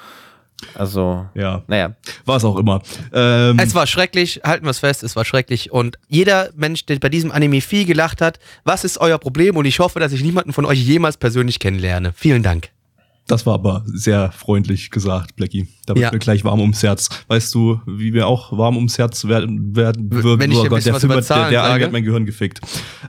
Also, 0.73 1.25
ja, 1.35 1.63
naja. 1.67 1.95
war 2.23 2.37
es 2.37 2.45
auch 2.45 2.57
immer. 2.57 2.81
Ähm, 3.13 3.59
Es 3.59 3.75
war 3.75 3.85
schrecklich, 3.87 4.41
halten 4.43 4.65
wir 4.65 4.69
es 4.69 4.79
fest, 4.79 5.03
es 5.03 5.15
war 5.15 5.25
schrecklich. 5.25 5.71
Und 5.71 5.97
jeder 6.07 6.49
Mensch, 6.55 6.85
der 6.85 6.97
bei 6.99 7.09
diesem 7.09 7.31
Anime 7.31 7.59
viel 7.59 7.85
gelacht 7.85 8.21
hat, 8.21 8.39
was 8.63 8.85
ist 8.85 8.97
euer 8.97 9.17
Problem? 9.17 9.57
Und 9.57 9.65
ich 9.65 9.79
hoffe, 9.79 9.99
dass 9.99 10.13
ich 10.13 10.23
niemanden 10.23 10.53
von 10.53 10.65
euch 10.65 10.79
jemals 10.79 11.17
persönlich 11.17 11.59
kennenlerne. 11.59 12.13
Vielen 12.15 12.41
Dank. 12.41 12.69
Das 13.27 13.45
war 13.45 13.55
aber 13.55 13.83
sehr 13.87 14.31
freundlich 14.31 14.91
gesagt, 14.91 15.35
Blackie. 15.35 15.67
Da 15.85 15.95
wird 15.95 16.03
Ja. 16.03 16.11
mir 16.11 16.19
gleich 16.19 16.43
warm 16.43 16.59
ums 16.61 16.83
Herz. 16.83 17.09
Weißt 17.27 17.53
du, 17.55 17.81
wie 17.87 18.13
wir 18.13 18.27
auch 18.27 18.55
warm 18.55 18.75
ums 18.77 18.97
Herz 18.97 19.25
werden 19.25 19.75
werden 19.75 20.09
wenn 20.11 20.51
ich 20.51 20.57
ein 20.59 20.69
bisschen 20.69 20.83
der 20.83 20.93
was 20.93 21.01
Film 21.01 21.09
der, 21.11 21.21
der 21.21 21.23
sage? 21.23 21.61
eine 21.61 21.85
hat 21.85 21.91
mein 21.91 22.03
Gehirn 22.03 22.25
gefickt. 22.25 22.59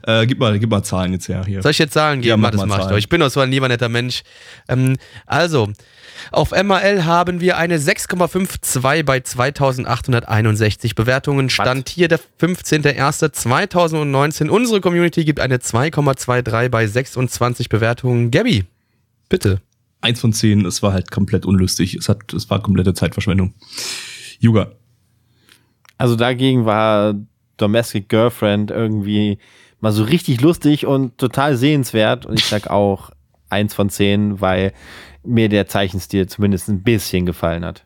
Äh, 0.03 0.25
gib 0.25 0.39
mal, 0.39 0.57
gib 0.59 0.69
mal 0.69 0.83
Zahlen 0.83 1.13
jetzt 1.13 1.27
her 1.29 1.43
hier. 1.45 1.61
Soll 1.61 1.71
ich 1.71 1.77
jetzt 1.77 1.93
Zahlen 1.93 2.21
geben? 2.21 2.29
Ja, 2.29 2.37
mach 2.37 2.51
das 2.51 2.59
mal 2.61 2.65
mach 2.67 2.75
ich 2.75 2.79
Zahlen. 2.81 2.91
doch. 2.93 2.97
Ich 2.97 3.09
bin 3.09 3.19
doch 3.21 3.29
so 3.29 3.39
ein 3.41 3.51
lieber 3.51 3.67
netter 3.67 3.89
Mensch. 3.89 4.23
Ähm, 4.67 4.97
also, 5.25 5.69
auf 6.31 6.49
MRL 6.51 7.05
haben 7.05 7.41
wir 7.41 7.57
eine 7.57 7.77
6,52 7.77 9.03
bei 9.03 9.19
2861 9.19 10.95
Bewertungen. 10.95 11.49
Stand 11.51 11.89
hier 11.89 12.07
der 12.07 12.19
15.01.2019. 12.41 14.49
Unsere 14.49 14.81
Community 14.81 15.25
gibt 15.25 15.39
eine 15.39 15.57
2,23 15.57 16.69
bei 16.69 16.87
26 16.87 17.69
Bewertungen. 17.69 18.31
Gabby, 18.31 18.65
bitte. 19.29 19.61
Eins 20.01 20.19
von 20.21 20.31
zehn, 20.33 20.65
es 20.65 20.83
war 20.83 20.93
halt 20.93 21.11
komplett 21.11 21.45
unlustig. 21.45 21.95
Es 21.95 22.07
hat, 22.09 22.33
es 22.33 22.49
war 22.49 22.61
komplette 22.61 22.93
Zeitverschwendung. 22.93 23.53
Yuga. 24.39 24.71
Also 25.97 26.15
dagegen 26.15 26.65
war 26.65 27.15
Domestic 27.57 28.07
Girlfriend 28.09 28.69
irgendwie 28.69 29.39
mal 29.79 29.91
so 29.91 30.03
richtig 30.03 30.41
lustig 30.41 30.85
und 30.85 31.17
total 31.17 31.57
sehenswert. 31.57 32.25
Und 32.25 32.39
ich 32.39 32.45
sag 32.45 32.69
auch 32.69 33.09
eins 33.49 33.73
von 33.73 33.89
zehn, 33.89 34.39
weil 34.39 34.73
mir 35.23 35.49
der 35.49 35.67
Zeichenstil 35.67 36.27
zumindest 36.27 36.69
ein 36.69 36.83
bisschen 36.83 37.25
gefallen 37.25 37.65
hat. 37.65 37.85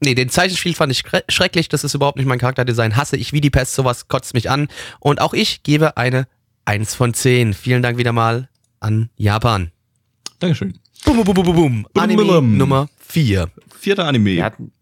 Nee, 0.00 0.14
den 0.14 0.28
Zeichenspiel 0.28 0.74
fand 0.74 0.92
ich 0.92 1.00
schre- 1.00 1.24
schrecklich. 1.28 1.68
Das 1.68 1.82
ist 1.82 1.94
überhaupt 1.94 2.18
nicht 2.18 2.26
mein 2.26 2.38
Charakterdesign. 2.38 2.96
Hasse 2.96 3.16
ich 3.16 3.32
wie 3.32 3.40
die 3.40 3.50
Pest. 3.50 3.74
Sowas 3.74 4.06
kotzt 4.06 4.32
mich 4.34 4.48
an. 4.48 4.68
Und 5.00 5.20
auch 5.20 5.34
ich 5.34 5.64
gebe 5.64 5.96
eine 5.96 6.28
1 6.66 6.94
von 6.94 7.14
10. 7.14 7.52
Vielen 7.52 7.82
Dank 7.82 7.98
wieder 7.98 8.12
mal 8.12 8.48
an 8.78 9.10
Japan. 9.16 9.72
Dankeschön. 10.38 10.78
Bum, 11.04 11.16
bum, 11.22 11.34
bum, 11.34 11.44
bum, 11.44 11.54
bum. 11.56 11.86
Anime 11.94 12.24
bum. 12.24 12.56
Nummer 12.56 12.88
4. 12.98 13.48
Vierter 13.78 14.06
Anime. 14.06 14.30
Wir 14.36 14.44
hatten, 14.44 14.72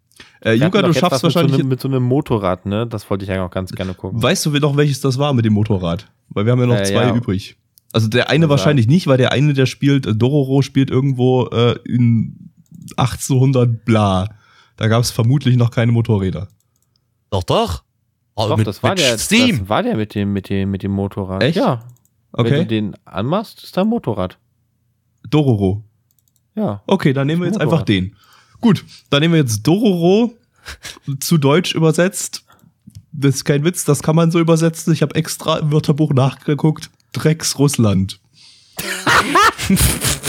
äh, 0.41 0.59
doch 0.59 0.71
du 0.83 0.93
schaffst 0.93 1.23
wahrscheinlich. 1.23 1.53
Mit 1.53 1.59
so, 1.59 1.61
einem, 1.63 1.69
mit 1.69 1.81
so 1.81 1.89
einem 1.89 2.03
Motorrad, 2.03 2.67
ne? 2.67 2.87
Das 2.87 3.09
wollte 3.11 3.25
ich 3.25 3.31
ja 3.31 3.45
auch 3.45 3.51
ganz 3.51 3.73
gerne 3.73 3.95
gucken. 3.95 4.23
Weißt 4.23 4.45
du 4.47 4.51
noch, 4.51 4.77
welches 4.77 5.01
das 5.01 5.19
war 5.19 5.33
mit 5.33 5.45
dem 5.45 5.53
Motorrad? 5.55 6.11
Weil 6.29 6.45
wir 6.47 6.53
haben 6.53 6.61
ja 6.61 6.67
noch 6.67 6.77
Äh, 6.77 6.85
zwei 6.85 7.07
ja. 7.07 7.15
übrig. 7.15 7.57
Also 7.93 8.09
der 8.09 8.29
eine 8.31 8.47
Ja. 8.47 8.49
wahrscheinlich 8.51 8.87
nicht, 8.89 9.07
weil 9.07 9.17
der 9.19 9.33
eine, 9.33 9.55
der 9.55 9.67
spielt, 9.67 10.07
äh, 10.07 10.15
Dororo 10.15 10.63
spielt 10.63 10.91
irgendwo 10.91 11.47
äh, 11.47 11.77
in 11.85 12.51
1800 12.97 13.85
bla. 13.85 14.29
Da 14.77 14.89
gab 14.89 15.03
es 15.03 15.11
vermutlich 15.11 15.57
noch 15.57 15.71
keine 15.71 15.93
Motorräder. 15.93 16.49
Doch, 17.31 17.43
doch. 17.43 17.83
Oh, 18.35 18.49
Doch, 18.49 18.59
mit, 18.59 18.67
das 18.67 18.83
war 18.83 18.91
mit 18.91 18.99
der, 18.99 19.17
Steam. 19.17 19.61
das 19.61 19.69
war 19.71 19.83
der 19.83 19.97
mit 19.97 20.15
dem, 20.15 20.33
mit 20.35 20.51
dem, 20.51 20.71
mit 20.71 20.83
dem 20.83 20.93
Motorrad. 20.93 21.43
Echt? 21.43 21.57
Ja. 21.57 21.85
Wenn 22.33 22.45
du 22.45 22.51
Okay. 22.51 22.65
den 22.67 22.95
anmachst, 23.07 23.65
ist 23.65 23.77
da 23.77 23.81
ein 23.81 23.89
Motorrad. 23.89 24.39
Dororo. 25.31 25.85
Ja. 26.55 26.83
Okay, 26.87 27.13
dann 27.13 27.27
nehmen 27.27 27.43
wir 27.43 27.49
jetzt 27.49 27.61
einfach 27.61 27.83
den. 27.83 28.17
Gut, 28.61 28.85
dann 29.11 29.21
nehmen 29.21 29.35
wir 29.35 29.41
jetzt 29.41 29.63
Dororo 29.63 30.35
zu 31.21 31.39
Deutsch 31.39 31.75
übersetzt. 31.75 32.45
Das 33.13 33.37
ist 33.37 33.45
kein 33.45 33.65
Witz, 33.65 33.85
das 33.85 34.03
kann 34.03 34.17
man 34.17 34.31
so 34.31 34.41
übersetzen. 34.41 34.93
Ich 34.93 35.03
habe 35.03 35.15
extra 35.15 35.59
im 35.59 35.73
Wörterbuch 35.73 36.13
nachgeguckt. 36.13 36.91
Drecks 37.13 37.59
Russland. 37.59 38.21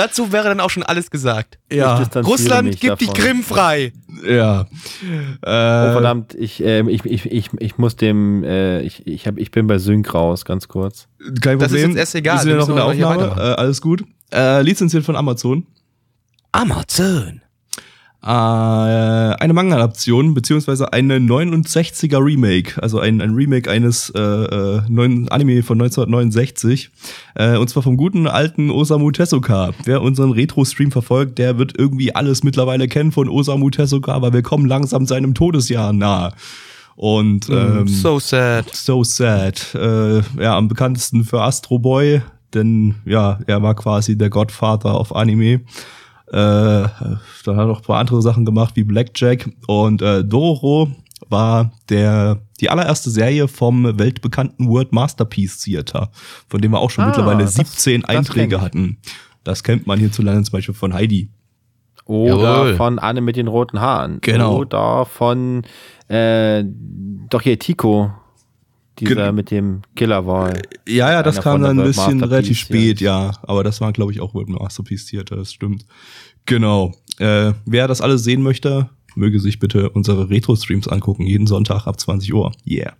Dazu 0.00 0.32
wäre 0.32 0.44
dann 0.48 0.60
auch 0.60 0.70
schon 0.70 0.82
alles 0.82 1.10
gesagt. 1.10 1.58
Ja, 1.70 2.02
Russland 2.24 2.80
gibt 2.80 3.02
die 3.02 3.06
davon. 3.06 3.22
Krim 3.22 3.42
frei. 3.42 3.92
ja. 4.26 4.64
Oh, 4.64 5.46
Äh, 5.46 5.92
verdammt, 5.92 6.34
ich, 6.34 6.62
ähm, 6.64 6.88
ich, 6.88 7.04
ich, 7.04 7.26
ich, 7.30 7.50
ich 7.58 7.76
muss 7.76 7.96
dem, 7.96 8.42
äh, 8.42 8.80
ich, 8.80 9.06
ich, 9.06 9.26
hab, 9.26 9.36
ich 9.36 9.50
bin 9.50 9.66
bei 9.66 9.76
Sync 9.76 10.14
raus, 10.14 10.46
ganz 10.46 10.68
kurz. 10.68 11.06
Kein 11.42 11.58
Problem. 11.58 11.58
Das 11.58 11.72
ist 11.72 11.82
jetzt 11.82 11.96
erst 11.96 12.14
egal, 12.14 12.36
Wir 12.36 12.40
sind 12.40 12.50
ja 12.52 12.56
wir 12.56 12.60
noch 12.60 12.92
in 12.92 12.98
der 12.98 13.08
Aufnahme. 13.08 13.42
Äh, 13.42 13.54
alles 13.56 13.82
gut. 13.82 14.02
Äh, 14.32 14.62
lizenziert 14.62 15.04
von 15.04 15.16
Amazon. 15.16 15.66
Amazon. 16.52 17.42
Äh, 18.22 18.26
eine 18.26 19.54
Manga-Adaption, 19.54 20.34
beziehungsweise 20.34 20.92
eine 20.92 21.18
69er 21.18 22.22
Remake, 22.22 22.82
also 22.82 23.00
ein, 23.00 23.22
ein 23.22 23.34
Remake 23.34 23.70
eines 23.70 24.10
äh, 24.10 24.20
äh, 24.20 24.82
neuen 24.88 25.28
Anime 25.28 25.62
von 25.62 25.80
1969. 25.80 26.90
Äh, 27.34 27.56
und 27.56 27.70
zwar 27.70 27.82
vom 27.82 27.96
guten 27.96 28.26
alten 28.26 28.70
Osamu 28.70 29.10
Tezuka. 29.10 29.70
Wer 29.84 30.02
unseren 30.02 30.32
Retro-Stream 30.32 30.90
verfolgt, 30.90 31.38
der 31.38 31.56
wird 31.56 31.78
irgendwie 31.78 32.14
alles 32.14 32.42
mittlerweile 32.42 32.88
kennen 32.88 33.10
von 33.10 33.28
Osamu 33.28 33.70
Tezuka, 33.70 34.12
aber 34.12 34.34
wir 34.34 34.42
kommen 34.42 34.66
langsam 34.66 35.06
seinem 35.06 35.32
Todesjahr 35.32 35.94
nahe. 35.94 36.32
Und 36.96 37.48
ähm, 37.48 37.88
so 37.88 38.18
sad. 38.18 38.74
So 38.74 39.02
sad. 39.02 39.74
Äh, 39.74 40.20
ja, 40.38 40.58
am 40.58 40.68
bekanntesten 40.68 41.24
für 41.24 41.40
Astro 41.40 41.78
Boy, 41.78 42.20
denn 42.52 42.96
ja, 43.06 43.38
er 43.46 43.62
war 43.62 43.74
quasi 43.74 44.18
der 44.18 44.28
Godfather 44.28 45.00
of 45.00 45.16
Anime. 45.16 45.60
Äh, 46.30 46.36
dann 46.36 47.56
hat 47.56 47.58
er 47.58 47.66
noch 47.66 47.78
ein 47.80 47.84
paar 47.84 47.98
andere 47.98 48.22
Sachen 48.22 48.44
gemacht 48.44 48.76
wie 48.76 48.84
Blackjack 48.84 49.50
und 49.66 50.00
äh, 50.02 50.22
Dororo 50.24 50.88
war 51.28 51.72
der 51.88 52.40
die 52.60 52.70
allererste 52.70 53.10
Serie 53.10 53.48
vom 53.48 53.98
weltbekannten 53.98 54.68
World 54.68 54.92
Masterpiece 54.92 55.58
Theater, 55.60 56.10
von 56.48 56.60
dem 56.60 56.72
wir 56.72 56.78
auch 56.78 56.90
schon 56.90 57.04
Ah, 57.04 57.08
mittlerweile 57.08 57.44
das- 57.44 57.54
17 57.54 58.02
das 58.02 58.10
Einträge 58.10 58.56
ich. 58.56 58.62
hatten. 58.62 58.98
Das 59.44 59.62
kennt 59.64 59.86
man 59.86 59.98
hierzulande 59.98 60.42
zum 60.42 60.52
Beispiel 60.52 60.74
von 60.74 60.92
Heidi. 60.94 61.30
Oder 62.04 62.56
Jawohl. 62.58 62.76
von 62.76 62.98
Anne 62.98 63.20
mit 63.20 63.36
den 63.36 63.46
roten 63.48 63.80
Haaren. 63.80 64.18
Genau. 64.20 64.56
Oder 64.58 65.06
von, 65.06 65.62
äh, 66.08 66.64
doch 67.28 67.42
hier 67.42 67.58
Tico. 67.58 68.12
Dieser 69.00 69.26
Gen- 69.26 69.34
mit 69.34 69.50
dem 69.50 69.82
Killerwall. 69.96 70.62
Ja, 70.86 71.10
ja, 71.10 71.22
das 71.22 71.40
kam 71.40 71.62
dann 71.62 71.78
ein 71.80 71.86
bisschen 71.86 72.22
relativ 72.22 72.58
spät, 72.58 73.00
ja. 73.00 73.32
Aber 73.42 73.64
das 73.64 73.80
war, 73.80 73.92
glaube 73.92 74.12
ich, 74.12 74.20
auch 74.20 74.34
World 74.34 74.48
Masterpiece 74.48 75.06
Theater, 75.06 75.36
das 75.36 75.52
stimmt. 75.52 75.84
Genau. 76.46 76.94
Äh, 77.18 77.52
wer 77.66 77.86
das 77.88 78.00
alles 78.00 78.24
sehen 78.24 78.42
möchte, 78.42 78.88
möge 79.14 79.40
sich 79.40 79.58
bitte 79.58 79.90
unsere 79.90 80.30
Retro-Streams 80.30 80.88
angucken, 80.88 81.24
jeden 81.24 81.46
Sonntag 81.46 81.86
ab 81.86 81.98
20 82.00 82.32
Uhr. 82.32 82.52
Yeah. 82.66 82.94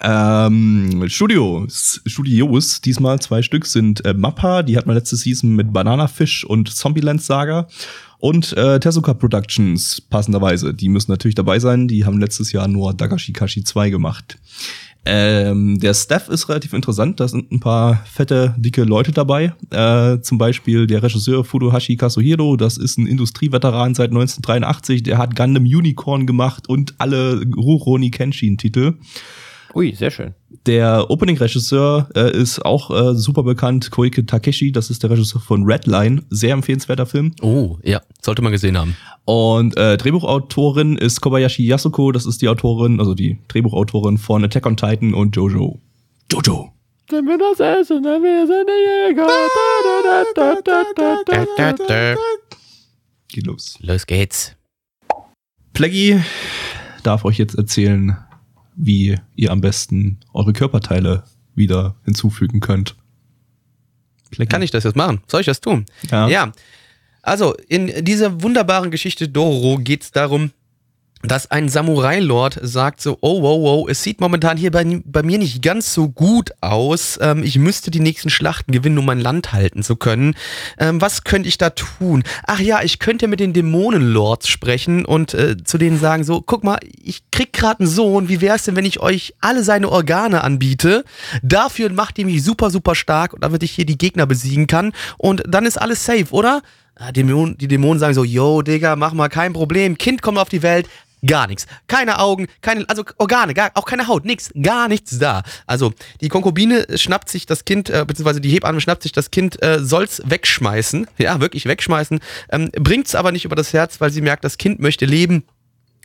Ähm, 0.00 1.04
Studios, 1.08 2.00
Studios, 2.04 2.80
diesmal 2.80 3.20
zwei 3.20 3.42
Stück 3.42 3.64
sind 3.66 4.04
äh, 4.04 4.12
Mappa, 4.12 4.62
die 4.62 4.76
hat 4.76 4.86
man 4.86 4.96
letzte 4.96 5.16
Season 5.16 5.54
mit 5.54 5.72
Banana 5.72 6.08
Fish 6.08 6.44
und 6.44 6.68
Zombieland 6.68 7.22
Saga 7.22 7.68
und 8.18 8.54
äh, 8.56 8.80
Tezuka 8.80 9.14
Productions, 9.14 10.00
passenderweise. 10.00 10.74
Die 10.74 10.88
müssen 10.88 11.10
natürlich 11.10 11.36
dabei 11.36 11.58
sein, 11.58 11.86
die 11.88 12.04
haben 12.04 12.18
letztes 12.18 12.52
Jahr 12.52 12.66
nur 12.68 12.92
Dagashi 12.92 13.32
Kashi 13.32 13.62
2 13.64 13.90
gemacht. 13.90 14.38
Ähm, 15.06 15.78
der 15.80 15.92
Staff 15.92 16.28
ist 16.28 16.48
relativ 16.48 16.72
interessant. 16.72 17.20
Da 17.20 17.28
sind 17.28 17.52
ein 17.52 17.60
paar 17.60 18.02
fette, 18.06 18.54
dicke 18.56 18.84
Leute 18.84 19.12
dabei. 19.12 19.52
Äh, 19.70 20.20
zum 20.20 20.38
Beispiel 20.38 20.86
der 20.86 21.02
Regisseur 21.02 21.44
Furuhashi 21.44 21.96
Kazuhiro. 21.96 22.56
Das 22.56 22.78
ist 22.78 22.98
ein 22.98 23.06
Industrieveteran 23.06 23.94
seit 23.94 24.10
1983. 24.10 25.02
Der 25.02 25.18
hat 25.18 25.36
Gundam 25.36 25.64
Unicorn 25.64 26.26
gemacht 26.26 26.68
und 26.68 26.94
alle 26.98 27.42
Rurouni 27.54 28.10
Kenshin-Titel. 28.10 28.94
Ui, 29.74 29.92
sehr 29.94 30.10
schön. 30.10 30.34
Der 30.66 31.10
Opening-Regisseur 31.10 32.08
äh, 32.14 32.36
ist 32.36 32.64
auch 32.64 32.90
äh, 32.90 33.14
super 33.14 33.42
bekannt. 33.42 33.90
Koike 33.90 34.24
Takeshi. 34.24 34.70
Das 34.70 34.88
ist 34.88 35.02
der 35.02 35.10
Regisseur 35.10 35.40
von 35.40 35.64
Redline. 35.64 36.22
Sehr 36.30 36.52
empfehlenswerter 36.52 37.06
Film. 37.06 37.34
Oh, 37.42 37.78
ja, 37.82 38.00
sollte 38.22 38.40
man 38.40 38.52
gesehen 38.52 38.78
haben. 38.78 38.96
Und 39.24 39.76
äh, 39.76 39.96
Drehbuchautorin 39.96 40.96
ist 40.96 41.20
Kobayashi 41.20 41.66
Yasuko, 41.66 42.12
das 42.12 42.26
ist 42.26 42.42
die 42.42 42.48
Autorin, 42.48 43.00
also 43.00 43.14
die 43.14 43.38
Drehbuchautorin 43.48 44.18
von 44.18 44.44
Attack 44.44 44.66
on 44.66 44.76
Titan 44.76 45.14
und 45.14 45.34
Jojo. 45.34 45.80
Jojo. 46.30 46.70
Denn 47.10 47.26
wir 47.26 47.38
das 47.38 47.60
essen, 47.60 48.02
wir 48.04 48.46
sind 48.46 48.68
die 48.68 49.10
Jäger. 49.10 49.26
Geht 53.28 53.46
los. 53.46 53.76
Los 53.80 54.06
geht's. 54.06 54.54
Plaggy 55.72 56.20
darf 57.02 57.24
euch 57.24 57.38
jetzt 57.38 57.56
erzählen, 57.56 58.16
wie 58.76 59.18
ihr 59.36 59.50
am 59.50 59.60
besten 59.60 60.18
eure 60.32 60.52
Körperteile 60.52 61.24
wieder 61.54 61.94
hinzufügen 62.04 62.60
könnt. 62.60 62.96
Plaggy. 64.30 64.48
Kann 64.48 64.62
ich 64.62 64.70
das 64.70 64.84
jetzt 64.84 64.96
machen? 64.96 65.20
Soll 65.26 65.40
ich 65.40 65.46
das 65.46 65.60
tun? 65.60 65.86
Ja. 66.10 66.28
Ja. 66.28 66.52
Also, 67.22 67.54
in 67.68 68.04
dieser 68.04 68.42
wunderbaren 68.42 68.90
Geschichte 68.90 69.28
Dororo 69.28 69.78
geht 69.78 70.02
es 70.02 70.10
darum, 70.10 70.50
dass 71.26 71.50
ein 71.50 71.68
Samurai-Lord 71.68 72.58
sagt 72.62 73.00
so, 73.00 73.18
oh, 73.20 73.42
wow, 73.42 73.62
wow, 73.62 73.88
es 73.88 74.02
sieht 74.02 74.20
momentan 74.20 74.56
hier 74.56 74.70
bei, 74.70 75.00
bei 75.04 75.22
mir 75.22 75.38
nicht 75.38 75.62
ganz 75.62 75.94
so 75.94 76.08
gut 76.08 76.50
aus. 76.60 77.18
Ähm, 77.20 77.42
ich 77.42 77.58
müsste 77.58 77.90
die 77.90 78.00
nächsten 78.00 78.30
Schlachten 78.30 78.72
gewinnen, 78.72 78.98
um 78.98 79.06
mein 79.06 79.20
Land 79.20 79.52
halten 79.52 79.82
zu 79.82 79.96
können. 79.96 80.34
Ähm, 80.78 81.00
was 81.00 81.24
könnte 81.24 81.48
ich 81.48 81.58
da 81.58 81.70
tun? 81.70 82.24
Ach 82.46 82.60
ja, 82.60 82.82
ich 82.82 82.98
könnte 82.98 83.28
mit 83.28 83.40
den 83.40 83.52
Dämonenlords 83.52 84.48
sprechen 84.48 85.04
und 85.04 85.34
äh, 85.34 85.56
zu 85.62 85.78
denen 85.78 85.98
sagen 85.98 86.24
so, 86.24 86.42
guck 86.42 86.64
mal, 86.64 86.78
ich 87.02 87.30
krieg 87.30 87.52
gerade 87.52 87.80
einen 87.80 87.88
Sohn, 87.88 88.28
wie 88.28 88.40
wär's 88.40 88.64
denn, 88.64 88.76
wenn 88.76 88.84
ich 88.84 89.00
euch 89.00 89.34
alle 89.40 89.64
seine 89.64 89.88
Organe 89.90 90.44
anbiete? 90.44 91.04
Dafür 91.42 91.90
macht 91.90 92.18
ihr 92.18 92.26
mich 92.26 92.42
super, 92.42 92.70
super 92.70 92.94
stark 92.94 93.32
und 93.32 93.42
damit 93.42 93.62
ich 93.62 93.72
hier 93.72 93.86
die 93.86 93.98
Gegner 93.98 94.26
besiegen 94.26 94.66
kann 94.66 94.92
und 95.18 95.42
dann 95.46 95.66
ist 95.66 95.80
alles 95.80 96.04
safe, 96.04 96.26
oder? 96.30 96.62
Ah, 96.96 97.10
Dämon, 97.10 97.56
die 97.58 97.66
Dämonen 97.66 97.98
sagen 97.98 98.14
so, 98.14 98.22
yo, 98.22 98.62
Digga, 98.62 98.94
mach 98.94 99.14
mal 99.14 99.28
kein 99.28 99.52
Problem. 99.52 99.98
Kind 99.98 100.22
kommt 100.22 100.38
auf 100.38 100.48
die 100.48 100.62
Welt, 100.62 100.88
gar 101.26 101.46
nichts. 101.46 101.66
Keine 101.86 102.18
Augen, 102.18 102.46
keine, 102.60 102.88
also 102.88 103.04
Organe, 103.18 103.54
gar, 103.54 103.70
auch 103.74 103.84
keine 103.84 104.06
Haut, 104.06 104.24
nichts, 104.24 104.50
gar 104.60 104.88
nichts 104.88 105.18
da. 105.18 105.42
Also 105.66 105.92
die 106.20 106.28
Konkubine 106.28 106.86
schnappt 106.96 107.28
sich 107.28 107.46
das 107.46 107.64
Kind, 107.64 107.90
äh, 107.90 108.04
beziehungsweise 108.06 108.40
die 108.40 108.50
Hebamme 108.50 108.80
schnappt 108.80 109.02
sich 109.02 109.12
das 109.12 109.30
Kind, 109.30 109.62
äh, 109.62 109.80
soll's 109.80 110.22
wegschmeißen, 110.24 111.06
ja, 111.18 111.40
wirklich 111.40 111.66
wegschmeißen, 111.66 112.20
ähm, 112.50 112.70
bringt's 112.72 113.14
aber 113.14 113.32
nicht 113.32 113.44
über 113.44 113.56
das 113.56 113.72
Herz, 113.72 114.00
weil 114.00 114.10
sie 114.10 114.20
merkt, 114.20 114.44
das 114.44 114.58
Kind 114.58 114.80
möchte 114.80 115.06
leben. 115.06 115.44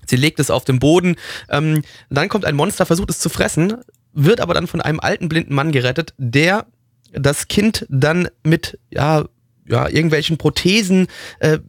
Sie 0.06 0.16
legt 0.16 0.40
es 0.40 0.50
auf 0.50 0.66
den 0.66 0.80
Boden. 0.80 1.18
Ähm, 1.50 1.84
dann 2.10 2.30
kommt 2.30 2.46
ein 2.46 2.56
Monster, 2.56 2.86
versucht 2.88 3.12
es 3.12 3.20
zu 3.20 3.30
fressen, 3.30 3.76
wird 4.14 4.42
aber 4.42 4.56
dann 4.56 4.66
von 4.66 4.82
einem 4.82 5.00
alten 5.00 5.30
blinden 5.30 5.54
Mann 5.54 5.72
gerettet, 5.72 6.14
der 6.18 6.66
das 7.12 7.48
Kind 7.48 7.86
dann 7.90 8.28
mit 8.44 8.80
ja, 8.90 9.26
ja, 9.68 9.88
irgendwelchen 9.88 10.38
Prothesen 10.38 11.08
äh, 11.40 11.60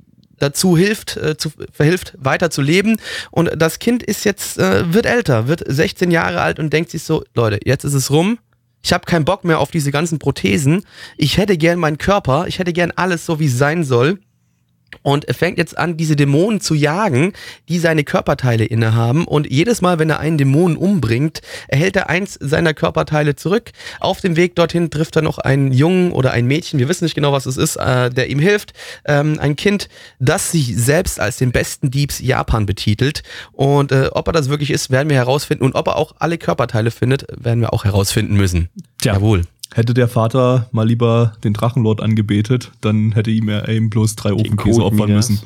dazu 0.41 0.77
hilft, 0.77 1.17
äh, 1.17 1.37
zu, 1.37 1.51
verhilft, 1.73 2.15
weiter 2.19 2.51
zu 2.51 2.63
leben. 2.63 2.97
Und 3.31 3.51
das 3.57 3.79
Kind 3.79 4.03
ist 4.03 4.25
jetzt, 4.25 4.59
äh, 4.59 4.93
wird 4.93 5.07
älter, 5.07 5.47
wird 5.47 5.63
16 5.67 6.11
Jahre 6.11 6.41
alt 6.41 6.59
und 6.59 6.73
denkt 6.73 6.91
sich 6.91 7.05
so, 7.05 7.23
Leute, 7.35 7.61
jetzt 7.65 7.85
ist 7.85 7.95
es 7.95 8.11
rum. 8.11 8.39
Ich 8.83 8.93
habe 8.93 9.05
keinen 9.05 9.25
Bock 9.25 9.45
mehr 9.45 9.61
auf 9.61 9.71
diese 9.71 9.93
ganzen 9.93 10.19
Prothesen. 10.19 10.85
Ich 11.17 11.37
hätte 11.37 11.57
gern 11.57 11.79
meinen 11.79 11.99
Körper, 11.99 12.47
ich 12.49 12.59
hätte 12.59 12.73
gern 12.73 12.93
alles 12.97 13.27
so, 13.27 13.39
wie 13.39 13.47
es 13.47 13.59
sein 13.59 13.85
soll. 13.85 14.19
Und 15.03 15.25
er 15.25 15.35
fängt 15.35 15.59
jetzt 15.59 15.79
an, 15.79 15.97
diese 15.97 16.17
Dämonen 16.17 16.61
zu 16.61 16.75
jagen, 16.75 17.33
die 17.69 17.79
seine 17.79 18.05
Körperteile 18.05 18.65
innehaben. 18.65 19.25
Und 19.25 19.51
jedes 19.51 19.81
Mal, 19.81 19.99
wenn 19.99 20.11
er 20.11 20.21
einen 20.21 20.39
Dämonen 20.39 20.77
umbringt, 20.77 21.41
erhält 21.69 21.97
er 21.97 22.11
eins 22.11 22.39
seiner 22.41 22.75
Körperteile 22.75 23.37
zurück. 23.37 23.71
Auf 24.01 24.21
dem 24.21 24.37
Weg 24.37 24.57
dorthin 24.57 24.91
trifft 24.91 25.17
er 25.17 25.23
noch 25.23 25.39
einen 25.39 25.73
Jungen 25.73 26.13
oder 26.13 26.33
ein 26.33 26.47
Mädchen, 26.47 26.79
wir 26.79 26.89
wissen 26.89 27.05
nicht 27.05 27.15
genau, 27.15 27.33
was 27.33 27.47
es 27.47 27.57
ist, 27.57 27.77
äh, 27.77 28.11
der 28.11 28.29
ihm 28.29 28.39
hilft. 28.39 28.73
Ähm, 29.05 29.39
ein 29.41 29.57
Kind, 29.57 29.89
das 30.19 30.53
sich 30.53 30.77
selbst 30.77 31.19
als 31.21 31.39
den 31.39 31.53
besten 31.53 31.91
Diebs 31.91 32.21
Japan 32.21 32.67
betitelt. 32.67 33.23
Und 33.53 33.93
äh, 33.93 34.11
ob 34.13 34.29
er 34.29 34.33
das 34.33 34.49
wirklich 34.49 34.71
ist, 34.71 34.91
werden 34.91 35.09
wir 35.09 35.17
herausfinden. 35.17 35.65
Und 35.65 35.75
ob 35.75 35.89
er 35.89 35.97
auch 35.97 36.15
alle 36.19 36.39
Körperteile 36.39 36.91
findet, 36.91 37.27
werden 37.37 37.61
wir 37.61 37.73
auch 37.73 37.85
herausfinden 37.85 38.37
müssen. 38.37 38.69
Tja. 39.01 39.15
Jawohl. 39.15 39.43
Hätte 39.75 39.95
der 39.95 40.09
Vater 40.09 40.69
mal 40.73 40.87
lieber 40.87 41.33
den 41.45 41.53
Drachenlord 41.53 42.01
angebetet, 42.01 42.73
dann 42.81 43.13
hätte 43.13 43.31
ihm 43.31 43.49
er 43.49 43.69
eben 43.69 43.91
bloß 43.91 44.17
drei 44.17 44.33
Ofenkäse 44.33 44.85
opfern 44.85 45.13
müssen. 45.13 45.41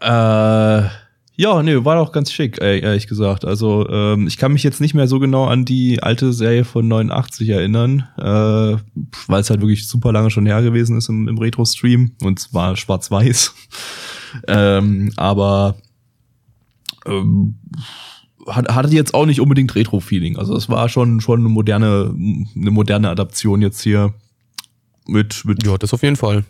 Äh, 0.00 0.88
ja, 1.34 1.62
nee, 1.62 1.84
war 1.84 1.96
doch 1.96 2.12
ganz 2.12 2.30
schick, 2.30 2.60
ehrlich 2.60 3.06
gesagt. 3.06 3.44
Also, 3.44 3.88
ähm, 3.88 4.26
ich 4.26 4.36
kann 4.36 4.52
mich 4.52 4.62
jetzt 4.62 4.80
nicht 4.80 4.94
mehr 4.94 5.08
so 5.08 5.18
genau 5.18 5.46
an 5.46 5.64
die 5.64 6.02
alte 6.02 6.32
Serie 6.32 6.64
von 6.64 6.86
89 6.86 7.48
erinnern, 7.48 8.06
äh, 8.18 8.76
weil 9.28 9.40
es 9.40 9.48
halt 9.48 9.60
wirklich 9.60 9.88
super 9.88 10.12
lange 10.12 10.30
schon 10.30 10.46
her 10.46 10.62
gewesen 10.62 10.98
ist 10.98 11.08
im, 11.08 11.28
im 11.28 11.38
Retro-Stream 11.38 12.12
und 12.22 12.38
es 12.38 12.52
war 12.52 12.76
schwarz-weiß. 12.76 13.54
ähm, 14.46 15.12
aber 15.16 15.76
ähm, 17.06 17.54
hat, 18.46 18.74
hatte 18.74 18.88
jetzt 18.94 19.14
auch 19.14 19.26
nicht 19.26 19.40
unbedingt 19.40 19.74
Retro-Feeling. 19.74 20.36
Also 20.36 20.56
es 20.56 20.68
war 20.68 20.88
schon, 20.88 21.20
schon 21.20 21.40
eine 21.40 21.48
moderne, 21.48 22.14
eine 22.56 22.70
moderne 22.70 23.10
Adaption 23.10 23.62
jetzt 23.62 23.82
hier 23.82 24.14
mit, 25.06 25.44
mit 25.44 25.64
Ja, 25.64 25.76
das 25.78 25.94
auf 25.94 26.02
jeden 26.02 26.16
Fall. 26.16 26.44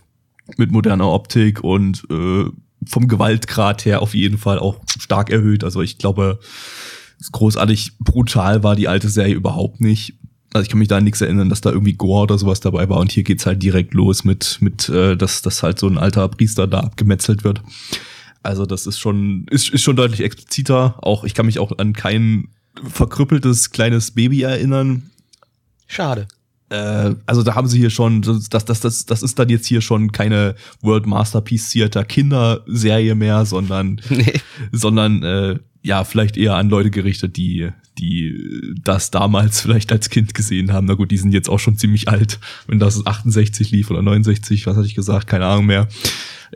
mit 0.57 0.70
moderner 0.70 1.09
Optik 1.09 1.62
und 1.62 2.05
äh, 2.11 2.45
vom 2.86 3.09
Gewaltgrad 3.09 3.84
her 3.84 4.03
auf 4.03 4.14
jeden 4.14 4.38
Fall 4.38 4.59
auch 4.59 4.80
stark 4.99 5.30
erhöht. 5.30 5.64
Also 5.64 5.82
ich 5.82 5.99
glaube, 5.99 6.40
großartig 7.30 7.99
brutal 7.99 8.62
war 8.64 8.74
die 8.74 8.88
alte 8.88 9.09
Serie 9.09 9.34
überhaupt 9.34 9.80
nicht. 9.80 10.14
Also 10.53 10.64
ich 10.64 10.68
kann 10.68 10.80
mich 10.80 10.88
da 10.88 10.99
an 10.99 11.05
nichts 11.05 11.20
erinnern, 11.20 11.49
dass 11.49 11.62
da 11.62 11.70
irgendwie 11.70 11.95
Gore 11.95 12.24
oder 12.24 12.38
sowas 12.38 12.61
dabei 12.61 12.88
war. 12.88 12.99
Und 12.99 13.12
hier 13.12 13.22
geht's 13.22 13.47
halt 13.47 13.62
direkt 13.62 13.95
los 13.95 14.24
mit, 14.24 14.59
mit 14.61 14.88
äh, 14.88 15.16
dass, 15.16 15.40
dass 15.43 15.62
halt 15.62 15.78
so 15.78 15.86
ein 15.86 15.97
alter 15.97 16.28
Priester 16.28 16.66
da 16.66 16.80
abgemetzelt 16.80 17.45
wird. 17.45 17.62
Also 18.43 18.66
das 18.66 18.86
ist 18.86 18.99
schon, 18.99 19.47
ist, 19.51 19.70
ist 19.70 19.82
schon 19.82 19.97
deutlich 19.97 20.20
expliziter. 20.20 20.97
Auch 20.99 21.24
ich 21.24 21.34
kann 21.34 21.47
mich 21.47 21.59
auch 21.59 21.78
an 21.78 21.93
kein 21.93 22.49
verkrüppeltes 22.88 23.70
kleines 23.70 24.12
Baby 24.12 24.43
erinnern, 24.43 25.11
Schade. 25.86 26.26
äh, 26.70 27.14
also 27.26 27.43
da 27.43 27.55
haben 27.55 27.68
sie 27.68 27.78
hier 27.78 27.90
schon, 27.90 28.22
das, 28.22 28.64
das, 28.64 28.80
das, 28.80 29.05
das, 29.07 29.22
ist 29.22 29.38
dann 29.38 29.49
jetzt 29.49 29.66
hier 29.66 29.80
schon 29.80 30.11
keine 30.11 30.55
World 30.80 31.07
Masterpiece 31.07 31.70
Theater 31.70 32.05
Kinderserie 32.05 33.14
mehr, 33.14 33.45
sondern, 33.45 34.01
Nee. 34.09 34.32
sondern 34.72 35.22
äh, 35.22 35.59
ja, 35.82 36.05
vielleicht 36.05 36.36
eher 36.36 36.55
an 36.55 36.70
Leute 36.70 36.90
gerichtet, 36.90 37.36
die, 37.36 37.70
die 37.99 38.74
das 38.82 39.11
damals 39.11 39.61
vielleicht 39.61 39.93
als 39.93 40.09
Kind 40.09 40.34
gesehen 40.34 40.72
haben. 40.72 40.86
Na 40.86 40.95
gut, 40.95 41.11
die 41.11 41.18
sind 41.18 41.32
jetzt 41.32 41.51
auch 41.51 41.59
schon 41.59 41.76
ziemlich 41.76 42.09
alt, 42.09 42.40
wenn 42.66 42.78
das 42.78 43.05
68 43.05 43.70
lief 43.70 43.90
oder 43.90 44.01
69, 44.01 44.66
was 44.66 44.76
hatte 44.76 44.86
ich 44.86 44.95
gesagt, 44.95 45.26
keine 45.26 45.47
Ahnung 45.47 45.66
mehr. 45.66 45.88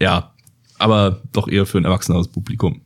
Ja, 0.00 0.32
aber 0.78 1.22
doch 1.32 1.48
eher 1.48 1.66
für 1.66 1.78
ein 1.78 1.84
erwachseneres 1.84 2.28
Publikum. 2.28 2.80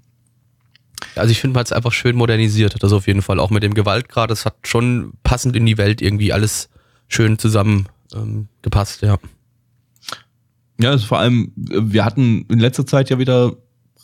Also 1.16 1.32
ich 1.32 1.40
finde, 1.40 1.54
man 1.54 1.60
hat 1.60 1.66
es 1.68 1.72
einfach 1.72 1.92
schön 1.92 2.16
modernisiert. 2.16 2.82
Das 2.82 2.92
auf 2.92 3.06
jeden 3.06 3.22
Fall. 3.22 3.40
Auch 3.40 3.50
mit 3.50 3.62
dem 3.62 3.74
Gewaltgrad. 3.74 4.30
Das 4.30 4.44
hat 4.44 4.56
schon 4.64 5.12
passend 5.22 5.56
in 5.56 5.66
die 5.66 5.78
Welt 5.78 6.02
irgendwie 6.02 6.32
alles 6.32 6.68
schön 7.08 7.38
zusammen 7.38 7.88
ähm, 8.14 8.48
ja. 9.00 9.18
Ja, 10.80 10.90
also 10.90 11.06
vor 11.06 11.18
allem, 11.18 11.52
wir 11.56 12.04
hatten 12.04 12.46
in 12.48 12.58
letzter 12.58 12.86
Zeit 12.86 13.10
ja 13.10 13.18
wieder 13.18 13.54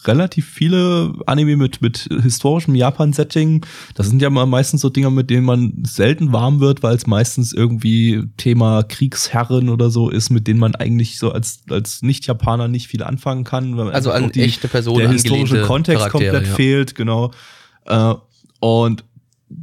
relativ 0.06 0.48
viele 0.48 1.12
Anime 1.26 1.56
mit, 1.56 1.82
mit 1.82 2.08
historischem 2.22 2.74
Japan-Setting. 2.74 3.64
Das 3.94 4.08
sind 4.08 4.22
ja 4.22 4.30
mal 4.30 4.46
meistens 4.46 4.80
so 4.80 4.88
Dinger, 4.88 5.10
mit 5.10 5.30
denen 5.30 5.44
man 5.44 5.72
selten 5.86 6.32
warm 6.32 6.60
wird, 6.60 6.82
weil 6.82 6.96
es 6.96 7.06
meistens 7.06 7.52
irgendwie 7.52 8.22
Thema 8.36 8.82
Kriegsherren 8.82 9.68
oder 9.68 9.90
so 9.90 10.08
ist, 10.08 10.30
mit 10.30 10.46
denen 10.46 10.60
man 10.60 10.74
eigentlich 10.74 11.18
so 11.18 11.32
als, 11.32 11.62
als 11.70 12.02
Nicht-Japaner 12.02 12.68
nicht 12.68 12.88
viel 12.88 13.02
anfangen 13.02 13.44
kann. 13.44 13.76
weil 13.76 13.90
Also 13.90 14.10
an 14.10 14.24
auch 14.24 14.36
echte 14.36 14.68
Personen 14.68 14.98
der 14.98 15.10
historische 15.10 15.62
Kontext 15.62 16.08
komplett 16.10 16.46
ja. 16.46 16.54
fehlt, 16.54 16.94
genau. 16.94 17.32
Äh, 17.84 18.14
und 18.60 19.04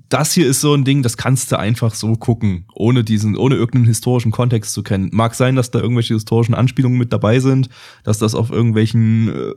das 0.09 0.33
hier 0.33 0.47
ist 0.47 0.61
so 0.61 0.73
ein 0.73 0.85
Ding, 0.85 1.03
das 1.03 1.17
kannst 1.17 1.51
du 1.51 1.59
einfach 1.59 1.93
so 1.93 2.15
gucken, 2.15 2.65
ohne 2.73 3.03
diesen, 3.03 3.35
ohne 3.35 3.55
irgendeinen 3.55 3.85
historischen 3.85 4.31
Kontext 4.31 4.73
zu 4.73 4.81
kennen. 4.81 5.09
Mag 5.11 5.35
sein, 5.35 5.55
dass 5.55 5.71
da 5.71 5.79
irgendwelche 5.79 6.13
historischen 6.13 6.53
Anspielungen 6.53 6.97
mit 6.97 7.11
dabei 7.11 7.39
sind, 7.39 7.69
dass 8.03 8.17
das 8.17 8.33
auf 8.33 8.49
irgendwelchen 8.49 9.29
äh, 9.29 9.53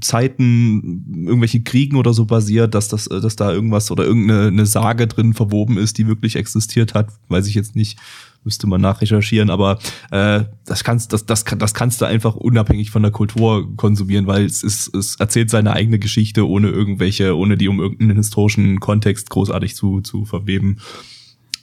Zeiten, 0.00 1.24
irgendwelche 1.26 1.62
Kriegen 1.62 1.96
oder 1.96 2.12
so 2.12 2.26
basiert, 2.26 2.74
dass 2.74 2.88
das, 2.88 3.06
äh, 3.06 3.20
dass 3.20 3.36
da 3.36 3.52
irgendwas 3.52 3.90
oder 3.90 4.04
irgendeine 4.04 4.48
eine 4.48 4.66
Sage 4.66 5.06
drin 5.06 5.34
verwoben 5.34 5.78
ist, 5.78 5.98
die 5.98 6.06
wirklich 6.06 6.36
existiert 6.36 6.94
hat, 6.94 7.08
weiß 7.28 7.46
ich 7.46 7.54
jetzt 7.54 7.74
nicht, 7.74 7.98
müsste 8.44 8.66
man 8.66 8.80
nachrecherchieren, 8.80 9.50
aber 9.50 9.78
äh, 10.10 10.44
das 10.64 10.84
kannst, 10.84 11.12
das, 11.12 11.26
das, 11.26 11.44
das 11.44 11.74
kannst 11.74 12.00
du 12.00 12.04
einfach 12.04 12.34
unabhängig 12.34 12.90
von 12.90 13.02
der 13.02 13.10
Kultur 13.10 13.74
konsumieren, 13.76 14.26
weil 14.26 14.44
es 14.44 14.62
ist, 14.62 14.94
es 14.94 15.16
erzählt 15.16 15.50
seine 15.50 15.72
eigene 15.72 15.98
Geschichte, 15.98 16.46
ohne 16.46 16.68
irgendwelche, 16.68 17.36
ohne 17.36 17.56
die 17.56 17.68
um 17.68 17.80
irgendeinen 17.80 18.16
historischen 18.16 18.80
Kontext 18.80 19.30
großartig 19.30 19.74
zu, 19.74 20.00
zu 20.00 20.24
verweben. 20.24 20.78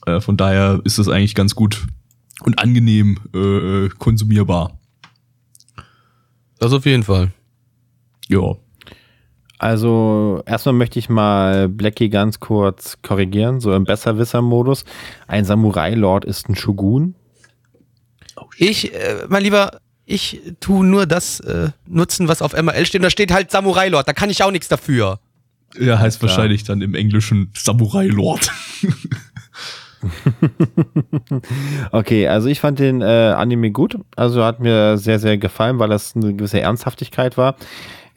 Äh, 0.05 0.21
von 0.21 0.37
daher 0.37 0.81
ist 0.83 0.97
es 0.97 1.07
eigentlich 1.07 1.35
ganz 1.35 1.55
gut 1.55 1.87
und 2.41 2.59
angenehm 2.59 3.19
äh, 3.33 3.37
äh, 3.85 3.89
konsumierbar. 3.97 4.79
Das 6.59 6.73
auf 6.73 6.85
jeden 6.85 7.03
Fall. 7.03 7.31
Ja. 8.27 8.55
Also, 9.57 10.43
erstmal 10.45 10.75
möchte 10.75 10.99
ich 10.99 11.09
mal 11.09 11.69
Blackie 11.69 12.09
ganz 12.09 12.39
kurz 12.39 13.01
korrigieren, 13.01 13.61
so 13.61 13.73
im 13.73 13.85
Besserwisser-Modus. 13.85 14.83
Ein 15.27 15.45
Samurai-Lord 15.45 16.25
ist 16.25 16.49
ein 16.49 16.55
Shogun. 16.55 17.15
Ich, 18.57 18.93
äh, 18.93 19.25
mein 19.29 19.43
Lieber, 19.43 19.79
ich 20.05 20.41
tu 20.59 20.83
nur 20.83 21.05
das 21.05 21.39
äh, 21.39 21.69
nutzen, 21.87 22.27
was 22.27 22.41
auf 22.41 22.53
MRL 22.53 22.85
steht. 22.85 22.99
Und 22.99 23.03
da 23.03 23.09
steht 23.09 23.31
halt 23.31 23.49
Samurai 23.49 23.87
Lord. 23.87 24.07
Da 24.07 24.13
kann 24.13 24.29
ich 24.29 24.43
auch 24.43 24.51
nichts 24.51 24.67
dafür. 24.67 25.19
Er 25.77 25.99
heißt 25.99 26.19
Klar. 26.19 26.29
wahrscheinlich 26.29 26.63
dann 26.63 26.81
im 26.81 26.93
Englischen 26.93 27.51
Samurai 27.55 28.07
Lord. 28.07 28.51
Okay, 31.91 32.27
also 32.27 32.47
ich 32.47 32.59
fand 32.59 32.79
den 32.79 33.01
äh, 33.01 33.05
Anime 33.05 33.71
gut. 33.71 33.97
Also 34.15 34.43
hat 34.43 34.59
mir 34.59 34.97
sehr, 34.97 35.19
sehr 35.19 35.37
gefallen, 35.37 35.79
weil 35.79 35.89
das 35.89 36.15
eine 36.15 36.33
gewisse 36.33 36.61
Ernsthaftigkeit 36.61 37.37
war. 37.37 37.55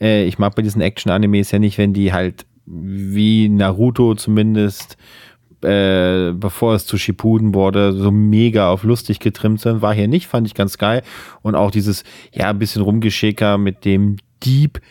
Äh, 0.01 0.25
ich 0.25 0.39
mag 0.39 0.55
bei 0.55 0.61
diesen 0.61 0.81
Action-Animes 0.81 1.51
ja 1.51 1.59
nicht, 1.59 1.77
wenn 1.77 1.93
die 1.93 2.13
halt 2.13 2.45
wie 2.65 3.49
Naruto 3.49 4.15
zumindest, 4.15 4.97
äh, 5.63 6.31
bevor 6.33 6.75
es 6.75 6.85
zu 6.85 6.97
Shippuden 6.97 7.53
wurde, 7.53 7.93
so 7.93 8.11
mega 8.11 8.69
auf 8.69 8.83
lustig 8.83 9.19
getrimmt 9.19 9.59
sind. 9.59 9.81
War 9.81 9.93
hier 9.93 10.07
nicht, 10.07 10.27
fand 10.27 10.47
ich 10.47 10.53
ganz 10.53 10.77
geil. 10.77 11.01
Und 11.41 11.55
auch 11.55 11.71
dieses, 11.71 12.03
ja, 12.31 12.49
ein 12.49 12.59
bisschen 12.59 12.81
Rumgeschicker 12.81 13.57
mit 13.57 13.85
dem 13.85 14.17
Dieb 14.43 14.81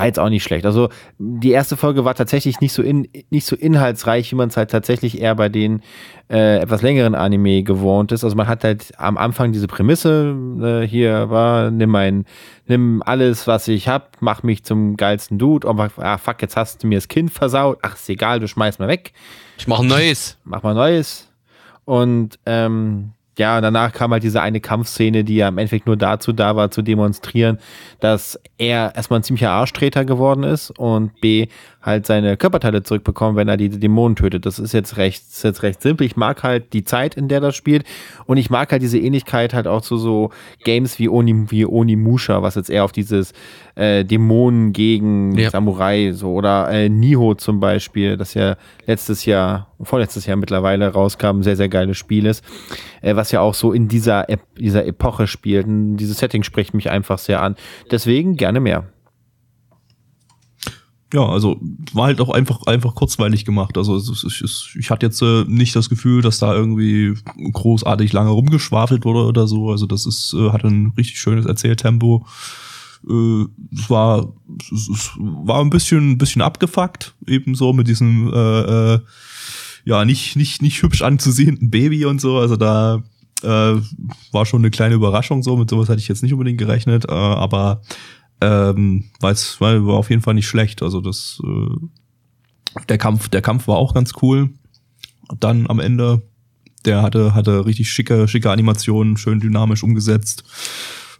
war 0.00 0.06
jetzt 0.06 0.18
auch 0.18 0.30
nicht 0.30 0.42
schlecht. 0.42 0.64
Also 0.64 0.88
die 1.18 1.50
erste 1.50 1.76
Folge 1.76 2.06
war 2.06 2.14
tatsächlich 2.14 2.60
nicht 2.62 2.72
so 2.72 2.82
in, 2.82 3.06
nicht 3.28 3.44
so 3.44 3.54
inhaltsreich, 3.54 4.32
wie 4.32 4.34
man 4.36 4.48
es 4.48 4.56
halt 4.56 4.70
tatsächlich 4.70 5.20
eher 5.20 5.34
bei 5.34 5.50
den 5.50 5.82
äh, 6.30 6.58
etwas 6.60 6.80
längeren 6.80 7.14
Anime 7.14 7.62
gewohnt 7.62 8.10
ist. 8.10 8.24
Also 8.24 8.34
man 8.34 8.48
hat 8.48 8.64
halt 8.64 8.92
am 8.96 9.18
Anfang 9.18 9.52
diese 9.52 9.66
Prämisse, 9.66 10.34
äh, 10.62 10.86
hier 10.86 11.28
war, 11.28 11.70
nimm 11.70 11.90
mein, 11.90 12.24
nimm 12.66 13.02
alles, 13.04 13.46
was 13.46 13.68
ich 13.68 13.88
hab, 13.88 14.16
mach 14.20 14.42
mich 14.42 14.64
zum 14.64 14.96
geilsten 14.96 15.38
Dude. 15.38 15.68
Und 15.68 15.78
ah, 15.98 16.16
fuck, 16.16 16.40
jetzt 16.40 16.56
hast 16.56 16.82
du 16.82 16.86
mir 16.86 16.96
das 16.96 17.08
Kind 17.08 17.30
versaut. 17.30 17.78
Ach, 17.82 17.94
ist 17.94 18.08
egal, 18.08 18.40
du 18.40 18.48
schmeißt 18.48 18.80
mal 18.80 18.88
weg 18.88 19.12
Ich 19.58 19.68
mache 19.68 19.84
Neues. 19.84 20.38
mach 20.44 20.62
mal 20.62 20.74
Neues. 20.74 21.28
Und 21.84 22.38
ähm, 22.46 23.12
ja, 23.40 23.62
danach 23.62 23.94
kam 23.94 24.12
halt 24.12 24.22
diese 24.22 24.42
eine 24.42 24.60
Kampfszene, 24.60 25.24
die 25.24 25.36
ja 25.36 25.48
im 25.48 25.56
Endeffekt 25.56 25.86
nur 25.86 25.96
dazu 25.96 26.32
da 26.32 26.56
war, 26.56 26.70
zu 26.70 26.82
demonstrieren, 26.82 27.58
dass 27.98 28.38
er 28.58 28.94
erstmal 28.94 29.20
ein 29.20 29.22
ziemlicher 29.22 29.50
Arschtreter 29.50 30.04
geworden 30.04 30.44
ist 30.44 30.70
und 30.78 31.18
B 31.22 31.48
halt 31.82 32.06
seine 32.06 32.36
Körperteile 32.36 32.82
zurückbekommt, 32.82 33.36
wenn 33.36 33.48
er 33.48 33.56
die 33.56 33.70
Dämonen 33.70 34.16
tötet. 34.16 34.44
Das 34.44 34.58
ist 34.58 34.72
jetzt 34.72 34.96
recht, 34.96 35.22
ist 35.28 35.44
jetzt 35.44 35.62
recht 35.62 35.80
simpel. 35.80 36.06
Ich 36.06 36.16
mag 36.16 36.42
halt 36.42 36.72
die 36.72 36.84
Zeit, 36.84 37.14
in 37.14 37.28
der 37.28 37.40
das 37.40 37.56
spielt 37.56 37.84
und 38.26 38.36
ich 38.36 38.50
mag 38.50 38.70
halt 38.70 38.82
diese 38.82 38.98
Ähnlichkeit 38.98 39.54
halt 39.54 39.66
auch 39.66 39.80
zu 39.80 39.96
so 39.96 40.30
Games 40.64 40.98
wie, 40.98 41.08
Oni, 41.08 41.50
wie 41.50 41.64
Onimusha, 41.64 42.42
was 42.42 42.54
jetzt 42.54 42.70
eher 42.70 42.84
auf 42.84 42.92
dieses 42.92 43.32
äh, 43.76 44.04
Dämonen 44.04 44.72
gegen 44.72 45.36
Ja. 45.38 45.50
Samurai 45.50 46.12
so 46.12 46.34
oder 46.34 46.70
äh, 46.70 46.88
Niho 46.88 47.34
zum 47.34 47.60
Beispiel, 47.60 48.16
das 48.16 48.34
ja 48.34 48.56
letztes 48.86 49.24
Jahr, 49.24 49.68
vorletztes 49.80 50.26
Jahr 50.26 50.36
mittlerweile 50.36 50.88
rauskam, 50.88 51.38
ein 51.38 51.42
sehr, 51.42 51.56
sehr 51.56 51.68
geiles 51.68 51.96
Spiel 51.96 52.26
ist, 52.26 52.44
äh, 53.00 53.16
was 53.16 53.32
ja 53.32 53.40
auch 53.40 53.54
so 53.54 53.72
in 53.72 53.88
dieser, 53.88 54.28
Ep 54.28 54.40
dieser 54.58 54.84
Epoche 54.84 55.26
spielt. 55.26 55.66
Und 55.66 55.96
dieses 55.96 56.18
Setting 56.18 56.42
spricht 56.42 56.74
mich 56.74 56.90
einfach 56.90 57.18
sehr 57.18 57.40
an. 57.42 57.56
Deswegen 57.90 58.36
gerne 58.36 58.60
mehr. 58.60 58.84
Ja, 61.12 61.28
also 61.28 61.60
war 61.92 62.06
halt 62.06 62.20
auch 62.20 62.30
einfach 62.30 62.66
einfach 62.66 62.94
kurzweilig 62.94 63.44
gemacht. 63.44 63.76
Also 63.76 63.96
es 63.96 64.22
ist, 64.22 64.76
ich 64.78 64.90
hatte 64.90 65.06
jetzt 65.06 65.20
äh, 65.22 65.44
nicht 65.48 65.74
das 65.74 65.88
Gefühl, 65.88 66.22
dass 66.22 66.38
da 66.38 66.54
irgendwie 66.54 67.14
großartig 67.52 68.12
lange 68.12 68.30
rumgeschwafelt 68.30 69.04
wurde 69.04 69.24
oder 69.24 69.48
so. 69.48 69.70
Also 69.70 69.86
das 69.86 70.06
ist 70.06 70.34
äh, 70.34 70.50
hatte 70.50 70.68
ein 70.68 70.92
richtig 70.96 71.18
schönes 71.18 71.46
Erzähltempo. 71.46 72.26
Äh, 73.08 73.44
es 73.72 73.90
war 73.90 74.32
es, 74.70 74.88
es 74.88 75.10
war 75.16 75.60
ein 75.60 75.70
bisschen 75.70 76.12
ein 76.12 76.18
bisschen 76.18 76.42
abgefuckt 76.42 77.14
ebenso 77.26 77.72
mit 77.72 77.88
diesem 77.88 78.32
äh, 78.32 78.94
äh, 78.94 79.00
ja 79.84 80.04
nicht 80.04 80.36
nicht 80.36 80.62
nicht 80.62 80.80
hübsch 80.80 81.02
anzusehenden 81.02 81.70
Baby 81.70 82.04
und 82.04 82.20
so. 82.20 82.38
Also 82.38 82.54
da 82.54 83.02
äh, 83.42 83.74
war 84.32 84.46
schon 84.46 84.60
eine 84.60 84.70
kleine 84.70 84.94
Überraschung 84.94 85.42
so. 85.42 85.56
Mit 85.56 85.70
sowas 85.70 85.88
hatte 85.88 86.00
ich 86.00 86.08
jetzt 86.08 86.22
nicht 86.22 86.32
unbedingt 86.32 86.58
gerechnet, 86.58 87.06
äh, 87.08 87.12
aber 87.12 87.82
ähm, 88.40 89.04
weil 89.20 89.34
war 89.60 89.94
auf 89.94 90.10
jeden 90.10 90.22
Fall 90.22 90.34
nicht 90.34 90.48
schlecht. 90.48 90.82
Also 90.82 91.00
das, 91.00 91.40
äh, 91.44 92.82
der 92.88 92.98
Kampf, 92.98 93.28
der 93.28 93.42
Kampf 93.42 93.68
war 93.68 93.76
auch 93.76 93.94
ganz 93.94 94.12
cool. 94.22 94.50
dann 95.38 95.68
am 95.68 95.80
Ende, 95.80 96.22
der 96.84 97.02
hatte, 97.02 97.34
hatte 97.34 97.66
richtig 97.66 97.90
schicke, 97.90 98.26
schicke 98.28 98.50
Animationen, 98.50 99.16
schön 99.16 99.40
dynamisch 99.40 99.82
umgesetzt. 99.82 100.44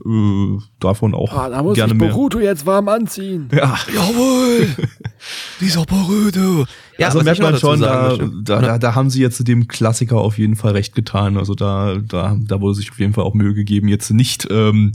Äh, 0.05 0.59
davon 0.79 1.15
auch 1.15 1.31
Ah, 1.33 1.51
da 1.51 1.63
muss 1.63 1.75
gerne 1.75 1.93
ich 1.93 1.99
mehr. 1.99 2.09
Boruto 2.09 2.41
jetzt 2.41 2.65
warm 2.65 2.89
anziehen. 2.89 3.51
Ja, 3.53 3.79
Jawohl! 3.95 4.69
Dieser 5.61 5.85
Boruto! 5.85 6.65
Ja, 6.97 7.09
also 7.09 7.21
merkt 7.23 7.43
man 7.43 7.59
schon, 7.59 7.81
sagen 7.81 8.43
da, 8.45 8.61
da, 8.61 8.67
da, 8.67 8.79
da 8.79 8.95
haben 8.95 9.11
sie 9.11 9.21
jetzt 9.21 9.47
dem 9.47 9.69
Klassiker 9.69 10.17
auf 10.17 10.39
jeden 10.39 10.57
Fall 10.57 10.73
recht 10.73 10.95
getan. 10.95 11.37
Also 11.37 11.55
da, 11.55 11.99
da, 11.99 12.37
da 12.41 12.61
wurde 12.63 12.77
sich 12.77 12.91
auf 12.91 12.99
jeden 12.99 13.13
Fall 13.13 13.25
auch 13.25 13.35
Mühe 13.35 13.53
gegeben, 13.53 13.89
jetzt 13.89 14.11
nicht 14.11 14.49
ähm, 14.51 14.93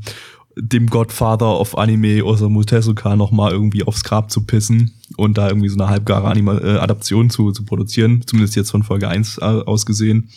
dem 0.58 0.88
Godfather 0.88 1.60
of 1.60 1.78
Anime 1.78 2.24
Osamu 2.24 2.64
Tezuka 2.64 3.16
noch 3.16 3.32
mal 3.32 3.51
irgendwie 3.51 3.84
aufs 3.84 4.03
Grab 4.03 4.32
zu 4.32 4.45
pissen 4.45 4.93
und 5.18 5.38
da 5.38 5.49
irgendwie 5.49 5.68
so 5.68 5.78
eine 5.78 5.89
halbgare 5.89 6.28
Anima 6.28 6.58
äh, 6.58 6.78
Adaption 6.78 7.30
zu, 7.30 7.51
zu 7.51 7.66
produzieren. 7.66 8.24
Zumindest 8.26 8.56
jetzt 8.56 8.72
von 8.72 8.84
Folge 8.84 9.08
1 9.10 9.39
äh, 9.39 9.41
aus 9.41 9.86
gesehen. 9.86 10.30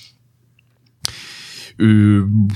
Ähm, 1.78 2.48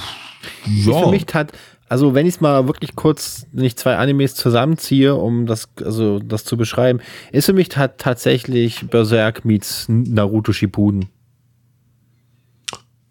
ja. 0.67 1.05
Für 1.05 1.11
mich 1.11 1.27
tat, 1.27 1.53
also 1.89 2.15
wenn 2.15 2.27
ich 2.27 2.35
es 2.35 2.41
mal 2.41 2.67
wirklich 2.67 2.97
kurz 2.97 3.47
nicht 3.53 3.79
zwei 3.79 3.97
Animes 3.97 4.35
zusammenziehe, 4.35 5.15
um 5.15 5.47
das, 5.47 5.69
also 5.85 6.19
das 6.19 6.45
zu 6.45 6.57
beschreiben, 6.57 7.01
ist 7.31 7.47
für 7.47 7.53
mich 7.53 7.69
tat, 7.69 7.99
tatsächlich 7.99 8.89
Berserk 8.89 9.45
meets 9.45 9.87
Naruto 9.89 10.53
Shippuden. 10.53 11.07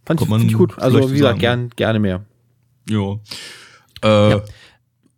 Fand 0.06 0.22
ich, 0.22 0.28
man 0.28 0.42
ich 0.42 0.54
gut. 0.54 0.78
Also 0.78 1.10
wie 1.10 1.18
gesagt, 1.20 1.40
gern, 1.40 1.70
gerne 1.76 2.00
mehr. 2.00 2.26
ja. 2.90 3.18
Äh, 4.04 4.30
Ja. 4.32 4.42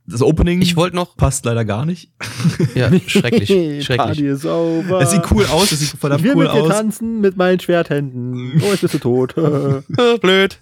Das 0.06 0.22
Opening 0.22 0.62
Ich 0.62 0.76
wollte 0.76 0.98
noch, 0.98 1.16
passt 1.16 1.46
leider 1.46 1.64
gar 1.64 1.86
nicht. 1.86 2.12
ja, 2.76 2.90
schrecklich, 3.08 3.48
Party 3.50 3.82
schrecklich. 3.84 4.20
is 4.20 4.46
over. 4.46 5.00
Es 5.00 5.12
sieht 5.12 5.22
cool 5.32 5.46
aus, 5.46 5.72
es 5.72 5.80
sieht 5.80 5.92
verdammt 5.98 6.20
ich 6.20 6.26
will 6.26 6.36
cool 6.36 6.44
mit 6.44 6.54
dir 6.54 6.64
aus. 6.64 6.70
tanzen 6.70 7.22
mit 7.22 7.38
meinen 7.38 7.62
Schwerthänden. 7.62 8.62
Oh, 8.62 8.72
jetzt 8.72 8.82
bist 8.82 8.96
du 8.96 9.00
tot. 9.00 9.34
Blöd. 10.22 10.60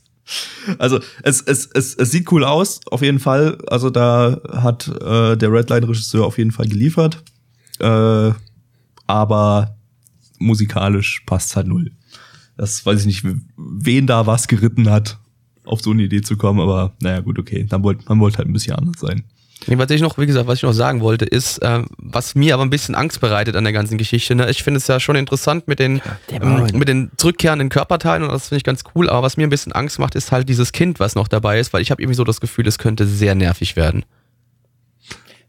Also 0.77 0.99
es, 1.23 1.41
es, 1.41 1.65
es, 1.73 1.95
es 1.95 2.11
sieht 2.11 2.31
cool 2.31 2.43
aus, 2.43 2.81
auf 2.91 3.01
jeden 3.01 3.17
Fall. 3.17 3.57
Also 3.65 3.89
da 3.89 4.39
hat 4.51 4.87
äh, 4.87 5.35
der 5.35 5.51
Redline-Regisseur 5.51 6.23
auf 6.23 6.37
jeden 6.37 6.51
Fall 6.51 6.67
geliefert. 6.67 7.23
Äh, 7.79 8.31
aber 9.07 9.75
musikalisch 10.37 11.21
passt 11.25 11.55
halt 11.55 11.65
null. 11.67 11.91
Das 12.57 12.85
weiß 12.85 12.99
ich 12.99 13.05
nicht, 13.07 13.25
wen 13.57 14.05
da 14.05 14.27
was 14.27 14.47
geritten 14.47 14.87
hat, 14.91 15.17
auf 15.71 15.81
so 15.81 15.91
eine 15.91 16.03
Idee 16.03 16.21
zu 16.21 16.37
kommen, 16.37 16.59
aber 16.59 16.93
naja, 17.01 17.21
gut, 17.21 17.39
okay. 17.39 17.65
Dann 17.67 17.83
wollte, 17.83 18.03
man 18.07 18.19
wollte 18.19 18.39
halt 18.39 18.47
ein 18.47 18.53
bisschen 18.53 18.75
anders 18.75 18.99
sein. 18.99 19.23
Nee, 19.67 19.77
was 19.77 19.91
ich 19.91 20.01
noch, 20.01 20.17
wie 20.17 20.25
gesagt, 20.25 20.47
was 20.47 20.57
ich 20.57 20.63
noch 20.63 20.73
sagen 20.73 21.01
wollte, 21.01 21.25
ist, 21.25 21.59
ähm, 21.61 21.85
was 21.97 22.33
mir 22.33 22.55
aber 22.55 22.63
ein 22.63 22.71
bisschen 22.71 22.95
Angst 22.95 23.21
bereitet 23.21 23.55
an 23.55 23.63
der 23.63 23.73
ganzen 23.73 23.97
Geschichte. 23.97 24.33
Ne? 24.33 24.49
Ich 24.49 24.63
finde 24.63 24.79
es 24.79 24.87
ja 24.87 24.99
schon 24.99 25.15
interessant 25.15 25.67
mit 25.67 25.79
den, 25.79 26.01
ähm, 26.31 26.67
mit 26.73 26.87
den 26.87 27.11
zurückkehrenden 27.17 27.69
Körperteilen 27.69 28.23
und 28.23 28.31
das 28.31 28.47
finde 28.47 28.57
ich 28.57 28.63
ganz 28.63 28.83
cool. 28.95 29.07
Aber 29.09 29.21
was 29.21 29.37
mir 29.37 29.45
ein 29.45 29.51
bisschen 29.51 29.71
Angst 29.71 29.99
macht, 29.99 30.15
ist 30.15 30.31
halt 30.31 30.49
dieses 30.49 30.71
Kind, 30.71 30.99
was 30.99 31.13
noch 31.13 31.27
dabei 31.27 31.59
ist, 31.59 31.73
weil 31.73 31.81
ich 31.81 31.91
habe 31.91 32.01
irgendwie 32.01 32.15
so 32.15 32.23
das 32.23 32.41
Gefühl, 32.41 32.67
es 32.67 32.79
könnte 32.79 33.05
sehr 33.05 33.35
nervig 33.35 33.75
werden. 33.75 34.03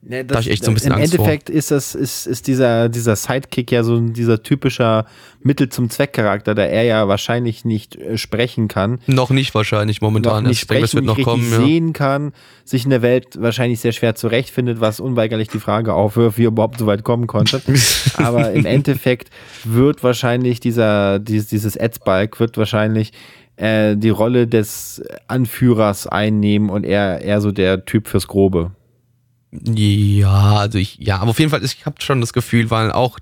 Ne, 0.05 0.24
Da 0.24 0.34
hab 0.34 0.42
ich 0.42 0.50
echt 0.50 0.64
so 0.64 0.72
ein 0.72 0.74
bisschen 0.74 0.92
Im 0.92 0.98
Angst 0.98 1.14
vor. 1.14 1.24
Endeffekt 1.24 1.48
ist 1.48 1.70
das, 1.70 1.94
ist, 1.94 2.26
ist 2.26 2.48
dieser, 2.48 2.88
dieser 2.88 3.14
Sidekick 3.14 3.70
ja 3.70 3.84
so 3.84 4.00
dieser 4.00 4.42
typischer 4.42 5.07
Mittel 5.42 5.68
zum 5.68 5.90
Zweck-Charakter, 5.90 6.57
da 6.57 6.64
er 6.64 6.82
ja 6.82 7.07
wahrscheinlich 7.07 7.64
nicht 7.64 7.94
äh, 7.94 8.18
sprechen 8.18 8.66
kann. 8.66 8.98
Noch 9.07 9.30
nicht 9.30 9.55
wahrscheinlich 9.55 10.00
momentan. 10.00 10.42
noch 10.42 10.48
nicht 10.48 10.62
ich 10.62 10.66
denke, 10.66 10.82
das 10.82 10.90
sprechen, 10.90 11.07
wird 11.07 11.18
noch 11.18 11.24
kommen. 11.24 11.48
Ja. 11.53 11.64
sehen 11.64 11.92
kann, 11.92 12.32
sich 12.64 12.82
in 12.82 12.90
der 12.90 13.03
Welt 13.03 13.40
wahrscheinlich 13.40 13.78
sehr 13.78 13.92
schwer 13.92 14.16
zurechtfindet, 14.16 14.80
was 14.80 14.98
unweigerlich 14.98 15.48
die 15.48 15.61
Frage 15.61 15.94
aufwirft, 15.94 16.36
wie 16.36 16.46
er 16.46 16.48
überhaupt 16.48 16.80
so 16.80 16.86
weit 16.86 17.05
kommen 17.05 17.28
konnte. 17.28 17.62
Aber 18.16 18.50
im 18.50 18.66
Endeffekt 18.66 19.30
wird 19.62 20.03
wahrscheinlich 20.03 20.59
dieser, 20.59 21.20
dieses, 21.20 21.46
dieses 21.46 21.76
Edsbalk 21.76 22.40
wird 22.40 22.59
wahrscheinlich 22.59 23.12
äh, 23.55 23.96
die 23.96 24.11
Rolle 24.11 24.48
des 24.48 25.00
Anführers 25.28 26.09
einnehmen 26.09 26.70
und 26.70 26.84
er, 26.84 27.20
er 27.20 27.40
so 27.40 27.53
der 27.53 27.84
Typ 27.84 28.09
fürs 28.09 28.26
Grobe. 28.26 28.72
Ja, 29.53 30.57
also 30.57 30.78
ich, 30.78 30.96
ja, 30.98 31.18
aber 31.18 31.30
auf 31.30 31.38
jeden 31.38 31.50
Fall, 31.50 31.62
ist- 31.62 31.74
ich 31.74 31.86
habe 31.86 32.00
schon 32.00 32.20
das 32.20 32.32
Gefühl, 32.32 32.70
weil 32.70 32.90
auch, 32.92 33.18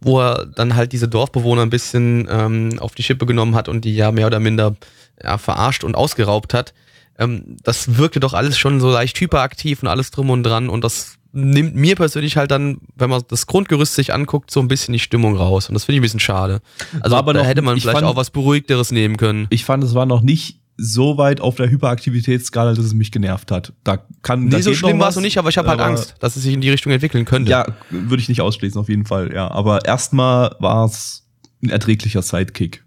wo 0.00 0.20
er 0.20 0.46
dann 0.46 0.74
halt 0.76 0.92
diese 0.92 1.08
Dorfbewohner 1.08 1.62
ein 1.62 1.70
bisschen 1.70 2.28
ähm, 2.30 2.78
auf 2.78 2.94
die 2.94 3.02
Schippe 3.02 3.26
genommen 3.26 3.54
hat 3.54 3.68
und 3.68 3.84
die 3.84 3.94
ja 3.94 4.12
mehr 4.12 4.26
oder 4.28 4.40
minder 4.40 4.76
ja, 5.22 5.38
verarscht 5.38 5.84
und 5.84 5.94
ausgeraubt 5.96 6.54
hat, 6.54 6.72
ähm, 7.18 7.56
das 7.62 7.96
wirkte 7.98 8.20
doch 8.20 8.34
alles 8.34 8.56
schon 8.56 8.80
so 8.80 8.90
leicht 8.90 9.20
hyperaktiv 9.20 9.82
und 9.82 9.88
alles 9.88 10.10
drum 10.10 10.30
und 10.30 10.44
dran 10.44 10.68
und 10.68 10.82
das 10.84 11.16
nimmt 11.34 11.74
mir 11.74 11.96
persönlich 11.96 12.36
halt 12.36 12.50
dann, 12.50 12.78
wenn 12.94 13.08
man 13.10 13.22
das 13.28 13.46
Grundgerüst 13.46 13.94
sich 13.94 14.12
anguckt, 14.12 14.50
so 14.50 14.60
ein 14.60 14.68
bisschen 14.68 14.92
die 14.92 14.98
Stimmung 14.98 15.36
raus 15.36 15.68
und 15.68 15.74
das 15.74 15.84
finde 15.84 15.96
ich 15.96 16.00
ein 16.00 16.02
bisschen 16.02 16.20
schade. 16.20 16.60
Also 17.00 17.16
aber 17.16 17.32
da 17.32 17.42
hätte 17.42 17.62
man 17.62 17.76
ich 17.76 17.82
vielleicht 17.82 17.98
fand- 18.00 18.06
auch 18.06 18.16
was 18.16 18.30
Beruhigteres 18.30 18.90
nehmen 18.92 19.16
können. 19.16 19.46
Ich 19.50 19.64
fand, 19.64 19.82
es 19.82 19.94
war 19.94 20.04
noch 20.06 20.20
nicht 20.20 20.58
so 20.76 21.18
weit 21.18 21.40
auf 21.40 21.56
der 21.56 21.70
Hyperaktivitätsskala, 21.70 22.74
dass 22.74 22.84
es 22.84 22.94
mich 22.94 23.12
genervt 23.12 23.50
hat. 23.50 23.72
Da 23.84 23.98
kann 24.22 24.46
Nee, 24.46 24.60
so 24.62 24.74
schlimm 24.74 24.98
war 24.98 25.10
es 25.10 25.16
noch 25.16 25.22
nicht, 25.22 25.38
aber 25.38 25.48
ich 25.48 25.58
habe 25.58 25.68
halt 25.68 25.80
Angst, 25.80 26.14
dass 26.20 26.36
es 26.36 26.42
sich 26.42 26.54
in 26.54 26.60
die 26.60 26.70
Richtung 26.70 26.92
entwickeln 26.92 27.24
könnte. 27.24 27.50
Ja, 27.50 27.66
würde 27.90 28.22
ich 28.22 28.28
nicht 28.28 28.40
ausschließen, 28.40 28.80
auf 28.80 28.88
jeden 28.88 29.04
Fall, 29.04 29.32
ja. 29.32 29.50
Aber 29.50 29.84
erstmal 29.84 30.56
war 30.58 30.86
es 30.86 31.26
ein 31.62 31.68
erträglicher 31.68 32.22
Sidekick. 32.22 32.84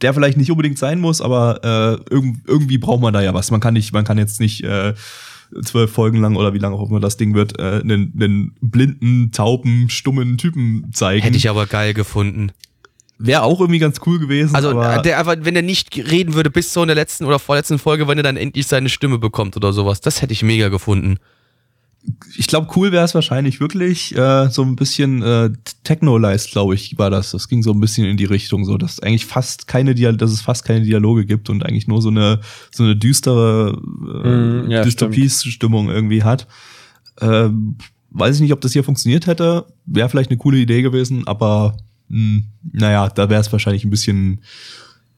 Der 0.00 0.14
vielleicht 0.14 0.38
nicht 0.38 0.50
unbedingt 0.50 0.78
sein 0.78 1.00
muss, 1.00 1.20
aber 1.20 1.60
äh, 2.10 2.14
irg 2.14 2.24
irgendwie 2.46 2.78
braucht 2.78 3.02
man 3.02 3.12
da 3.12 3.20
ja 3.20 3.34
was. 3.34 3.50
Man 3.50 3.60
kann 3.60 3.74
nicht, 3.74 3.92
man 3.92 4.04
kann 4.04 4.16
jetzt 4.16 4.40
nicht 4.40 4.62
äh, 4.62 4.94
zwölf 5.64 5.90
Folgen 5.90 6.20
lang 6.20 6.36
oder 6.36 6.54
wie 6.54 6.58
lange 6.58 6.76
auch 6.76 6.88
immer 6.88 7.00
das 7.00 7.16
Ding 7.16 7.34
wird, 7.34 7.58
äh, 7.58 7.80
einen, 7.80 8.12
einen 8.18 8.54
blinden, 8.60 9.32
tauben, 9.32 9.88
stummen 9.90 10.38
Typen 10.38 10.90
zeigen. 10.92 11.22
Hätte 11.22 11.36
ich 11.36 11.48
aber 11.48 11.66
geil 11.66 11.94
gefunden. 11.94 12.52
Wäre 13.18 13.42
auch 13.42 13.60
irgendwie 13.60 13.80
ganz 13.80 14.00
cool 14.06 14.18
gewesen. 14.20 14.54
Also, 14.54 14.70
aber 14.70 15.02
der 15.02 15.18
einfach, 15.18 15.36
wenn 15.40 15.56
er 15.56 15.62
nicht 15.62 15.96
reden 15.96 16.34
würde 16.34 16.50
bis 16.50 16.72
so 16.72 16.82
in 16.82 16.88
der 16.88 16.94
letzten 16.94 17.24
oder 17.24 17.38
vorletzten 17.40 17.78
Folge, 17.78 18.06
wenn 18.06 18.16
er 18.16 18.22
dann 18.22 18.36
endlich 18.36 18.66
seine 18.66 18.88
Stimme 18.88 19.18
bekommt 19.18 19.56
oder 19.56 19.72
sowas, 19.72 20.00
das 20.00 20.22
hätte 20.22 20.32
ich 20.32 20.42
mega 20.44 20.68
gefunden. 20.68 21.18
ich 22.36 22.46
glaube, 22.46 22.68
cool 22.76 22.92
wäre 22.92 23.04
es 23.04 23.14
wahrscheinlich 23.14 23.60
wirklich 23.60 24.16
äh, 24.16 24.48
so 24.50 24.62
ein 24.62 24.76
bisschen 24.76 25.20
äh, 25.22 25.50
Techno-Lice, 25.82 26.50
glaube 26.50 26.74
ich, 26.74 26.96
war 26.96 27.10
das. 27.10 27.32
Das 27.32 27.48
ging 27.48 27.62
so 27.62 27.72
ein 27.72 27.80
bisschen 27.80 28.06
in 28.06 28.16
die 28.16 28.24
Richtung, 28.24 28.64
so 28.64 28.78
dass 28.78 29.00
eigentlich 29.00 29.26
fast 29.26 29.66
keine 29.66 29.94
Dial 29.96 30.16
dass 30.16 30.30
es 30.30 30.40
fast 30.40 30.64
keine 30.64 30.84
Dialoge 30.84 31.26
gibt 31.26 31.50
und 31.50 31.66
eigentlich 31.66 31.88
nur 31.88 32.00
so 32.00 32.10
eine 32.10 32.40
so 32.70 32.84
eine 32.84 32.94
düstere 32.94 33.80
äh, 34.24 34.28
Mm, 34.28 34.70
ja, 34.70 34.82
Dystopie-Stimmung 34.84 35.90
irgendwie 35.90 36.22
hat. 36.22 36.46
Ähm, 37.20 37.76
weiß 38.10 38.36
ich 38.36 38.42
nicht, 38.42 38.52
ob 38.52 38.60
das 38.60 38.72
hier 38.72 38.84
funktioniert 38.84 39.26
hätte. 39.26 39.66
Wäre 39.86 40.08
vielleicht 40.08 40.30
eine 40.30 40.38
coole 40.38 40.58
Idee 40.58 40.82
gewesen, 40.82 41.26
aber 41.26 41.76
mh, 42.08 42.42
naja, 42.72 43.08
da 43.08 43.28
wäre 43.30 43.40
es 43.40 43.50
wahrscheinlich 43.52 43.84
ein 43.84 43.90
bisschen 43.90 44.42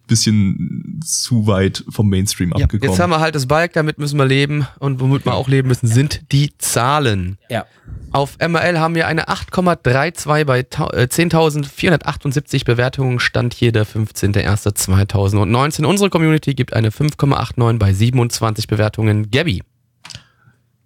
bisschen 0.07 0.99
zu 1.07 1.47
weit 1.47 1.85
vom 1.89 2.09
Mainstream 2.09 2.53
Ja, 2.57 2.65
abgekommen. 2.65 2.91
jetzt 2.91 2.99
haben 3.01 3.11
wir 3.11 3.21
halt 3.21 3.37
das 3.37 3.47
Bike, 3.47 3.75
damit 3.75 3.99
müssen 4.01 4.19
wir 4.19 4.25
leben 4.27 4.67
und 4.81 4.99
womit 4.99 5.25
wir 5.25 5.35
auch 5.35 5.47
leben 5.47 5.69
müssen, 5.69 5.87
sind 5.87 6.33
die 6.33 6.51
Zahlen. 6.59 7.39
Ja. 7.49 7.65
Auf 8.11 8.37
MRL 8.41 8.81
haben 8.81 8.97
wir 8.97 9.07
eine 9.07 9.29
8,32 9.29 10.45
bei 10.47 10.65
tau- 10.65 10.91
äh, 10.91 11.07
10.478 11.09 12.65
Bewertungen, 12.65 13.21
stand 13.21 13.55
hier 13.55 13.71
der 13.71 13.87
15.01.2019. 13.87 15.85
Unsere 15.85 16.11
Community 16.11 16.55
gibt 16.55 16.73
eine 16.75 16.91
5,89 16.91 17.79
bei 17.79 17.93
27 17.93 18.67
Bewertungen. 18.67 19.31
Gabby. 19.31 19.63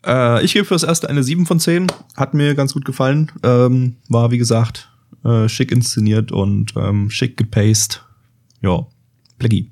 Äh, 0.07 0.45
ich 0.45 0.53
gebe 0.53 0.67
fürs 0.67 0.83
erste 0.83 1.09
eine 1.09 1.23
7 1.23 1.47
von 1.47 1.59
10. 1.61 1.87
Hat 2.15 2.35
mir 2.35 2.55
ganz 2.55 2.75
gut 2.75 2.85
gefallen. 2.85 3.33
Ähm, 3.43 3.97
war, 4.09 4.31
wie 4.31 4.39
gesagt, 4.39 4.91
äh, 5.25 5.49
schick 5.49 5.73
inszeniert 5.73 6.33
und 6.33 6.75
ähm, 6.77 7.11
schick 7.11 7.37
gepaced. 7.37 8.05
Ja, 8.63 8.87
Pleggy. 9.39 9.71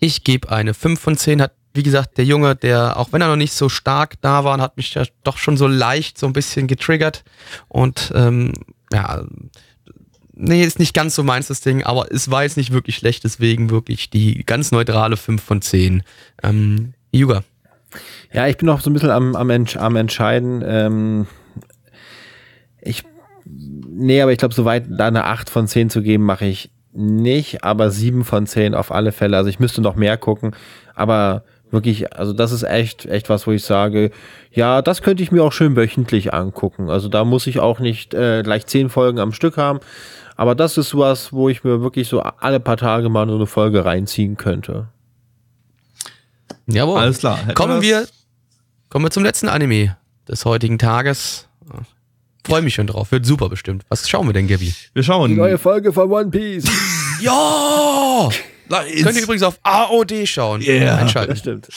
Ich 0.00 0.24
gebe 0.24 0.50
eine 0.50 0.74
5 0.74 0.98
von 0.98 1.16
10. 1.16 1.42
Hat, 1.42 1.52
wie 1.74 1.82
gesagt, 1.82 2.18
der 2.18 2.24
Junge, 2.24 2.56
der, 2.56 2.98
auch 2.98 3.12
wenn 3.12 3.20
er 3.20 3.28
noch 3.28 3.36
nicht 3.36 3.52
so 3.52 3.68
stark 3.68 4.20
da 4.22 4.44
war, 4.44 4.60
hat 4.60 4.76
mich 4.76 4.94
ja 4.94 5.04
doch 5.24 5.36
schon 5.36 5.56
so 5.56 5.66
leicht 5.66 6.18
so 6.18 6.26
ein 6.26 6.32
bisschen 6.32 6.66
getriggert. 6.66 7.22
Und 7.68 8.12
ähm, 8.14 8.52
ja, 8.92 9.24
nee, 10.34 10.64
ist 10.64 10.78
nicht 10.78 10.94
ganz 10.94 11.14
so 11.14 11.22
meins 11.22 11.48
das 11.48 11.60
Ding, 11.60 11.84
aber 11.84 12.10
es 12.10 12.30
war 12.30 12.42
jetzt 12.42 12.56
nicht 12.56 12.72
wirklich 12.72 12.96
schlecht, 12.96 13.24
deswegen 13.24 13.70
wirklich 13.70 14.10
die 14.10 14.44
ganz 14.44 14.72
neutrale 14.72 15.16
5 15.16 15.42
von 15.42 15.62
10. 15.62 16.02
Ähm, 16.42 16.94
Yuga. 17.12 17.44
Ja, 18.32 18.46
ich 18.46 18.56
bin 18.56 18.66
noch 18.66 18.80
so 18.80 18.90
ein 18.90 18.94
bisschen 18.94 19.10
am, 19.10 19.34
am, 19.36 19.50
Entsch 19.50 19.76
am 19.76 19.96
Entscheiden. 19.96 20.62
Ähm, 20.64 21.26
ich, 22.80 23.04
nee, 23.88 24.20
aber 24.20 24.32
ich 24.32 24.38
glaube, 24.38 24.54
so 24.54 24.64
weit 24.64 24.86
da 24.88 25.06
eine 25.06 25.24
8 25.24 25.50
von 25.50 25.66
10 25.66 25.90
zu 25.90 26.02
geben, 26.02 26.24
mache 26.24 26.46
ich 26.46 26.70
nicht, 26.92 27.64
aber 27.64 27.90
7 27.90 28.24
von 28.24 28.46
10 28.46 28.74
auf 28.74 28.90
alle 28.92 29.12
Fälle. 29.12 29.36
Also 29.36 29.48
ich 29.48 29.60
müsste 29.60 29.80
noch 29.80 29.94
mehr 29.94 30.16
gucken, 30.16 30.54
aber 30.94 31.44
wirklich, 31.70 32.16
also 32.16 32.32
das 32.32 32.52
ist 32.52 32.64
echt, 32.64 33.06
echt 33.06 33.28
was, 33.28 33.46
wo 33.46 33.52
ich 33.52 33.64
sage, 33.64 34.10
ja, 34.52 34.82
das 34.82 35.02
könnte 35.02 35.22
ich 35.22 35.30
mir 35.30 35.44
auch 35.44 35.52
schön 35.52 35.76
wöchentlich 35.76 36.34
angucken. 36.34 36.90
Also 36.90 37.08
da 37.08 37.24
muss 37.24 37.46
ich 37.46 37.60
auch 37.60 37.78
nicht 37.78 38.14
äh, 38.14 38.42
gleich 38.42 38.66
10 38.66 38.88
Folgen 38.88 39.20
am 39.20 39.32
Stück 39.32 39.56
haben, 39.56 39.80
aber 40.36 40.54
das 40.54 40.78
ist 40.78 40.96
was, 40.96 41.32
wo 41.32 41.48
ich 41.48 41.64
mir 41.64 41.80
wirklich 41.82 42.08
so 42.08 42.20
alle 42.20 42.60
paar 42.60 42.76
Tage 42.76 43.08
mal 43.08 43.28
so 43.28 43.36
eine 43.36 43.46
Folge 43.46 43.84
reinziehen 43.84 44.36
könnte. 44.36 44.88
Jawohl. 46.66 46.98
Alles 46.98 47.18
klar. 47.18 47.38
Hätten 47.38 47.54
Kommen 47.54 47.82
wir, 47.82 48.06
kommen 48.88 49.04
wir 49.04 49.10
zum 49.10 49.22
letzten 49.22 49.48
Anime 49.48 49.96
des 50.28 50.44
heutigen 50.44 50.78
Tages. 50.78 51.49
Freue 52.50 52.62
mich 52.62 52.74
schon 52.74 52.86
drauf. 52.86 53.12
Wird 53.12 53.24
super 53.24 53.48
bestimmt. 53.48 53.84
Was 53.88 54.08
schauen 54.08 54.26
wir 54.26 54.32
denn, 54.32 54.48
Gabby? 54.48 54.72
Wir 54.92 55.02
schauen. 55.02 55.58
Folge 55.58 55.92
von 55.92 56.10
One 56.10 56.30
Piece. 56.30 56.64
Ja! 57.22 58.30
Nice. 58.70 59.02
Könnt 59.02 59.16
ihr 59.16 59.24
übrigens 59.24 59.42
auf 59.42 59.58
AOD 59.62 60.26
schauen. 60.26 60.62
Yeah. 60.62 60.96
Einschalten. 60.96 61.36
stimmt. 61.36 61.68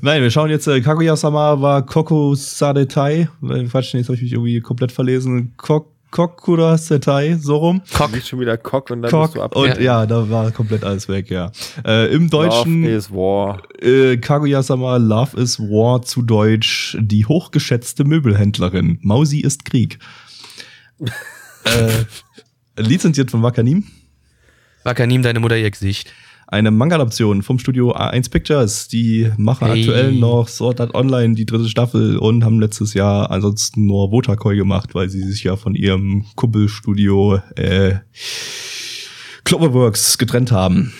Nein, 0.00 0.22
wir 0.22 0.30
schauen 0.30 0.48
jetzt 0.48 0.66
äh, 0.68 0.80
Kaguya-sama 0.80 1.60
wa 1.60 1.82
Koko 1.82 2.34
Sadetai. 2.34 3.28
Äh, 3.42 3.64
Quatsch, 3.64 3.92
jetzt 3.92 4.06
habe 4.06 4.14
ich 4.14 4.22
mich 4.22 4.32
irgendwie 4.32 4.58
komplett 4.60 4.90
verlesen. 4.90 5.52
Kok 5.58 5.92
Kokura 6.10 6.76
Setai, 6.76 7.36
so 7.40 7.56
rum. 7.58 7.82
Bist 8.12 8.28
schon 8.28 8.40
wieder 8.40 8.56
Cock 8.56 8.90
und 8.90 9.02
dann 9.02 9.10
Kok 9.10 9.22
bist 9.26 9.36
du 9.36 9.42
ab. 9.42 9.54
und 9.56 9.68
Ja. 9.68 9.80
ja. 9.80 10.06
da 10.06 10.28
war 10.28 10.50
komplett 10.50 10.82
alles 10.84 11.08
weg, 11.08 11.30
ja. 11.30 11.52
Äh, 11.86 12.12
Im 12.12 12.28
Deutschen 12.30 12.82
Love 12.82 12.92
is 12.92 13.10
War. 13.12 13.62
äh, 13.80 14.16
Kaguya-sama 14.16 14.96
Love 14.96 15.40
is 15.40 15.58
War 15.60 16.02
zu 16.02 16.22
Deutsch 16.22 16.96
die 17.00 17.26
hochgeschätzte 17.26 18.04
Möbelhändlerin. 18.04 18.98
Mausi 19.02 19.40
ist 19.40 19.64
Krieg. 19.64 19.98
äh, 21.64 22.04
lizenziert 22.76 23.30
von 23.30 23.42
Wakanim. 23.42 23.84
Wakanim, 24.84 25.22
deine 25.22 25.40
Mutter 25.40 25.56
ihr 25.58 25.70
Gesicht. 25.70 26.12
Eine 26.52 26.72
Manga-Adaption 26.72 27.42
vom 27.42 27.60
Studio 27.60 27.94
A1 27.94 28.28
Pictures. 28.28 28.88
Die 28.88 29.30
machen 29.36 29.68
Hey. 29.68 29.80
aktuell 29.80 30.12
noch 30.12 30.48
Sword 30.48 30.80
Art 30.80 30.94
Online, 30.96 31.36
die 31.36 31.46
dritte 31.46 31.68
Staffel, 31.68 32.18
und 32.18 32.44
haben 32.44 32.58
letztes 32.58 32.92
Jahr 32.92 33.30
ansonsten 33.30 33.86
nur 33.86 34.10
Wotakoi 34.10 34.56
gemacht, 34.56 34.96
weil 34.96 35.08
sie 35.08 35.22
sich 35.22 35.44
ja 35.44 35.54
von 35.54 35.76
ihrem 35.76 36.24
Kumpelstudio 36.34 37.40
äh, 37.54 37.98
Cloverworks 39.44 40.18
getrennt 40.18 40.50
haben. 40.50 40.92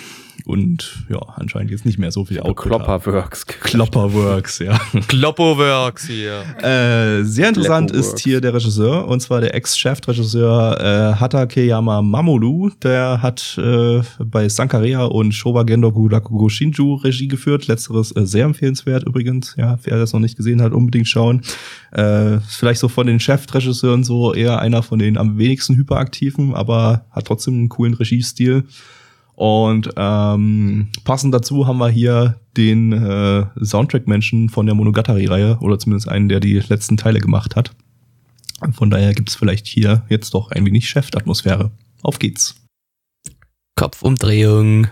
Und 0.45 1.05
ja, 1.09 1.19
anscheinend 1.37 1.71
jetzt 1.71 1.85
nicht 1.85 1.99
mehr 1.99 2.11
so 2.11 2.25
viel 2.25 2.41
Output. 2.41 2.67
Klopperworks. 2.67 3.47
Klopperworks, 3.47 4.59
ja. 4.59 4.79
Kloppowerks 5.09 6.07
hier. 6.07 6.43
Äh, 6.63 7.25
sehr 7.25 7.49
interessant 7.49 7.91
ist 7.91 8.19
hier 8.19 8.41
der 8.41 8.55
Regisseur, 8.55 9.09
und 9.09 9.21
zwar 9.21 9.41
der 9.41 9.55
Ex-Chefregisseur 9.55 10.81
äh, 10.81 11.21
Hatakeyama 11.21 12.03
Mamoru. 12.03 12.71
Der 12.83 13.23
hat 13.23 13.59
äh, 13.59 14.03
bei 14.19 14.49
Sankarea 14.49 15.05
und 15.05 15.33
Showa 15.33 15.63
Gendoku 15.63 16.07
Rakugo 16.07 16.49
Shinju 16.49 16.97
Regie 16.97 17.29
geführt. 17.29 17.67
Letzteres 17.67 18.15
äh, 18.17 18.27
sehr 18.27 18.45
empfehlenswert 18.45 19.05
übrigens. 19.05 19.55
Ja, 19.57 19.79
wer 19.83 19.99
das 19.99 20.13
noch 20.13 20.21
nicht 20.21 20.37
gesehen 20.37 20.63
hat, 20.63 20.73
unbedingt 20.73 21.09
schauen. 21.09 21.43
Äh, 21.93 22.39
vielleicht 22.49 22.81
so 22.81 22.89
von 22.89 23.07
den 23.07 23.21
Chefregisseuren 23.21 24.05
so 24.05 24.35
eher 24.35 24.61
einer 24.61 24.83
von 24.83 24.99
den 24.99 25.17
am 25.17 25.39
wenigsten 25.39 25.77
hyperaktiven, 25.77 26.55
aber 26.55 27.05
hat 27.11 27.27
trotzdem 27.27 27.55
einen 27.55 27.69
coolen 27.69 27.95
Regiestil. 27.95 28.65
Und 29.41 29.89
ähm, 29.97 30.89
passend 31.05 31.33
dazu 31.33 31.67
haben 31.67 31.79
wir 31.79 31.89
hier 31.89 32.39
den 32.59 32.93
äh, 32.93 33.47
Soundtrack-Menschen 33.65 34.51
von 34.51 34.67
der 34.67 34.75
Monogatari-Reihe 34.75 35.57
oder 35.63 35.79
zumindest 35.79 36.11
einen, 36.11 36.29
der 36.29 36.41
die 36.41 36.59
letzten 36.59 36.99
Teile 36.99 37.21
gemacht 37.21 37.57
hat. 37.57 37.71
Von 38.73 38.91
daher 38.91 39.15
gibt's 39.15 39.37
vielleicht 39.37 39.67
hier 39.67 40.05
jetzt 40.11 40.35
doch 40.35 40.51
ein 40.51 40.67
wenig 40.67 40.91
Chefatmosphäre. 40.91 41.71
Auf 42.03 42.19
geht's. 42.19 42.55
Kopfumdrehung. 43.77 44.89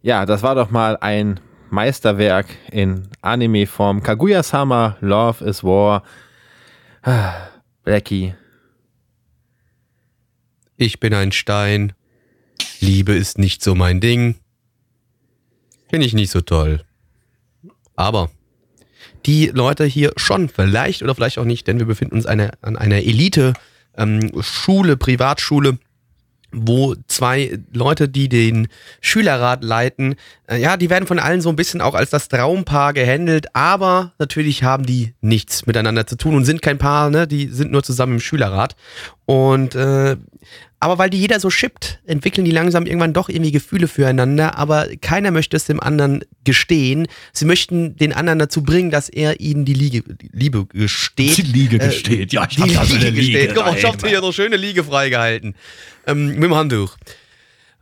Ja, 0.00 0.26
das 0.26 0.44
war 0.44 0.54
doch 0.54 0.70
mal 0.70 0.96
ein 1.00 1.40
Meisterwerk 1.68 2.46
in 2.70 3.08
Anime-Form. 3.20 4.00
Kaguya-sama, 4.00 4.96
Love 5.00 5.44
is 5.44 5.64
War. 5.64 6.04
Ah, 7.02 7.34
Blackie. 7.82 8.32
Ich 10.76 11.00
bin 11.00 11.12
ein 11.14 11.32
Stein. 11.32 11.94
Liebe 12.80 13.12
ist 13.12 13.38
nicht 13.38 13.62
so 13.62 13.74
mein 13.74 14.00
Ding. 14.00 14.36
Finde 15.88 16.06
ich 16.06 16.14
nicht 16.14 16.30
so 16.30 16.40
toll. 16.40 16.82
Aber 17.94 18.30
die 19.24 19.46
Leute 19.46 19.84
hier 19.84 20.12
schon, 20.16 20.48
vielleicht 20.48 21.02
oder 21.02 21.14
vielleicht 21.14 21.38
auch 21.38 21.44
nicht, 21.44 21.66
denn 21.66 21.78
wir 21.78 21.86
befinden 21.86 22.14
uns 22.14 22.26
eine, 22.26 22.52
an 22.62 22.76
einer 22.76 22.98
Elite-Schule, 22.98 24.96
Privatschule, 24.96 25.78
wo 26.52 26.94
zwei 27.08 27.58
Leute, 27.72 28.08
die 28.08 28.28
den 28.28 28.68
Schülerrat 29.00 29.64
leiten, 29.64 30.14
äh, 30.48 30.60
ja, 30.60 30.76
die 30.76 30.90
werden 30.90 31.06
von 31.06 31.18
allen 31.18 31.40
so 31.40 31.48
ein 31.48 31.56
bisschen 31.56 31.80
auch 31.80 31.94
als 31.94 32.10
das 32.10 32.28
Traumpaar 32.28 32.92
gehandelt, 32.92 33.54
aber 33.54 34.12
natürlich 34.18 34.62
haben 34.62 34.86
die 34.86 35.14
nichts 35.20 35.66
miteinander 35.66 36.06
zu 36.06 36.16
tun 36.16 36.34
und 36.34 36.44
sind 36.44 36.62
kein 36.62 36.78
Paar, 36.78 37.10
ne? 37.10 37.26
Die 37.26 37.48
sind 37.48 37.72
nur 37.72 37.82
zusammen 37.82 38.14
im 38.14 38.20
Schülerrat. 38.20 38.76
Und 39.26 39.74
äh, 39.74 40.16
aber 40.78 40.98
weil 40.98 41.10
die 41.10 41.18
jeder 41.18 41.40
so 41.40 41.48
schippt, 41.50 42.00
entwickeln 42.04 42.44
die 42.44 42.50
langsam 42.50 42.86
irgendwann 42.86 43.12
doch 43.12 43.28
irgendwie 43.28 43.52
Gefühle 43.52 43.88
füreinander, 43.88 44.56
aber 44.58 44.88
keiner 45.00 45.30
möchte 45.30 45.56
es 45.56 45.64
dem 45.64 45.80
anderen 45.80 46.22
gestehen. 46.44 47.08
Sie 47.32 47.44
möchten 47.46 47.96
den 47.96 48.12
anderen 48.12 48.38
dazu 48.38 48.62
bringen, 48.62 48.90
dass 48.90 49.08
er 49.08 49.40
ihnen 49.40 49.64
die 49.64 49.74
Liege, 49.74 50.02
Liebe 50.32 50.66
gesteht. 50.66 51.38
Die 51.38 51.42
Liege 51.42 51.76
Äh, 51.76 51.86
gesteht. 51.86 52.32
Ja, 52.32 52.46
ich 52.48 52.56
die 52.56 52.62
Liege 52.62 52.80
eine 52.80 52.88
gesteht. 53.12 53.16
Liege. 53.16 53.54
Guck 53.54 53.64
mal, 53.66 53.76
ich 53.76 53.84
hab 53.84 53.98
dir 53.98 54.08
hier 54.08 54.20
so 54.20 54.32
schöne 54.32 54.56
Liege 54.56 54.84
freigehalten. 54.84 55.54
Ähm, 56.06 56.34
mit 56.34 56.44
dem 56.44 56.54
Handtuch. 56.54 56.96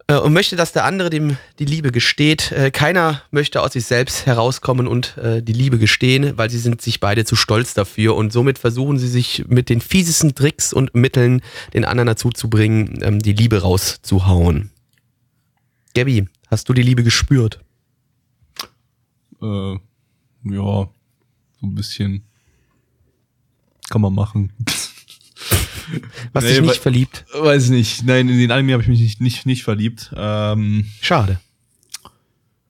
Äh, 0.07 0.19
und 0.19 0.33
möchte, 0.33 0.57
dass 0.57 0.73
der 0.73 0.85
andere 0.85 1.09
dem 1.11 1.37
die 1.59 1.65
Liebe 1.65 1.91
gesteht. 1.91 2.53
Äh, 2.53 2.71
keiner 2.71 3.23
möchte 3.31 3.63
aus 3.63 3.73
sich 3.73 3.87
selbst 3.87 4.27
herauskommen 4.27 4.87
und 4.87 5.17
äh, 5.17 5.43
die 5.43 5.53
Liebe 5.53 5.79
gestehen, 5.79 6.37
weil 6.37 6.51
sie 6.51 6.59
sind 6.59 6.83
sich 6.83 7.01
beide 7.01 7.25
zu 7.25 7.37
stolz 7.37 7.75
dafür 7.75 8.15
und 8.15 8.33
somit 8.33 8.59
versuchen 8.59 8.99
sie 8.99 9.09
sich 9.09 9.47
mit 9.49 9.69
den 9.69 9.81
fiesesten 9.81 10.35
Tricks 10.35 10.73
und 10.73 10.95
Mitteln 10.95 11.41
den 11.73 11.85
anderen 11.85 12.09
dazu 12.09 12.31
zu 12.31 12.51
bringen, 12.51 12.99
ähm, 13.03 13.21
die 13.21 13.33
Liebe 13.33 13.63
rauszuhauen. 13.63 14.71
Gabby, 15.95 16.27
hast 16.49 16.69
du 16.69 16.75
die 16.75 16.83
Liebe 16.83 17.03
gespürt? 17.03 17.61
Äh, 19.41 19.75
ja, 19.75 19.79
so 20.45 20.91
ein 21.63 21.75
bisschen. 21.75 22.25
Kann 23.89 24.01
man 24.01 24.15
machen. 24.15 24.53
Hast 26.35 26.45
Nee, 26.45 26.51
dich 26.51 26.61
nicht 26.63 26.77
verliebt? 26.83 27.25
Weiß 27.39 27.69
nicht. 27.71 28.05
Nein, 28.05 28.29
in 28.29 28.39
den 28.39 28.51
Anime 28.51 28.73
habe 28.73 28.83
ich 28.83 28.89
mich 28.89 29.01
nicht, 29.01 29.21
nicht, 29.21 29.47
nicht 29.47 29.63
verliebt. 29.65 30.13
Ähm, 30.17 30.87
Schade. 31.01 31.39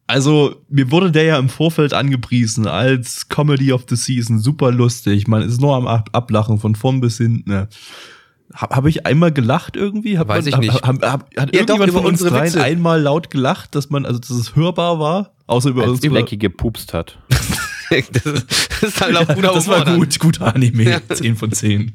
also, 0.07 0.57
mir 0.69 0.91
wurde 0.91 1.11
der 1.11 1.25
ja 1.25 1.39
im 1.39 1.49
Vorfeld 1.49 1.95
angepriesen 1.95 2.67
als 2.67 3.29
Comedy 3.29 3.73
of 3.73 3.87
the 3.89 3.97
Season. 3.97 4.39
Super 4.39 4.71
lustig. 4.71 5.27
Man 5.29 5.43
ist 5.43 5.61
nur 5.61 5.75
am 5.77 5.87
Ab 5.87 6.11
Ablachen 6.13 6.59
von 6.59 6.75
vorn 6.75 7.01
bis 7.01 7.17
hinten. 7.17 7.49
Ne? 7.51 7.69
Habe 8.53 8.77
hab 8.77 8.87
ich 8.87 9.07
einmal 9.07 9.33
gelacht 9.33 9.75
irgendwie? 9.77 10.19
Hab 10.19 10.29
Weiß 10.29 10.47
ich 10.47 10.57
nicht. 10.59 10.75
Hab, 10.75 11.03
hab, 11.03 11.03
hat 11.03 11.33
Ja, 11.35 11.43
irgendjemand 11.61 11.89
doch, 11.89 11.95
von 11.97 12.07
uns 12.07 12.21
dreien 12.21 12.45
Witze. 12.45 12.63
einmal 12.63 13.01
laut 13.01 13.31
gelacht, 13.31 13.75
dass 13.75 13.89
man, 13.91 14.05
also 14.05 14.19
dass 14.19 14.31
es 14.31 14.55
hörbar 14.55 14.99
war? 15.01 15.33
Außer 15.47 15.71
über 15.71 15.83
Als 15.83 15.93
unsere 15.93 16.13
Blackie 16.13 16.39
gepupst 16.39 16.93
hat. 16.95 17.19
das, 18.13 18.27
ist, 18.27 18.71
das 18.71 18.83
ist 18.83 19.01
halt 19.01 19.17
auch 19.17 19.35
guter 19.35 19.53
das 19.55 19.67
Humor 19.67 19.79
war 19.79 19.85
dann. 19.85 19.99
gut, 19.99 20.19
guter 20.19 20.55
Anime. 20.55 20.85
Ja. 20.85 21.01
10 21.09 21.37
von 21.37 21.53
10. 21.53 21.93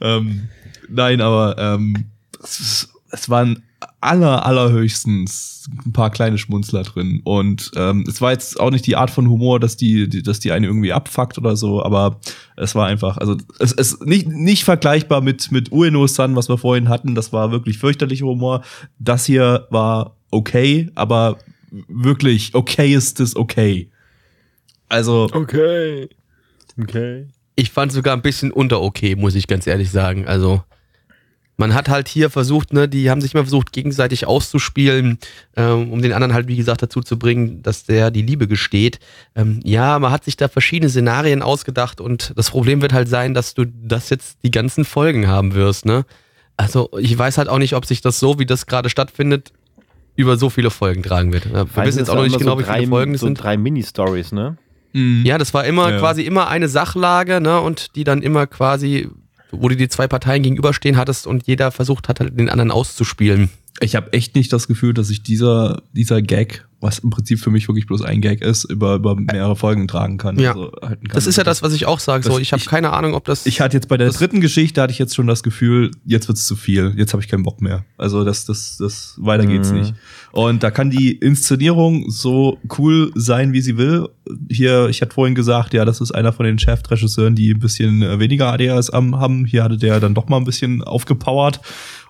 ähm, 0.00 0.48
nein, 0.88 1.20
aber 1.20 1.56
ähm, 1.58 2.06
es, 2.42 2.88
es 3.10 3.28
waren 3.28 3.62
aller, 4.00 4.46
allerhöchstens 4.46 5.68
ein 5.84 5.92
paar 5.92 6.10
kleine 6.10 6.38
Schmunzler 6.38 6.82
drin. 6.82 7.20
Und 7.24 7.70
ähm, 7.76 8.04
es 8.08 8.20
war 8.20 8.32
jetzt 8.32 8.58
auch 8.58 8.70
nicht 8.70 8.86
die 8.86 8.96
Art 8.96 9.10
von 9.10 9.28
Humor, 9.28 9.60
dass 9.60 9.76
die, 9.76 10.08
die, 10.08 10.22
dass 10.22 10.40
die 10.40 10.52
eine 10.52 10.66
irgendwie 10.66 10.92
abfuckt 10.92 11.38
oder 11.38 11.56
so, 11.56 11.82
aber 11.82 12.18
es 12.56 12.74
war 12.74 12.86
einfach, 12.86 13.18
also 13.18 13.36
es 13.58 13.72
ist 13.72 14.04
nicht, 14.06 14.28
nicht 14.28 14.64
vergleichbar 14.64 15.20
mit, 15.20 15.52
mit 15.52 15.70
Ueno-san, 15.70 16.36
was 16.36 16.48
wir 16.48 16.58
vorhin 16.58 16.88
hatten. 16.88 17.14
Das 17.14 17.32
war 17.32 17.50
wirklich 17.50 17.78
fürchterlicher 17.78 18.26
Humor. 18.26 18.62
Das 18.98 19.26
hier 19.26 19.66
war 19.70 20.16
okay, 20.30 20.90
aber 20.94 21.38
wirklich 21.88 22.54
okay 22.54 22.94
ist 22.94 23.20
es 23.20 23.36
okay. 23.36 23.90
Also, 24.90 25.28
Okay. 25.32 26.08
Okay. 26.80 27.26
Ich 27.56 27.70
fand 27.70 27.92
sogar 27.92 28.14
ein 28.14 28.22
bisschen 28.22 28.52
unter 28.52 28.80
okay, 28.80 29.16
muss 29.16 29.34
ich 29.34 29.46
ganz 29.46 29.66
ehrlich 29.66 29.90
sagen. 29.90 30.26
Also 30.26 30.62
man 31.60 31.74
hat 31.74 31.90
halt 31.90 32.08
hier 32.08 32.30
versucht, 32.30 32.72
ne, 32.72 32.88
die 32.88 33.10
haben 33.10 33.20
sich 33.20 33.34
immer 33.34 33.42
versucht, 33.42 33.72
gegenseitig 33.72 34.26
auszuspielen, 34.26 35.18
ähm, 35.56 35.92
um 35.92 36.00
den 36.00 36.14
anderen 36.14 36.32
halt, 36.32 36.48
wie 36.48 36.56
gesagt, 36.56 36.82
dazu 36.82 37.02
zu 37.02 37.18
bringen, 37.18 37.62
dass 37.62 37.84
der 37.84 38.10
die 38.10 38.22
Liebe 38.22 38.48
gesteht. 38.48 38.98
Ähm, 39.36 39.60
ja, 39.62 39.98
man 39.98 40.10
hat 40.10 40.24
sich 40.24 40.38
da 40.38 40.48
verschiedene 40.48 40.88
Szenarien 40.88 41.42
ausgedacht 41.42 42.00
und 42.00 42.32
das 42.34 42.50
Problem 42.50 42.80
wird 42.80 42.94
halt 42.94 43.08
sein, 43.08 43.34
dass 43.34 43.52
du 43.52 43.66
das 43.66 44.08
jetzt 44.08 44.38
die 44.42 44.50
ganzen 44.50 44.86
Folgen 44.86 45.28
haben 45.28 45.54
wirst, 45.54 45.84
ne? 45.84 46.06
Also 46.56 46.90
ich 46.98 47.16
weiß 47.16 47.36
halt 47.36 47.48
auch 47.48 47.58
nicht, 47.58 47.74
ob 47.74 47.84
sich 47.84 48.00
das 48.00 48.20
so, 48.20 48.38
wie 48.38 48.46
das 48.46 48.66
gerade 48.66 48.88
stattfindet, 48.88 49.52
über 50.16 50.36
so 50.38 50.48
viele 50.50 50.70
Folgen 50.70 51.02
tragen 51.02 51.32
wird. 51.32 51.52
Wir 51.52 51.66
wissen 51.84 51.98
jetzt 51.98 52.10
auch 52.10 52.16
noch 52.16 52.22
nicht 52.22 52.38
genau, 52.38 52.58
wie 52.58 52.64
viele 52.64 52.86
Folgen 52.86 53.14
es 53.14 53.20
so 53.20 53.26
sind. 53.26 53.34
drei 53.34 53.56
Mini-Stories, 53.58 54.32
ne? 54.32 54.56
Mh. 54.92 55.26
Ja, 55.26 55.38
das 55.38 55.52
war 55.54 55.64
immer 55.64 55.90
Ja. 55.90 55.98
quasi 55.98 56.22
immer 56.22 56.48
eine 56.48 56.68
Sachlage, 56.68 57.40
ne, 57.40 57.60
und 57.60 57.94
die 57.96 58.04
dann 58.04 58.22
immer 58.22 58.46
quasi, 58.46 59.08
wo 59.50 59.68
du 59.68 59.76
die 59.76 59.88
zwei 59.88 60.06
Parteien 60.08 60.42
gegenüberstehen 60.42 60.96
hattest 60.96 61.26
und 61.26 61.46
jeder 61.46 61.70
versucht 61.70 62.08
hat, 62.08 62.20
halt 62.20 62.38
den 62.38 62.48
anderen 62.48 62.70
auszuspielen. 62.70 63.50
ich 63.82 63.96
habe 63.96 64.12
echt 64.12 64.34
nicht 64.36 64.52
das 64.52 64.66
Gefühl, 64.68 64.92
dass 64.94 65.08
ich 65.10 65.22
dieser, 65.22 65.82
dieser 65.92 66.20
Gag, 66.20 66.66
was 66.80 66.98
im 66.98 67.08
Prinzip 67.10 67.40
für 67.40 67.50
mich 67.50 67.66
wirklich 67.68 67.86
bloß 67.86 68.02
ein 68.02 68.20
Gag 68.20 68.42
ist, 68.42 68.64
über, 68.64 68.96
über 68.96 69.14
mehrere 69.16 69.54
Folgen 69.56 69.86
tragen 69.88 70.18
kann. 70.18 70.38
Ja. 70.38 70.50
Also 70.52 70.72
halten 70.82 71.08
kann. 71.08 71.14
Das 71.14 71.26
ist 71.26 71.36
ja 71.36 71.44
das, 71.44 71.62
was 71.62 71.72
ich 71.72 71.86
auch 71.86 71.98
sage. 72.00 72.24
So, 72.24 72.38
ich 72.38 72.52
habe 72.52 72.62
keine 72.64 72.92
Ahnung, 72.92 73.14
ob 73.14 73.24
das. 73.24 73.46
Ich 73.46 73.60
hatte 73.60 73.76
jetzt 73.76 73.88
bei 73.88 73.96
der 73.96 74.10
dritten 74.10 74.40
Geschichte 74.42 74.82
hatte 74.82 74.92
ich 74.92 74.98
jetzt 74.98 75.14
schon 75.14 75.26
das 75.26 75.42
Gefühl, 75.42 75.90
jetzt 76.04 76.28
wird's 76.28 76.44
zu 76.44 76.56
viel, 76.56 76.92
jetzt 76.96 77.12
habe 77.14 77.22
ich 77.22 77.28
keinen 77.28 77.42
Bock 77.42 77.60
mehr. 77.62 77.84
Also 77.96 78.24
das, 78.24 78.44
das, 78.44 78.76
das 78.78 79.14
weiter 79.18 79.46
geht's 79.46 79.70
Mhm. 79.72 79.78
nicht. 79.78 79.94
Und 80.32 80.62
da 80.62 80.70
kann 80.70 80.90
die 80.90 81.12
Inszenierung 81.12 82.08
so 82.08 82.58
cool 82.78 83.10
sein, 83.14 83.52
wie 83.52 83.60
sie 83.60 83.76
will. 83.76 84.08
Hier, 84.48 84.88
ich 84.88 85.02
hatte 85.02 85.14
vorhin 85.14 85.34
gesagt, 85.34 85.74
ja, 85.74 85.84
das 85.84 86.00
ist 86.00 86.12
einer 86.12 86.32
von 86.32 86.46
den 86.46 86.58
Chefregisseuren, 86.58 87.34
die 87.34 87.52
ein 87.52 87.58
bisschen 87.58 88.02
äh, 88.02 88.18
weniger 88.20 88.52
ADHS 88.52 88.92
haben. 88.92 89.44
Hier 89.44 89.64
hatte 89.64 89.76
der 89.76 89.98
dann 89.98 90.14
doch 90.14 90.28
mal 90.28 90.36
ein 90.36 90.44
bisschen 90.44 90.82
aufgepowert 90.82 91.60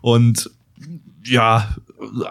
und 0.03 0.51
ja, 1.25 1.69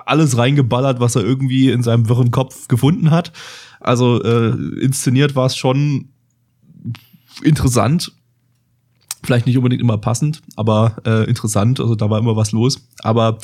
alles 0.05 0.37
reingeballert, 0.37 0.99
was 0.99 1.15
er 1.15 1.23
irgendwie 1.23 1.69
in 1.69 1.83
seinem 1.83 2.09
wirren 2.09 2.31
Kopf 2.31 2.67
gefunden 2.67 3.11
hat. 3.11 3.31
Also 3.79 4.21
äh, 4.23 4.49
inszeniert 4.81 5.35
war 5.35 5.45
es 5.45 5.55
schon 5.55 6.09
interessant. 7.43 8.11
Vielleicht 9.23 9.45
nicht 9.45 9.57
unbedingt 9.57 9.81
immer 9.81 9.97
passend, 9.97 10.41
aber 10.55 10.95
äh, 11.05 11.29
interessant. 11.29 11.79
Also 11.79 11.95
da 11.95 12.09
war 12.09 12.19
immer 12.19 12.35
was 12.35 12.51
los. 12.51 12.87
Aber 13.01 13.37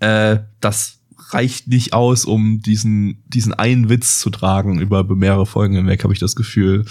äh, 0.00 0.38
das 0.60 0.95
reicht 1.30 1.68
nicht 1.68 1.92
aus, 1.92 2.24
um 2.24 2.60
diesen, 2.60 3.22
diesen 3.26 3.54
einen 3.54 3.88
Witz 3.88 4.18
zu 4.18 4.30
tragen 4.30 4.80
über 4.80 5.04
mehrere 5.04 5.46
Folgen 5.46 5.74
hinweg, 5.74 6.04
habe 6.04 6.12
ich 6.12 6.20
das 6.20 6.36
Gefühl. 6.36 6.84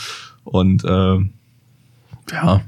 Und 0.44 0.84
äh, 0.84 1.18
ja, 2.32 2.62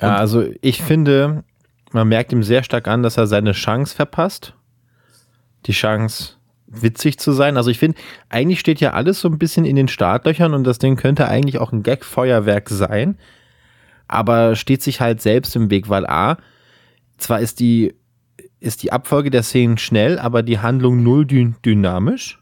Ja, 0.00 0.16
also 0.16 0.44
ich 0.62 0.82
finde, 0.82 1.44
man 1.92 2.08
merkt 2.08 2.32
ihm 2.32 2.42
sehr 2.42 2.62
stark 2.62 2.88
an, 2.88 3.02
dass 3.02 3.16
er 3.16 3.26
seine 3.26 3.52
Chance 3.52 3.94
verpasst. 3.94 4.54
Die 5.66 5.72
Chance, 5.72 6.34
witzig 6.66 7.18
zu 7.18 7.32
sein. 7.32 7.56
Also 7.56 7.70
ich 7.70 7.78
finde, 7.78 7.98
eigentlich 8.28 8.60
steht 8.60 8.80
ja 8.80 8.92
alles 8.92 9.20
so 9.20 9.28
ein 9.28 9.38
bisschen 9.38 9.64
in 9.64 9.76
den 9.76 9.88
Startlöchern 9.88 10.54
und 10.54 10.64
das 10.64 10.78
Ding 10.78 10.96
könnte 10.96 11.28
eigentlich 11.28 11.58
auch 11.58 11.72
ein 11.72 11.82
Gag-Feuerwerk 11.82 12.70
sein. 12.70 13.18
Aber 14.08 14.56
steht 14.56 14.82
sich 14.82 15.00
halt 15.00 15.20
selbst 15.20 15.54
im 15.54 15.70
Weg, 15.70 15.88
weil 15.88 16.06
A, 16.06 16.38
zwar 17.18 17.40
ist 17.40 17.60
die, 17.60 17.94
ist 18.60 18.82
die 18.82 18.92
Abfolge 18.92 19.30
der 19.30 19.42
Szenen 19.42 19.78
schnell, 19.78 20.18
aber 20.18 20.42
die 20.42 20.58
Handlung 20.58 21.02
null 21.02 21.26
dyn 21.26 21.56
dynamisch. 21.64 22.38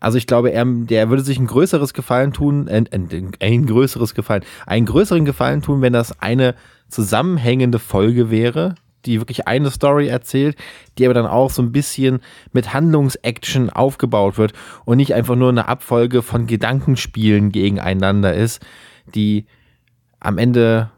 Also 0.00 0.18
ich 0.18 0.26
glaube, 0.26 0.50
er, 0.50 0.64
der 0.64 1.10
würde 1.10 1.22
sich 1.22 1.38
ein 1.38 1.46
größeres 1.46 1.94
Gefallen 1.94 2.32
tun, 2.32 2.68
ein, 2.68 2.88
ein, 2.90 3.30
ein 3.38 3.66
größeres 3.66 4.14
Gefallen, 4.14 4.42
einen 4.66 4.84
größeren 4.84 5.24
Gefallen 5.24 5.62
tun, 5.62 5.80
wenn 5.80 5.92
das 5.92 6.20
eine 6.20 6.56
zusammenhängende 6.88 7.78
Folge 7.78 8.28
wäre, 8.28 8.74
die 9.06 9.20
wirklich 9.20 9.46
eine 9.46 9.70
Story 9.70 10.08
erzählt, 10.08 10.56
die 10.98 11.04
aber 11.04 11.14
dann 11.14 11.26
auch 11.26 11.50
so 11.50 11.62
ein 11.62 11.70
bisschen 11.70 12.20
mit 12.52 12.74
Handlungsaction 12.74 13.70
aufgebaut 13.70 14.38
wird 14.38 14.54
und 14.84 14.96
nicht 14.96 15.14
einfach 15.14 15.36
nur 15.36 15.50
eine 15.50 15.68
Abfolge 15.68 16.22
von 16.22 16.48
Gedankenspielen 16.48 17.52
gegeneinander 17.52 18.34
ist, 18.34 18.64
die 19.14 19.46
am 20.18 20.36
Ende 20.38 20.90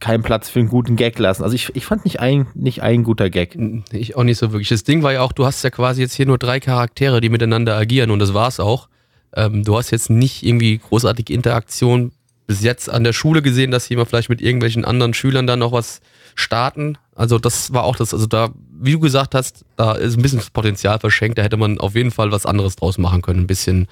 keinen 0.00 0.22
Platz 0.22 0.48
für 0.50 0.58
einen 0.58 0.68
guten 0.68 0.96
Gag 0.96 1.18
lassen. 1.18 1.42
Also 1.44 1.54
ich, 1.54 1.74
ich 1.74 1.86
fand 1.86 2.04
nicht 2.04 2.20
ein, 2.20 2.46
nicht 2.54 2.82
ein 2.82 3.04
guter 3.04 3.30
Gag. 3.30 3.56
Ich 3.92 4.16
auch 4.16 4.24
nicht 4.24 4.38
so 4.38 4.52
wirklich. 4.52 4.68
Das 4.68 4.84
Ding 4.84 5.02
war 5.02 5.12
ja 5.12 5.22
auch, 5.22 5.32
du 5.32 5.46
hast 5.46 5.62
ja 5.64 5.70
quasi 5.70 6.02
jetzt 6.02 6.14
hier 6.14 6.26
nur 6.26 6.38
drei 6.38 6.60
Charaktere, 6.60 7.20
die 7.20 7.28
miteinander 7.28 7.76
agieren 7.76 8.10
und 8.10 8.18
das 8.18 8.34
war's 8.34 8.60
auch. 8.60 8.88
Ähm, 9.34 9.64
du 9.64 9.76
hast 9.76 9.90
jetzt 9.90 10.10
nicht 10.10 10.42
irgendwie 10.42 10.78
großartige 10.78 11.32
Interaktion 11.32 12.12
bis 12.46 12.62
jetzt 12.62 12.90
an 12.90 13.04
der 13.04 13.14
Schule 13.14 13.40
gesehen, 13.40 13.70
dass 13.70 13.88
jemand 13.88 14.08
vielleicht 14.10 14.28
mit 14.28 14.42
irgendwelchen 14.42 14.84
anderen 14.84 15.14
Schülern 15.14 15.46
da 15.46 15.56
noch 15.56 15.72
was 15.72 16.00
starten. 16.34 16.98
Also 17.14 17.38
das 17.38 17.72
war 17.72 17.84
auch 17.84 17.96
das, 17.96 18.12
also 18.12 18.26
da, 18.26 18.50
wie 18.78 18.92
du 18.92 19.00
gesagt 19.00 19.34
hast, 19.34 19.64
da 19.76 19.92
ist 19.92 20.16
ein 20.16 20.22
bisschen 20.22 20.40
das 20.40 20.50
Potenzial 20.50 20.98
verschenkt, 20.98 21.38
da 21.38 21.42
hätte 21.42 21.56
man 21.56 21.78
auf 21.78 21.94
jeden 21.94 22.10
Fall 22.10 22.32
was 22.32 22.44
anderes 22.44 22.76
draus 22.76 22.98
machen 22.98 23.22
können. 23.22 23.40
Ein 23.40 23.46
bisschen 23.46 23.86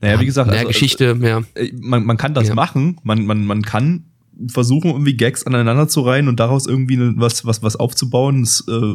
naja, 0.00 0.20
wie 0.20 0.26
gesagt, 0.26 0.48
mehr 0.50 0.58
also, 0.60 0.68
Geschichte, 0.68 1.14
mehr. 1.14 1.44
äh, 1.54 1.72
man, 1.80 2.04
man 2.04 2.16
kann 2.16 2.34
das 2.34 2.48
Ja. 2.48 2.54
machen, 2.54 2.98
man, 3.02 3.26
man, 3.26 3.44
man 3.46 3.62
kann 3.62 4.04
versuchen, 4.46 4.90
irgendwie 4.90 5.16
Gags 5.16 5.44
aneinander 5.46 5.88
zu 5.88 6.02
reihen 6.02 6.28
und 6.28 6.38
daraus 6.38 6.66
irgendwie 6.66 6.96
ne- 6.96 7.14
was, 7.16 7.44
was, 7.44 7.62
was 7.62 7.76
aufzubauen. 7.76 8.42
Das 8.42 8.64
äh, 8.68 8.94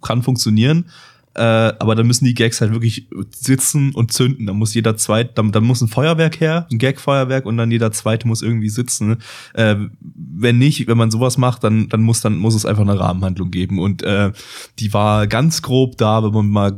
kann 0.00 0.22
funktionieren. 0.22 0.86
Äh, 1.34 1.42
aber 1.78 1.94
dann 1.94 2.08
müssen 2.08 2.24
die 2.24 2.34
Gags 2.34 2.60
halt 2.60 2.72
wirklich 2.72 3.06
sitzen 3.30 3.92
und 3.94 4.12
zünden. 4.12 4.46
Da 4.46 4.52
muss 4.52 4.74
jeder 4.74 4.96
zweite, 4.96 5.32
dann, 5.34 5.52
dann 5.52 5.62
muss 5.62 5.80
ein 5.80 5.86
Feuerwerk 5.88 6.40
her, 6.40 6.66
ein 6.72 6.78
Gag-Feuerwerk 6.78 7.46
und 7.46 7.56
dann 7.56 7.70
jeder 7.70 7.92
zweite 7.92 8.26
muss 8.26 8.42
irgendwie 8.42 8.68
sitzen. 8.68 9.18
Äh, 9.54 9.76
wenn 10.00 10.58
nicht, 10.58 10.88
wenn 10.88 10.98
man 10.98 11.12
sowas 11.12 11.38
macht, 11.38 11.62
dann, 11.62 11.88
dann 11.88 12.02
muss 12.02 12.20
dann 12.20 12.36
muss 12.36 12.56
es 12.56 12.66
einfach 12.66 12.82
eine 12.82 12.98
Rahmenhandlung 12.98 13.52
geben. 13.52 13.78
Und 13.78 14.02
äh, 14.02 14.32
die 14.80 14.92
war 14.92 15.28
ganz 15.28 15.62
grob 15.62 15.96
da, 15.98 16.24
wenn 16.24 16.32
man 16.32 16.48
mal 16.48 16.76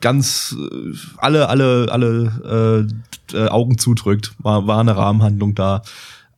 ganz 0.00 0.56
äh, 0.56 0.96
alle 1.16 1.48
alle 1.48 1.88
alle 1.90 2.88
äh, 3.32 3.36
äh, 3.36 3.48
Augen 3.48 3.76
zudrückt, 3.78 4.34
war 4.38 4.68
war 4.68 4.78
eine 4.78 4.96
Rahmenhandlung 4.96 5.56
da, 5.56 5.82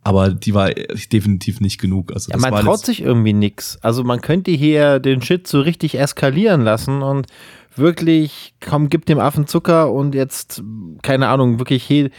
aber 0.06 0.30
die 0.30 0.54
war 0.54 0.70
definitiv 0.70 1.60
nicht 1.60 1.80
genug. 1.80 2.12
Also 2.12 2.30
Ja, 2.30 2.38
man 2.38 2.54
traut 2.54 2.86
sich 2.86 3.02
irgendwie 3.02 3.32
nix. 3.32 3.76
Also 3.82 4.04
man 4.04 4.20
könnte 4.20 4.52
hier 4.52 5.00
den 5.00 5.20
Shit 5.20 5.48
so 5.48 5.60
richtig 5.60 5.98
eskalieren 5.98 6.62
lassen 6.62 7.02
und 7.02 7.26
wirklich, 7.74 8.54
komm, 8.64 8.88
gib 8.88 9.06
dem 9.06 9.18
Affen 9.18 9.48
Zucker 9.48 9.92
und 9.92 10.14
jetzt, 10.14 10.62
keine 11.02 11.26
Ahnung, 11.26 11.58
wirklich 11.58 11.82
hier 11.82 12.10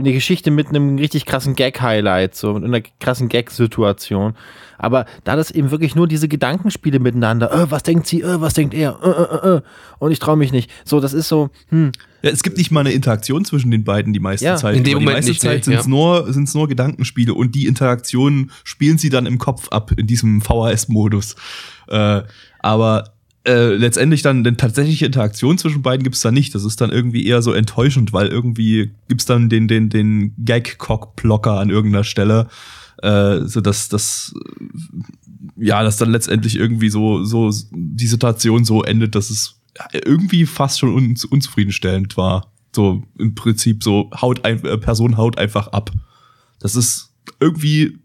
eine 0.00 0.12
Geschichte 0.12 0.50
mit 0.50 0.68
einem 0.68 0.96
richtig 0.98 1.26
krassen 1.26 1.54
Gag-Highlight, 1.54 2.34
so 2.34 2.54
mit 2.54 2.64
einer 2.64 2.80
krassen 3.00 3.28
Gag-Situation. 3.28 4.34
Aber 4.78 5.04
da 5.24 5.36
das 5.36 5.50
eben 5.50 5.70
wirklich 5.70 5.94
nur 5.94 6.08
diese 6.08 6.26
Gedankenspiele 6.26 6.98
miteinander, 6.98 7.52
äh, 7.52 7.70
was 7.70 7.82
denkt 7.82 8.06
sie, 8.06 8.22
äh, 8.22 8.40
was 8.40 8.54
denkt 8.54 8.74
er, 8.74 8.98
äh, 9.02 9.48
äh, 9.48 9.56
äh, 9.56 9.60
und 9.98 10.10
ich 10.10 10.18
traue 10.18 10.36
mich 10.36 10.52
nicht. 10.52 10.70
So, 10.84 11.00
das 11.00 11.12
ist 11.12 11.28
so, 11.28 11.50
hm, 11.68 11.92
Ja, 12.22 12.30
es 12.30 12.42
gibt 12.42 12.56
nicht 12.58 12.70
mal 12.70 12.80
eine 12.80 12.92
Interaktion 12.92 13.44
zwischen 13.44 13.70
den 13.70 13.84
beiden 13.84 14.12
die 14.12 14.20
meiste 14.20 14.44
Ja. 14.46 14.56
Zeit. 14.56 14.76
In 14.76 14.84
dem 14.84 14.92
Über 14.92 15.00
die 15.00 15.04
Moment 15.04 15.16
meiste 15.18 15.30
nicht, 15.30 15.40
Zeit 15.42 15.58
nee, 15.58 15.62
sind 15.62 15.74
es 15.74 15.84
ja. 15.84 15.90
nur 15.90 16.32
sind's 16.32 16.54
nur 16.54 16.68
Gedankenspiele 16.68 17.34
und 17.34 17.54
die 17.54 17.66
Interaktionen 17.66 18.50
spielen 18.64 18.98
sie 18.98 19.10
dann 19.10 19.26
im 19.26 19.38
Kopf 19.38 19.68
ab 19.68 19.92
in 19.96 20.06
diesem 20.06 20.40
VHS-Modus. 20.40 21.36
Äh, 21.88 22.22
aber 22.60 23.12
äh, 23.46 23.74
letztendlich 23.74 24.20
dann 24.20 24.38
eine 24.38 24.56
tatsächliche 24.56 25.06
Interaktion 25.06 25.56
zwischen 25.56 25.80
beiden 25.80 26.04
gibt's 26.04 26.20
da 26.20 26.30
nicht. 26.30 26.54
Das 26.54 26.64
ist 26.64 26.80
dann 26.80 26.90
irgendwie 26.90 27.26
eher 27.26 27.40
so 27.40 27.52
enttäuschend, 27.54 28.12
weil 28.12 28.26
irgendwie 28.26 28.90
gibt's 29.08 29.24
dann 29.24 29.48
den 29.48 29.66
den 29.66 29.88
den 29.88 30.34
Gag-Cock-Blocker 30.44 31.58
an 31.58 31.70
irgendeiner 31.70 32.04
Stelle, 32.04 32.48
äh, 33.02 33.40
so 33.40 33.62
dass 33.62 33.88
das 33.88 34.34
ja, 35.56 35.82
dass 35.82 35.96
dann 35.96 36.10
letztendlich 36.10 36.56
irgendwie 36.56 36.90
so 36.90 37.24
so 37.24 37.50
die 37.72 38.06
Situation 38.06 38.66
so 38.66 38.82
endet, 38.82 39.14
dass 39.14 39.30
es 39.30 39.58
irgendwie 40.04 40.44
fast 40.44 40.78
schon 40.78 40.92
un 40.94 41.14
unzufriedenstellend 41.30 42.18
war. 42.18 42.52
So 42.76 43.02
im 43.18 43.34
Prinzip 43.34 43.82
so 43.82 44.10
haut 44.20 44.44
ein 44.44 44.62
äh, 44.66 44.76
Person 44.76 45.16
haut 45.16 45.38
einfach 45.38 45.68
ab. 45.68 45.92
Das 46.58 46.76
ist 46.76 47.14
irgendwie 47.40 48.00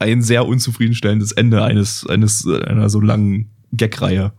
ein 0.00 0.22
sehr 0.22 0.44
unzufriedenstellendes 0.44 1.30
Ende 1.30 1.62
eines 1.62 2.04
eines 2.08 2.44
äh, 2.46 2.64
einer 2.64 2.90
so 2.90 3.00
langen 3.00 3.50
Gag-Reihe. 3.72 4.32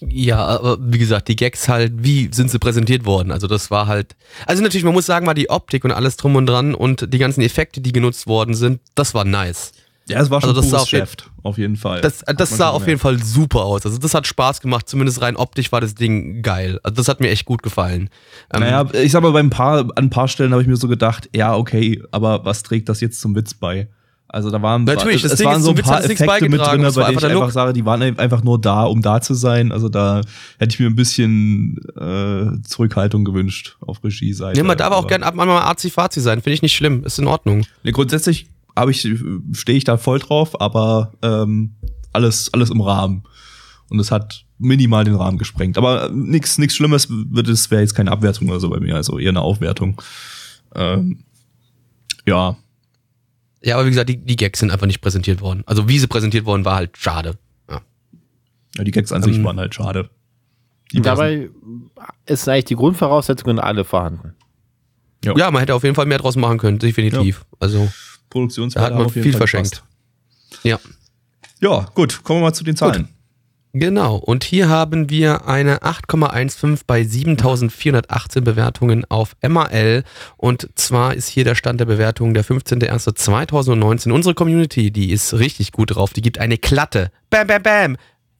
Ja, 0.00 0.44
aber 0.44 0.78
wie 0.80 0.98
gesagt, 0.98 1.28
die 1.28 1.36
Gags 1.36 1.68
halt, 1.68 1.92
wie 1.96 2.28
sind 2.32 2.50
sie 2.50 2.58
präsentiert 2.58 3.04
worden? 3.06 3.30
Also 3.32 3.46
das 3.46 3.70
war 3.70 3.86
halt, 3.86 4.16
also 4.46 4.62
natürlich, 4.62 4.84
man 4.84 4.94
muss 4.94 5.06
sagen, 5.06 5.26
mal 5.26 5.34
die 5.34 5.50
Optik 5.50 5.84
und 5.84 5.92
alles 5.92 6.16
drum 6.16 6.36
und 6.36 6.46
dran 6.46 6.74
und 6.74 7.12
die 7.12 7.18
ganzen 7.18 7.40
Effekte, 7.42 7.80
die 7.80 7.92
genutzt 7.92 8.26
worden 8.26 8.54
sind, 8.54 8.80
das 8.94 9.14
war 9.14 9.24
nice. 9.24 9.72
Ja, 10.08 10.20
es 10.20 10.30
war 10.30 10.40
schon 10.40 10.50
Also 10.50 10.60
das 10.60 10.70
pures 10.70 10.80
sah 10.80 10.84
auf 10.84 10.92
jeden- 10.92 11.02
Geschäft, 11.04 11.30
auf 11.42 11.58
jeden 11.58 11.76
Fall. 11.76 12.00
Das, 12.00 12.22
das 12.36 12.56
sah 12.56 12.68
auf 12.70 12.86
jeden 12.86 13.00
Fall 13.00 13.20
super 13.20 13.64
aus. 13.64 13.84
Also 13.84 13.98
das 13.98 14.14
hat 14.14 14.24
Spaß 14.26 14.60
gemacht, 14.60 14.88
zumindest 14.88 15.20
rein 15.20 15.34
optisch 15.36 15.72
war 15.72 15.80
das 15.80 15.96
Ding 15.96 16.42
geil. 16.42 16.78
Also 16.84 16.94
das 16.94 17.08
hat 17.08 17.18
mir 17.20 17.28
echt 17.30 17.44
gut 17.44 17.64
gefallen. 17.64 18.08
Ähm, 18.54 18.60
Naja, 18.60 18.84
ich 18.92 19.10
sag 19.10 19.22
mal, 19.22 19.32
bei 19.32 19.40
ein 19.40 19.50
paar, 19.50 19.78
an 19.80 19.90
ein 19.96 20.10
paar 20.10 20.28
Stellen 20.28 20.52
habe 20.52 20.62
ich 20.62 20.68
mir 20.68 20.76
so 20.76 20.86
gedacht, 20.86 21.28
ja, 21.34 21.56
okay, 21.56 22.00
aber 22.12 22.44
was 22.44 22.62
trägt 22.62 22.88
das 22.88 23.00
jetzt 23.00 23.20
zum 23.20 23.34
Witz 23.34 23.54
bei? 23.54 23.88
Also 24.28 24.50
da 24.50 24.60
waren, 24.60 24.84
Natürlich, 24.84 25.16
es, 25.16 25.22
das 25.22 25.32
es 25.32 25.38
Ding 25.38 25.46
waren 25.46 25.58
ist, 25.58 25.64
so 25.64 25.70
ein 25.70 25.76
paar 25.76 26.00
nichts 26.00 26.20
Effekte 26.20 26.48
mit 26.48 26.60
drin, 26.60 26.82
bei 26.82 27.04
denen 27.04 27.18
ich 27.18 27.24
einfach 27.24 27.50
sage, 27.50 27.72
die 27.72 27.84
waren 27.84 28.02
einfach 28.18 28.42
nur 28.42 28.60
da, 28.60 28.82
um 28.84 29.00
da 29.00 29.20
zu 29.20 29.34
sein. 29.34 29.70
Also 29.70 29.88
da 29.88 30.20
hätte 30.58 30.74
ich 30.74 30.80
mir 30.80 30.86
ein 30.86 30.96
bisschen 30.96 31.78
äh, 31.96 32.60
Zurückhaltung 32.66 33.24
gewünscht 33.24 33.76
auf 33.80 34.02
Regie-Seite. 34.02 34.58
ja, 34.58 34.64
man 34.64 34.76
darf 34.76 34.92
auch 34.92 34.98
Aber- 34.98 35.06
gern 35.06 35.22
ab 35.22 35.34
mal 35.36 35.46
arzi-fazi 35.48 36.20
sein, 36.20 36.42
finde 36.42 36.54
ich 36.54 36.62
nicht 36.62 36.74
schlimm, 36.74 37.04
ist 37.04 37.18
in 37.18 37.26
Ordnung. 37.28 37.64
Nee, 37.84 37.92
grundsätzlich 37.92 38.48
habe 38.74 38.90
ich, 38.90 39.08
stehe 39.52 39.78
ich 39.78 39.84
da 39.84 39.96
voll 39.96 40.18
drauf, 40.18 40.60
aber 40.60 41.12
ähm, 41.22 41.76
alles, 42.12 42.52
alles 42.52 42.70
im 42.70 42.80
Rahmen. 42.80 43.22
Und 43.88 44.00
es 44.00 44.10
hat 44.10 44.44
minimal 44.58 45.04
den 45.04 45.14
Rahmen 45.14 45.38
gesprengt. 45.38 45.78
Aber 45.78 46.10
nichts 46.12 46.58
nichts 46.58 46.74
Schlimmes 46.74 47.06
wird 47.08 47.46
es, 47.48 47.70
wäre 47.70 47.82
jetzt 47.82 47.94
keine 47.94 48.10
Abwertung 48.10 48.48
oder 48.48 48.58
so 48.58 48.68
bei 48.68 48.80
mir, 48.80 48.96
also 48.96 49.18
eher 49.18 49.28
eine 49.30 49.42
Aufwertung. 49.42 50.02
Ähm, 50.74 51.18
ja. 52.26 52.56
Ja, 53.66 53.74
aber 53.74 53.86
wie 53.86 53.90
gesagt, 53.90 54.08
die, 54.08 54.16
die 54.16 54.36
Gags 54.36 54.60
sind 54.60 54.70
einfach 54.70 54.86
nicht 54.86 55.00
präsentiert 55.00 55.40
worden. 55.40 55.64
Also 55.66 55.88
wie 55.88 55.98
sie 55.98 56.06
präsentiert 56.06 56.46
worden, 56.46 56.64
war 56.64 56.76
halt 56.76 56.96
schade. 56.96 57.36
Ja. 57.68 57.80
ja, 58.76 58.84
die 58.84 58.92
Gags 58.92 59.10
an 59.10 59.24
sich 59.24 59.38
Ähm, 59.38 59.44
waren 59.44 59.58
halt 59.58 59.74
schade. 59.74 60.08
Die 60.92 60.98
Und 60.98 61.06
dabei 61.06 61.50
ist 62.26 62.48
eigentlich 62.48 62.66
die 62.66 62.76
Grundvoraussetzungen 62.76 63.58
alle 63.58 63.84
vorhanden. 63.84 64.36
Ja. 65.24 65.36
ja, 65.36 65.50
man 65.50 65.58
hätte 65.58 65.74
auf 65.74 65.82
jeden 65.82 65.96
Fall 65.96 66.06
mehr 66.06 66.18
draus 66.18 66.36
machen 66.36 66.58
können, 66.58 66.78
definitiv. 66.78 67.44
Also 67.58 67.90
da 68.30 68.80
hat 68.82 68.94
man 68.94 69.10
viel 69.10 69.32
verschenkt. 69.32 69.82
Ja. 70.62 70.78
Ja, 71.60 71.90
gut, 71.94 72.22
kommen 72.22 72.40
wir 72.40 72.44
mal 72.44 72.52
zu 72.52 72.62
den 72.62 72.76
Zahlen. 72.76 73.08
Genau, 73.78 74.16
und 74.16 74.42
hier 74.42 74.70
haben 74.70 75.10
wir 75.10 75.46
eine 75.46 75.80
8,15 75.82 76.80
bei 76.86 77.04
7418 77.04 78.42
Bewertungen 78.42 79.04
auf 79.10 79.36
MAL. 79.46 80.02
Und 80.38 80.70
zwar 80.76 81.12
ist 81.12 81.28
hier 81.28 81.44
der 81.44 81.56
Stand 81.56 81.80
der 81.80 81.84
Bewertung 81.84 82.32
der 82.32 82.42
15.01.2019. 82.42 84.12
Unsere 84.12 84.34
Community, 84.34 84.90
die 84.90 85.10
ist 85.10 85.34
richtig 85.34 85.72
gut 85.72 85.94
drauf. 85.94 86.14
Die 86.14 86.22
gibt 86.22 86.38
eine 86.38 86.56
Klatte. 86.56 87.10
Bam, 87.28 87.48
bam, 87.48 87.62
bam. 87.62 87.96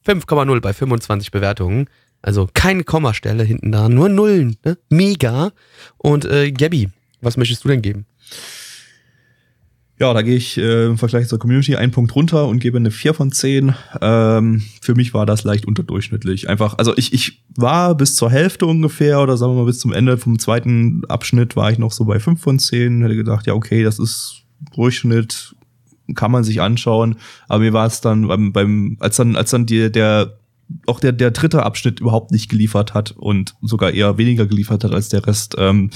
5,0 0.07 0.59
bei 0.59 0.73
25 0.73 1.29
Bewertungen. 1.29 1.87
Also 2.23 2.49
keine 2.51 2.83
Kommastelle 2.83 3.43
hinten 3.43 3.71
dran, 3.71 3.93
nur 3.93 4.09
Nullen. 4.09 4.57
Ne? 4.65 4.79
Mega. 4.89 5.51
Und 5.99 6.25
äh, 6.25 6.51
Gabby, 6.51 6.89
was 7.21 7.37
möchtest 7.37 7.63
du 7.63 7.67
denn 7.67 7.83
geben? 7.83 8.07
Ja, 9.99 10.13
da 10.13 10.21
gehe 10.21 10.35
ich 10.35 10.57
äh, 10.59 10.85
im 10.85 10.99
Vergleich 10.99 11.27
zur 11.27 11.39
Community 11.39 11.75
einen 11.75 11.91
Punkt 11.91 12.15
runter 12.15 12.47
und 12.47 12.59
gebe 12.59 12.77
eine 12.77 12.91
4 12.91 13.15
von 13.15 13.31
10. 13.31 13.73
Ähm, 13.99 14.61
für 14.79 14.93
mich 14.93 15.15
war 15.15 15.25
das 15.25 15.43
leicht 15.43 15.65
unterdurchschnittlich. 15.65 16.49
Einfach, 16.49 16.77
also 16.77 16.95
ich, 16.97 17.13
ich 17.13 17.43
war 17.55 17.95
bis 17.95 18.15
zur 18.15 18.29
Hälfte 18.29 18.67
ungefähr 18.67 19.19
oder 19.21 19.37
sagen 19.37 19.53
wir 19.53 19.61
mal 19.61 19.65
bis 19.65 19.79
zum 19.79 19.91
Ende 19.91 20.19
vom 20.19 20.37
zweiten 20.37 21.03
Abschnitt 21.05 21.55
war 21.55 21.71
ich 21.71 21.79
noch 21.79 21.91
so 21.91 22.05
bei 22.05 22.19
5 22.19 22.39
von 22.39 22.59
10. 22.59 23.01
Hätte 23.01 23.15
gedacht, 23.15 23.47
ja, 23.47 23.55
okay, 23.55 23.83
das 23.83 23.97
ist 23.97 24.43
Durchschnitt, 24.75 25.55
kann 26.13 26.31
man 26.31 26.43
sich 26.43 26.61
anschauen. 26.61 27.15
Aber 27.47 27.59
mir 27.59 27.73
war 27.73 27.87
es 27.87 27.99
dann 27.99 28.27
beim, 28.27 28.53
beim 28.53 28.97
als 28.99 29.15
dann, 29.15 29.35
als 29.35 29.49
dann 29.49 29.65
die, 29.65 29.91
der 29.91 30.37
auch 30.85 30.99
der, 30.99 31.11
der 31.11 31.31
dritte 31.31 31.63
Abschnitt 31.63 31.99
überhaupt 31.99 32.31
nicht 32.31 32.49
geliefert 32.49 32.93
hat 32.93 33.11
und 33.11 33.55
sogar 33.61 33.91
eher 33.91 34.17
weniger 34.17 34.45
geliefert 34.45 34.83
hat 34.83 34.91
als 34.91 35.09
der 35.09 35.25
Rest, 35.25 35.55
ähm, 35.57 35.91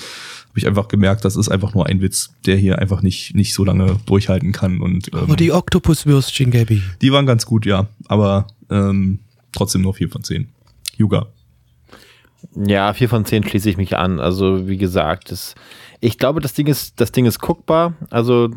habe 0.51 0.59
ich 0.59 0.67
einfach 0.67 0.89
gemerkt, 0.89 1.23
das 1.23 1.37
ist 1.37 1.47
einfach 1.47 1.73
nur 1.73 1.85
ein 1.85 2.01
Witz, 2.01 2.33
der 2.45 2.57
hier 2.57 2.77
einfach 2.79 3.01
nicht, 3.01 3.33
nicht 3.35 3.53
so 3.53 3.63
lange 3.63 3.95
durchhalten 4.05 4.51
kann. 4.51 4.81
Und, 4.81 5.07
ähm, 5.13 5.19
Aber 5.19 5.37
die 5.37 5.53
Oktopuswürstchen, 5.53 6.51
Gabby. 6.51 6.81
Die 7.01 7.13
waren 7.13 7.25
ganz 7.25 7.45
gut, 7.45 7.65
ja. 7.65 7.87
Aber 8.09 8.47
ähm, 8.69 9.19
trotzdem 9.53 9.81
nur 9.81 9.93
4 9.93 10.09
von 10.09 10.25
10. 10.25 10.49
Yuga. 10.97 11.27
Ja, 12.53 12.91
4 12.91 13.07
von 13.07 13.23
10 13.23 13.47
schließe 13.47 13.69
ich 13.69 13.77
mich 13.77 13.95
an. 13.95 14.19
Also, 14.19 14.67
wie 14.67 14.75
gesagt, 14.75 15.31
das, 15.31 15.55
ich 16.01 16.17
glaube, 16.17 16.41
das 16.41 16.53
Ding 16.53 16.67
ist, 16.67 16.99
das 16.99 17.13
Ding 17.13 17.25
ist 17.25 17.39
guckbar. 17.39 17.93
Also, 18.09 18.49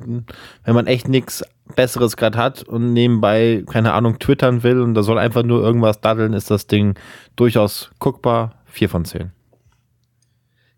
wenn 0.64 0.74
man 0.74 0.88
echt 0.88 1.07
nichts 1.07 1.45
Besseres 1.76 2.16
gerade 2.16 2.36
hat 2.36 2.64
und 2.64 2.92
nebenbei, 2.92 3.62
keine 3.70 3.92
Ahnung, 3.92 4.18
twittern 4.18 4.64
will 4.64 4.80
und 4.80 4.95
da 4.95 5.05
soll 5.05 5.18
einfach 5.18 5.45
nur 5.45 5.62
irgendwas 5.62 6.01
daddeln, 6.01 6.32
ist 6.32 6.51
das 6.51 6.66
Ding 6.66 6.99
durchaus 7.36 7.92
guckbar. 8.01 8.57
4 8.66 8.88
von 8.88 9.05
10. 9.05 9.30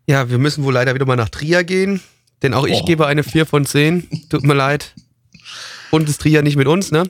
Ja, 0.07 0.29
wir 0.29 0.37
müssen 0.37 0.63
wohl 0.63 0.73
leider 0.73 0.93
wieder 0.95 1.05
mal 1.05 1.15
nach 1.17 1.29
Trier 1.29 1.63
gehen, 1.63 2.01
denn 2.41 2.53
auch 2.53 2.65
ich 2.65 2.81
Oh. 2.81 2.85
gebe 2.85 3.05
eine 3.07 3.23
4 3.23 3.45
von 3.45 3.65
10. 3.65 4.07
Tut 4.29 4.43
mir 4.43 4.53
leid. 4.53 4.93
Und 5.91 6.07
ist 6.09 6.21
Trier 6.21 6.41
nicht 6.43 6.55
mit 6.57 6.67
uns, 6.67 6.91
ne? 6.91 7.03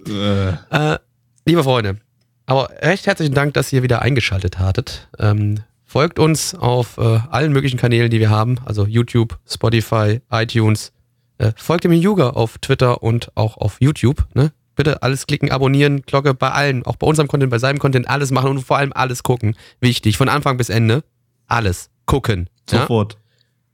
Äh, 0.71 0.93
Äh, 0.93 0.99
liebe 1.45 1.63
Freunde, 1.63 1.97
aber 2.45 2.69
recht 2.81 3.07
herzlichen 3.07 3.33
Dank, 3.33 3.53
dass 3.53 3.71
ihr 3.73 3.83
wieder 3.83 4.01
eingeschaltet 4.01 4.59
hattet. 4.59 5.07
Ähm, 5.19 5.61
folgt 5.85 6.19
uns 6.19 6.53
auf 6.55 6.97
äh, 6.97 7.19
allen 7.29 7.53
möglichen 7.53 7.77
Kanälen, 7.77 8.09
die 8.11 8.19
wir 8.19 8.29
haben, 8.29 8.57
also 8.65 8.85
YouTube, 8.85 9.37
Spotify, 9.47 10.21
iTunes. 10.31 10.91
Äh, 11.39 11.51
folgt 11.55 11.83
dem 11.83 11.91
Yuga 11.93 12.31
auf 12.31 12.57
Twitter 12.59 13.01
und 13.03 13.31
auch 13.35 13.57
auf 13.57 13.77
YouTube. 13.79 14.25
Ne? 14.33 14.51
Bitte 14.75 15.01
alles 15.03 15.25
klicken, 15.27 15.51
abonnieren, 15.51 16.01
Glocke 16.03 16.33
bei 16.33 16.51
allen, 16.51 16.83
auch 16.85 16.95
bei 16.97 17.07
unserem 17.07 17.27
Content, 17.27 17.49
bei 17.51 17.59
seinem 17.59 17.79
Content, 17.79 18.07
alles 18.09 18.31
machen 18.31 18.51
und 18.51 18.61
vor 18.61 18.77
allem 18.77 18.93
alles 18.93 19.21
gucken. 19.23 19.55
Wichtig, 19.79 20.17
von 20.17 20.29
Anfang 20.29 20.57
bis 20.57 20.69
Ende. 20.69 21.03
Alles 21.47 21.89
gucken. 22.05 22.47
Ja? 22.71 22.81
sofort. 22.81 23.17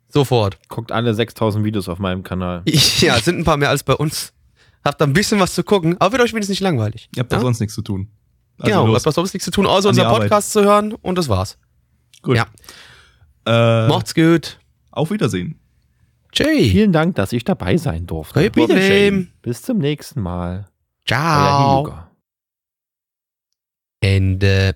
Sofort. 0.09 0.57
Guckt 0.69 0.91
alle 0.91 1.13
6000 1.13 1.65
Videos 1.65 1.89
auf 1.89 1.99
meinem 1.99 2.23
Kanal. 2.23 2.61
Ja, 2.99 3.19
sind 3.19 3.39
ein 3.39 3.43
paar 3.43 3.57
mehr 3.57 3.69
als 3.69 3.83
bei 3.83 3.93
uns. 3.95 4.33
Habt 4.85 4.99
da 5.01 5.05
ein 5.05 5.13
bisschen 5.13 5.39
was 5.39 5.55
zu 5.55 5.63
gucken, 5.63 5.95
aber 5.99 6.11
wird 6.13 6.21
euch 6.23 6.33
wenigstens 6.33 6.49
nicht 6.55 6.59
langweilig. 6.61 7.09
Ihr 7.15 7.21
habt 7.21 7.31
da 7.31 7.37
ja? 7.37 7.41
sonst 7.41 7.59
nichts 7.59 7.73
zu 7.73 7.81
tun. 7.81 8.09
Also 8.59 8.69
Genau, 8.71 8.85
los. 8.87 8.97
habt 8.97 9.05
was 9.07 9.15
sonst 9.15 9.33
nichts 9.33 9.45
zu 9.45 9.51
tun, 9.51 9.65
außer 9.65 9.89
unseren 9.89 10.07
Arbeit. 10.07 10.23
Podcast 10.29 10.51
zu 10.51 10.63
hören 10.63 10.93
und 10.93 11.17
das 11.17 11.29
war's. 11.29 11.57
Gut. 12.21 12.37
Ja. 12.37 12.45
Äh, 13.45 13.87
Macht's 13.87 14.13
gut. 14.13 14.59
auf 14.91 15.09
Wiedersehen. 15.09 15.59
Tschüss. 16.31 16.47
Vielen 16.71 16.91
Dank, 16.91 17.15
dass 17.15 17.31
ich 17.33 17.43
dabei 17.43 17.77
sein 17.77 18.05
durfte. 18.07 18.39
Kein 18.41 18.51
Problem. 18.51 19.31
Bis 19.41 19.61
zum 19.61 19.77
nächsten 19.77 20.21
Mal. 20.21 20.65
Ciao. 21.05 21.93
Ende. 24.01 24.75